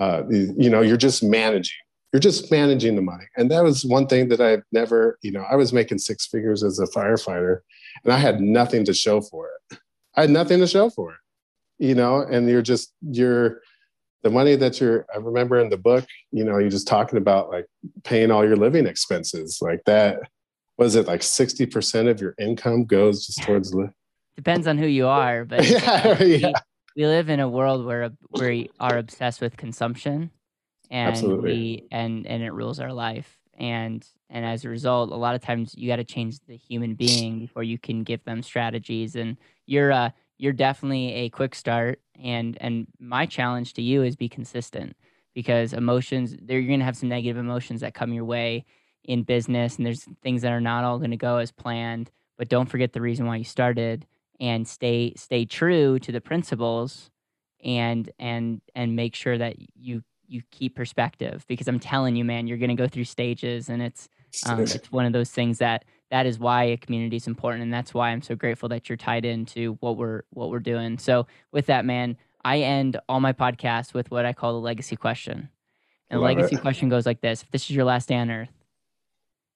uh, 0.00 0.24
you 0.28 0.68
know, 0.68 0.80
you're 0.80 0.96
just 0.96 1.22
managing 1.22 1.76
you're 2.12 2.20
just 2.20 2.50
managing 2.50 2.94
the 2.94 3.02
money. 3.02 3.24
And 3.36 3.50
that 3.50 3.64
was 3.64 3.84
one 3.84 4.06
thing 4.06 4.28
that 4.28 4.40
I've 4.40 4.62
never, 4.70 5.18
you 5.22 5.32
know, 5.32 5.44
I 5.50 5.56
was 5.56 5.72
making 5.72 5.98
six 5.98 6.26
figures 6.26 6.62
as 6.62 6.78
a 6.78 6.86
firefighter 6.86 7.60
and 8.04 8.12
I 8.12 8.18
had 8.18 8.40
nothing 8.40 8.84
to 8.84 8.94
show 8.94 9.22
for 9.22 9.48
it. 9.48 9.78
I 10.14 10.22
had 10.22 10.30
nothing 10.30 10.60
to 10.60 10.66
show 10.66 10.90
for 10.90 11.12
it, 11.12 11.18
you 11.78 11.94
know, 11.94 12.20
and 12.20 12.48
you're 12.48 12.62
just, 12.62 12.92
you're, 13.00 13.60
the 14.22 14.30
money 14.30 14.54
that 14.54 14.80
you're, 14.80 15.04
I 15.12 15.18
remember 15.18 15.58
in 15.58 15.68
the 15.68 15.76
book, 15.76 16.06
you 16.30 16.44
know, 16.44 16.58
you're 16.58 16.70
just 16.70 16.86
talking 16.86 17.18
about 17.18 17.50
like 17.50 17.66
paying 18.04 18.30
all 18.30 18.46
your 18.46 18.54
living 18.54 18.86
expenses 18.86 19.58
like 19.60 19.82
that. 19.86 20.20
Was 20.78 20.94
it 20.94 21.08
like 21.08 21.22
60% 21.22 22.08
of 22.08 22.20
your 22.20 22.36
income 22.38 22.84
goes 22.84 23.26
just 23.26 23.42
towards, 23.42 23.74
li- 23.74 23.88
depends 24.36 24.68
on 24.68 24.78
who 24.78 24.86
you 24.86 25.08
are, 25.08 25.44
but 25.44 25.66
yeah, 25.66 26.22
yeah. 26.22 26.52
We, 26.94 27.02
we 27.02 27.06
live 27.06 27.30
in 27.30 27.40
a 27.40 27.48
world 27.48 27.84
where 27.84 28.12
we 28.30 28.70
are 28.78 28.96
obsessed 28.96 29.40
with 29.40 29.56
consumption 29.56 30.30
and 30.92 31.40
Absolutely. 31.40 31.42
we 31.42 31.84
and 31.92 32.26
and 32.28 32.44
it 32.44 32.52
rules 32.52 32.80
our 32.80 32.94
life. 32.94 33.38
And 33.56 34.06
and 34.30 34.46
as 34.46 34.64
a 34.64 34.70
result 34.70 35.12
a 35.12 35.16
lot 35.16 35.36
of 35.36 35.42
times 35.42 35.74
you 35.76 35.88
got 35.88 35.96
to 35.96 36.04
change 36.04 36.40
the 36.48 36.56
human 36.56 36.96
being 36.96 37.40
before 37.40 37.64
you 37.64 37.78
can 37.78 38.04
give 38.04 38.24
them 38.24 38.42
strategies. 38.42 39.16
And 39.16 39.38
you're 39.66 39.92
uh 39.92 40.10
you're 40.38 40.52
definitely 40.54 41.12
a 41.14 41.30
quick 41.30 41.54
start. 41.56 42.00
And 42.22 42.58
and 42.60 42.88
my 43.00 43.26
challenge 43.26 43.74
to 43.74 43.82
you 43.82 44.04
is 44.04 44.16
be 44.16 44.30
consistent 44.30 44.96
because 45.34 45.74
emotions 45.74 46.36
there 46.42 46.60
you're 46.60 46.68
going 46.68 46.80
to 46.80 46.86
have 46.86 46.98
some 46.98 47.10
negative 47.10 47.38
emotions 47.38 47.82
that 47.82 47.94
come 47.94 48.12
your 48.14 48.26
way 48.26 48.66
in 49.04 49.24
business. 49.24 49.76
And 49.78 49.86
there's 49.86 50.06
things 50.22 50.42
that 50.42 50.52
are 50.52 50.60
not 50.60 50.84
all 50.84 50.98
going 50.98 51.12
to 51.12 51.18
go 51.18 51.38
as 51.38 51.52
planned. 51.52 52.10
But 52.38 52.50
don't 52.50 52.68
forget 52.70 52.94
the 52.94 53.02
reason 53.02 53.26
why 53.26 53.36
you 53.38 53.44
started 53.44 54.06
and 54.40 54.68
stay 54.68 55.14
stay 55.16 55.46
true 55.46 55.98
to 56.00 56.12
the 56.12 56.20
principles 56.22 57.10
and 57.64 58.10
and 58.18 58.60
and 58.74 58.96
make 58.96 59.14
sure 59.14 59.38
that 59.38 59.56
you 59.76 60.02
you 60.32 60.42
keep 60.50 60.74
perspective 60.74 61.44
because 61.46 61.68
I'm 61.68 61.78
telling 61.78 62.16
you, 62.16 62.24
man, 62.24 62.46
you're 62.46 62.58
gonna 62.58 62.74
go 62.74 62.88
through 62.88 63.04
stages 63.04 63.68
and 63.68 63.82
it's 63.82 64.08
Um, 64.46 64.60
it's 64.60 64.90
one 64.90 65.04
of 65.04 65.12
those 65.12 65.30
things 65.30 65.58
that 65.58 65.84
that 66.10 66.26
is 66.26 66.38
why 66.38 66.64
a 66.64 66.76
community 66.76 67.16
is 67.16 67.26
important, 67.26 67.62
and 67.62 67.72
that's 67.72 67.92
why 67.94 68.10
I'm 68.10 68.22
so 68.22 68.34
grateful 68.34 68.68
that 68.70 68.88
you're 68.88 68.96
tied 68.96 69.24
into 69.24 69.76
what 69.80 69.96
we're 69.96 70.22
what 70.30 70.50
we're 70.50 70.58
doing. 70.60 70.98
So 70.98 71.26
with 71.52 71.66
that, 71.66 71.84
man, 71.84 72.16
I 72.44 72.60
end 72.60 72.98
all 73.08 73.20
my 73.20 73.32
podcasts 73.32 73.92
with 73.94 74.10
what 74.10 74.24
I 74.24 74.32
call 74.32 74.54
the 74.54 74.60
legacy 74.60 74.96
question. 74.96 75.48
And 76.10 76.18
the 76.20 76.24
legacy 76.24 76.56
it. 76.56 76.62
question 76.62 76.88
goes 76.88 77.06
like 77.06 77.20
this: 77.20 77.42
If 77.42 77.50
this 77.50 77.64
is 77.64 77.76
your 77.76 77.84
last 77.84 78.08
day 78.08 78.16
on 78.16 78.30
Earth, 78.30 78.52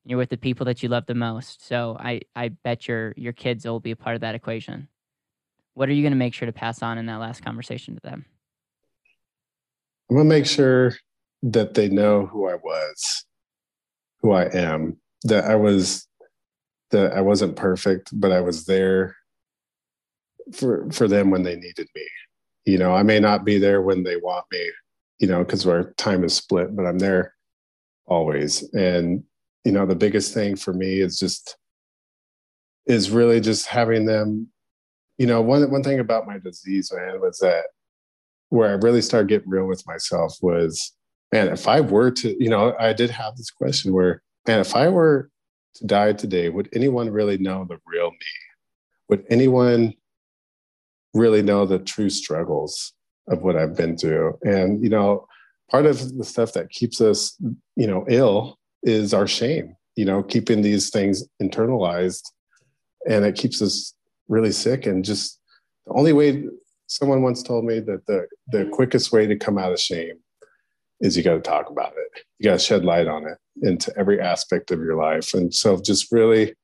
you're 0.05 0.18
with 0.18 0.31
the 0.31 0.37
people 0.37 0.66
that 0.66 0.83
you 0.83 0.89
love 0.89 1.07
the 1.07 1.14
most, 1.14 1.66
so 1.66 1.97
I 1.99 2.20
I 2.35 2.49
bet 2.49 2.87
your 2.87 3.14
your 3.16 3.33
kids 3.33 3.64
will 3.64 3.81
be 3.81 3.93
a 3.93 3.97
part 3.97 4.14
of 4.14 4.20
that 4.20 4.35
equation. 4.35 4.89
What 5.74 5.89
are 5.89 5.93
you 5.93 6.03
going 6.03 6.12
to 6.12 6.18
make 6.18 6.35
sure 6.35 6.47
to 6.47 6.53
pass 6.53 6.83
on 6.83 6.99
in 6.99 7.07
that 7.07 7.16
last 7.16 7.45
conversation 7.45 7.95
to 7.97 8.01
them? 8.01 8.24
I'm 10.09 10.16
going 10.16 10.28
to 10.28 10.34
make 10.34 10.46
sure 10.46 10.94
that 11.42 11.74
they 11.74 11.88
know 11.88 12.26
who 12.26 12.48
I 12.48 12.54
was, 12.54 13.24
who 14.20 14.32
I 14.32 14.44
am, 14.54 14.98
that 15.24 15.44
I 15.44 15.57
was 15.57 16.07
that 16.90 17.12
I 17.12 17.20
wasn't 17.20 17.57
perfect, 17.57 18.11
but 18.12 18.30
I 18.30 18.40
was 18.40 18.66
there 18.66 19.16
for 20.54 20.88
for 20.92 21.09
them 21.09 21.30
when 21.30 21.42
they 21.42 21.57
needed 21.57 21.88
me. 21.94 22.07
You 22.64 22.78
know, 22.78 22.94
I 22.94 23.02
may 23.02 23.20
not 23.20 23.44
be 23.44 23.59
there 23.59 23.82
when 23.82 24.04
they 24.04 24.16
want 24.16 24.46
me, 24.52 24.70
you 25.18 25.26
know, 25.26 25.44
because 25.44 25.66
our 25.66 25.92
time 25.94 26.24
is 26.24 26.34
split, 26.34 26.74
but 26.74 26.86
I'm 26.86 26.98
there 26.98 27.34
always. 28.07 28.62
And 28.74 29.24
you 29.64 29.72
know, 29.72 29.86
the 29.86 29.96
biggest 29.96 30.32
thing 30.32 30.54
for 30.54 30.72
me 30.72 31.00
is 31.00 31.18
just 31.18 31.57
is 32.86 33.11
really 33.11 33.40
just 33.40 33.66
having 33.66 34.07
them. 34.07 34.48
You 35.18 35.26
know, 35.26 35.40
one 35.40 35.68
one 35.70 35.82
thing 35.82 35.98
about 35.98 36.26
my 36.26 36.38
disease, 36.38 36.92
man, 36.94 37.20
was 37.20 37.38
that 37.38 37.64
where 38.49 38.68
I 38.68 38.72
really 38.74 39.03
started 39.03 39.28
getting 39.28 39.51
real 39.51 39.66
with 39.66 39.86
myself 39.86 40.36
was, 40.40 40.92
man, 41.32 41.49
if 41.49 41.66
I 41.66 41.80
were 41.80 42.11
to, 42.12 42.42
you 42.42 42.49
know, 42.49 42.74
I 42.78 42.92
did 42.92 43.11
have 43.11 43.36
this 43.36 43.51
question 43.51 43.92
where, 43.92 44.22
man, 44.47 44.61
if 44.61 44.76
I 44.76 44.88
were 44.88 45.30
to 45.74 45.86
die 45.86 46.12
today, 46.12 46.49
would 46.49 46.68
anyone 46.72 47.11
really 47.11 47.38
know 47.38 47.64
the 47.68 47.78
real 47.86 48.11
me? 48.11 48.16
Would 49.09 49.24
anyone 49.30 49.94
really 51.14 51.42
know 51.42 51.66
the 51.66 51.78
true 51.78 52.11
struggles 52.11 52.92
of 53.28 53.42
what 53.42 53.57
I've 53.57 53.76
been 53.76 53.97
through? 53.97 54.38
And, 54.42 54.82
you 54.82 54.88
know, 54.88 55.26
part 55.70 55.86
of 55.86 56.16
the 56.16 56.24
stuff 56.24 56.53
that 56.53 56.70
keeps 56.70 57.01
us, 57.01 57.36
you 57.74 57.86
know, 57.86 58.05
ill 58.09 58.59
is 58.82 59.12
our 59.12 59.26
shame, 59.26 59.74
you 59.97 60.05
know, 60.05 60.22
keeping 60.22 60.62
these 60.62 60.90
things 60.90 61.24
internalized. 61.42 62.22
And 63.09 63.24
it 63.24 63.36
keeps 63.36 63.61
us 63.61 63.94
really 64.28 64.53
sick. 64.53 64.86
And 64.86 65.05
just 65.05 65.40
the 65.86 65.94
only 65.94 66.12
way 66.12 66.44
someone 66.87 67.22
once 67.22 67.43
told 67.43 67.64
me 67.64 67.80
that 67.80 68.07
the, 68.07 68.26
the 68.49 68.66
quickest 68.72 69.12
way 69.12 69.26
to 69.26 69.37
come 69.37 69.59
out 69.59 69.72
of 69.72 69.80
shame 69.80 70.16
is 71.01 71.16
you 71.16 71.22
got 71.22 71.34
to 71.34 71.41
talk 71.41 71.70
about 71.70 71.93
it. 71.97 72.22
You 72.39 72.45
got 72.45 72.55
to 72.55 72.59
shed 72.59 72.84
light 72.84 73.07
on 73.07 73.26
it 73.26 73.39
into 73.62 73.93
every 73.99 74.20
aspect 74.20 74.70
of 74.70 74.80
your 74.80 74.97
life. 74.97 75.34
And 75.34 75.53
so 75.53 75.80
just 75.80 76.11
really 76.11 76.55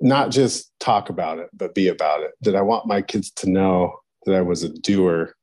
not 0.00 0.30
just 0.30 0.72
talk 0.80 1.08
about 1.08 1.38
it, 1.38 1.48
but 1.52 1.74
be 1.74 1.88
about 1.88 2.22
it. 2.22 2.32
That 2.40 2.56
I 2.56 2.62
want 2.62 2.86
my 2.86 3.02
kids 3.02 3.30
to 3.32 3.50
know 3.50 3.94
that 4.26 4.34
I 4.34 4.40
was 4.40 4.62
a 4.62 4.68
doer, 4.68 5.34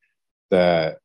that, 0.50 0.98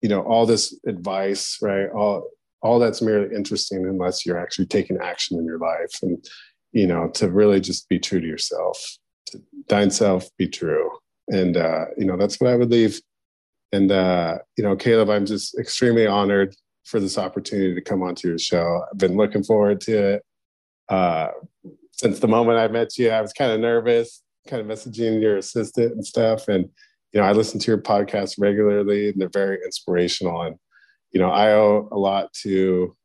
you 0.00 0.08
know, 0.08 0.22
all 0.22 0.46
this 0.46 0.78
advice, 0.86 1.58
right? 1.60 1.90
All 1.90 2.28
all 2.60 2.78
that's 2.78 3.02
merely 3.02 3.34
interesting 3.34 3.84
unless 3.84 4.26
you're 4.26 4.38
actually 4.38 4.66
taking 4.66 4.98
action 4.98 5.38
in 5.38 5.44
your 5.44 5.58
life. 5.58 6.02
And, 6.02 6.24
you 6.72 6.88
know, 6.88 7.08
to 7.14 7.30
really 7.30 7.60
just 7.60 7.88
be 7.88 8.00
true 8.00 8.20
to 8.20 8.26
yourself, 8.26 8.98
to 9.26 9.40
thine 9.68 9.90
self 9.90 10.28
be 10.36 10.48
true. 10.48 10.90
And 11.28 11.56
uh, 11.56 11.86
you 11.96 12.06
know, 12.06 12.16
that's 12.16 12.40
what 12.40 12.50
I 12.50 12.56
would 12.56 12.70
leave. 12.70 13.00
And 13.72 13.92
uh, 13.92 14.38
you 14.56 14.64
know, 14.64 14.76
Caleb, 14.76 15.10
I'm 15.10 15.26
just 15.26 15.58
extremely 15.58 16.06
honored 16.06 16.54
for 16.84 17.00
this 17.00 17.18
opportunity 17.18 17.74
to 17.74 17.82
come 17.82 18.02
onto 18.02 18.28
your 18.28 18.38
show. 18.38 18.82
I've 18.90 18.98
been 18.98 19.16
looking 19.16 19.44
forward 19.44 19.80
to 19.82 20.14
it. 20.14 20.22
Uh, 20.88 21.28
since 21.92 22.18
the 22.18 22.28
moment 22.28 22.58
I 22.58 22.68
met 22.68 22.96
you, 22.96 23.10
I 23.10 23.20
was 23.20 23.32
kind 23.32 23.52
of 23.52 23.60
nervous, 23.60 24.22
kind 24.46 24.62
of 24.62 24.66
messaging 24.66 25.20
your 25.20 25.36
assistant 25.36 25.92
and 25.92 26.06
stuff. 26.06 26.48
And, 26.48 26.64
you 27.12 27.20
know, 27.20 27.26
I 27.26 27.32
listen 27.32 27.60
to 27.60 27.70
your 27.70 27.82
podcast 27.82 28.36
regularly 28.38 29.10
and 29.10 29.20
they're 29.20 29.28
very 29.28 29.58
inspirational. 29.64 30.42
And, 30.42 30.56
you 31.12 31.20
know, 31.20 31.30
I 31.30 31.52
owe 31.52 31.88
a 31.92 31.98
lot 31.98 32.32
to, 32.44 32.96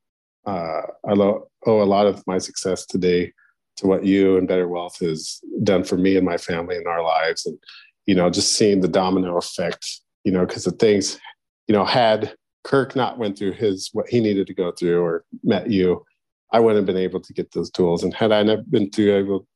uh, 0.46 0.82
I 1.06 1.12
owe 1.12 1.50
a 1.66 1.84
lot 1.84 2.08
of 2.08 2.24
my 2.26 2.38
success 2.38 2.86
today 2.86 3.34
to 3.78 3.88
what 3.88 4.06
you 4.06 4.38
and 4.38 4.48
Better 4.48 4.68
Wealth 4.68 5.00
has 5.00 5.42
done 5.64 5.84
for 5.84 5.98
me 5.98 6.16
and 6.16 6.26
my 6.26 6.38
family 6.38 6.78
and 6.78 6.88
our 6.88 7.04
lives. 7.04 7.46
And, 7.46 7.58
you 8.06 8.16
know, 8.16 8.30
just 8.30 8.54
seeing 8.54 8.82
the 8.82 8.88
domino 8.88 9.38
effect, 9.38 10.02
you 10.24 10.32
know, 10.32 10.46
because 10.46 10.66
the 10.66 10.72
things, 10.72 11.20
you 11.68 11.74
know, 11.74 11.86
had 11.86 12.34
Kirk 12.64 12.96
not 12.96 13.18
went 13.18 13.38
through 13.38 13.54
his 13.54 13.90
what 13.94 14.10
he 14.10 14.20
needed 14.20 14.48
to 14.48 14.54
go 14.54 14.72
through 14.72 15.02
or 15.02 15.26
met 15.44 15.70
you, 15.70 16.04
I 16.52 16.60
wouldn't 16.60 16.78
have 16.78 16.96
been 16.96 17.02
able 17.02 17.20
to 17.20 17.34
get 17.34 17.52
those 17.52 17.72
tools. 17.72 18.04
And 18.04 18.14
had 18.14 18.32
I 18.32 18.44
not 18.44 18.70
been 18.70 18.90
to 18.92 19.12
able 19.12 19.48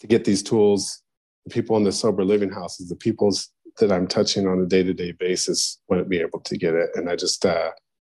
to 0.00 0.06
get 0.06 0.24
these 0.24 0.42
tools, 0.42 1.02
the 1.44 1.52
people 1.52 1.76
in 1.76 1.84
the 1.84 1.92
sober 1.92 2.24
living 2.24 2.50
houses, 2.50 2.88
the 2.88 2.96
people's 2.96 3.50
that 3.80 3.92
I'm 3.92 4.08
touching 4.08 4.46
on 4.48 4.60
a 4.60 4.66
day 4.66 4.82
to 4.82 4.92
day 4.92 5.12
basis 5.12 5.78
wouldn't 5.88 6.08
be 6.08 6.18
able 6.18 6.40
to 6.40 6.56
get 6.56 6.74
it. 6.74 6.90
And 6.94 7.08
I 7.08 7.16
just 7.16 7.44
uh, 7.46 7.70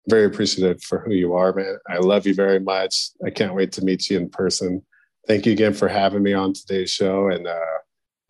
very 0.08 0.26
appreciative 0.26 0.82
for 0.82 1.00
who 1.00 1.14
you 1.14 1.34
are, 1.34 1.54
man. 1.54 1.78
I 1.90 1.98
love 1.98 2.26
you 2.26 2.34
very 2.34 2.60
much. 2.60 3.10
I 3.26 3.30
can't 3.30 3.54
wait 3.54 3.72
to 3.74 3.84
meet 3.84 4.10
you 4.10 4.18
in 4.18 4.30
person. 4.30 4.82
Thank 5.28 5.46
you 5.46 5.52
again 5.52 5.74
for 5.74 5.88
having 5.88 6.24
me 6.24 6.34
on 6.34 6.54
today's 6.54 6.90
show, 6.90 7.28
and 7.28 7.46
uh, 7.46 7.78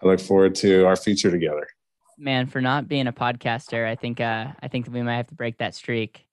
I 0.01 0.07
look 0.07 0.19
forward 0.19 0.55
to 0.55 0.85
our 0.85 0.95
future 0.95 1.31
together 1.31 1.67
man, 2.21 2.45
for 2.45 2.61
not 2.61 2.87
being 2.87 3.07
a 3.07 3.13
podcaster, 3.13 3.85
I 3.85 3.95
think 3.95 4.21
uh, 4.21 4.47
I 4.61 4.67
think 4.67 4.87
we 4.89 5.01
might 5.01 5.17
have 5.17 5.27
to 5.27 5.35
break 5.35 5.57
that 5.57 5.75
streak 5.75 6.25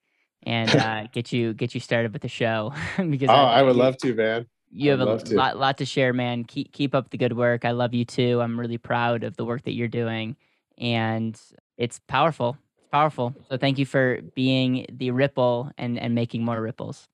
and 0.45 0.71
uh, 0.71 1.07
get 1.13 1.33
you 1.33 1.55
get 1.55 1.75
you 1.75 1.81
started 1.81 2.13
with 2.13 2.23
the 2.23 2.29
show 2.29 2.73
because 2.97 3.31
oh, 3.31 3.33
I, 3.33 3.61
I 3.61 3.63
would 3.63 3.77
you, 3.77 3.83
love 3.83 3.97
to, 3.99 4.15
man. 4.15 4.47
You 4.71 4.91
have 4.91 5.01
a 5.01 5.05
lot 5.35 5.57
lot 5.59 5.79
to 5.79 5.87
share, 5.87 6.13
man. 6.13 6.45
Keep 6.45 6.73
keep 6.73 6.95
up 6.95 7.11
the 7.11 7.19
good 7.19 7.37
work. 7.37 7.65
I 7.65 7.71
love 7.73 7.95
you 7.95 8.05
too. 8.05 8.41
I'm 8.41 8.61
really 8.61 8.79
proud 8.79 9.25
of 9.25 9.37
the 9.37 9.45
work 9.45 9.63
that 9.63 9.73
you're 9.73 9.89
doing, 9.89 10.37
and 10.77 11.41
it's 11.79 11.99
powerful. 12.07 12.59
It's 12.77 12.89
powerful. 12.93 13.35
So 13.49 13.57
thank 13.57 13.79
you 13.79 13.87
for 13.87 14.21
being 14.35 14.87
the 14.91 15.11
ripple 15.11 15.73
and 15.79 15.99
and 15.99 16.15
making 16.15 16.45
more 16.45 16.61
ripples 16.61 17.09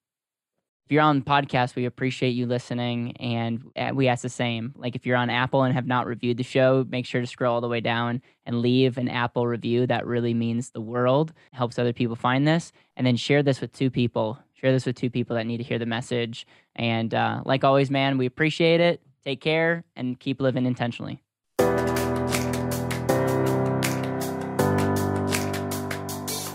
if 0.85 0.93
you're 0.93 1.03
on 1.03 1.22
podcast, 1.22 1.76
we 1.76 1.87
appreciate 1.87 2.30
you 2.30 2.45
listening, 2.47 3.16
and 3.16 3.70
uh, 3.74 3.93
we 3.95 4.07
ask 4.07 4.20
the 4.20 4.28
same. 4.28 4.74
Like 4.76 4.95
if 4.95 5.07
you're 5.07 5.16
on 5.16 5.30
Apple 5.30 5.62
and 5.62 5.74
have 5.74 5.87
not 5.87 6.07
reviewed 6.07 6.37
the 6.37 6.43
show, 6.43 6.85
make 6.91 7.07
sure 7.07 7.22
to 7.22 7.26
scroll 7.26 7.55
all 7.55 7.61
the 7.62 7.68
way 7.68 7.80
down 7.80 8.20
and 8.45 8.61
leave 8.61 8.99
an 8.99 9.09
Apple 9.09 9.47
review. 9.47 9.87
That 9.87 10.07
really 10.07 10.35
means 10.35 10.70
the 10.70 10.82
world. 10.82 11.32
Helps 11.53 11.78
other 11.78 11.95
people 11.95 12.16
find 12.16 12.47
this, 12.47 12.70
and 12.99 13.07
then 13.07 13.16
share 13.16 13.43
this 13.43 13.62
with 13.62 13.72
two 13.72 13.91
people. 13.91 14.39
Share 14.53 14.72
this 14.72 14.85
with 14.85 14.97
two 14.97 15.11
people 15.11 15.37
that 15.37 15.47
need 15.47 15.59
to 15.59 15.62
hear 15.62 15.78
the 15.78 15.87
message. 15.87 16.47
And 16.76 17.14
uh, 17.14 17.43
like 17.47 17.64
always, 17.64 17.91
man, 17.91 18.18
we 18.18 18.26
appreciate 18.26 18.80
it. 18.80 19.01
Take 19.24 19.41
care 19.41 19.85
and 19.97 20.20
keep 20.20 20.39
living 20.39 20.66
intentionally. 20.66 21.22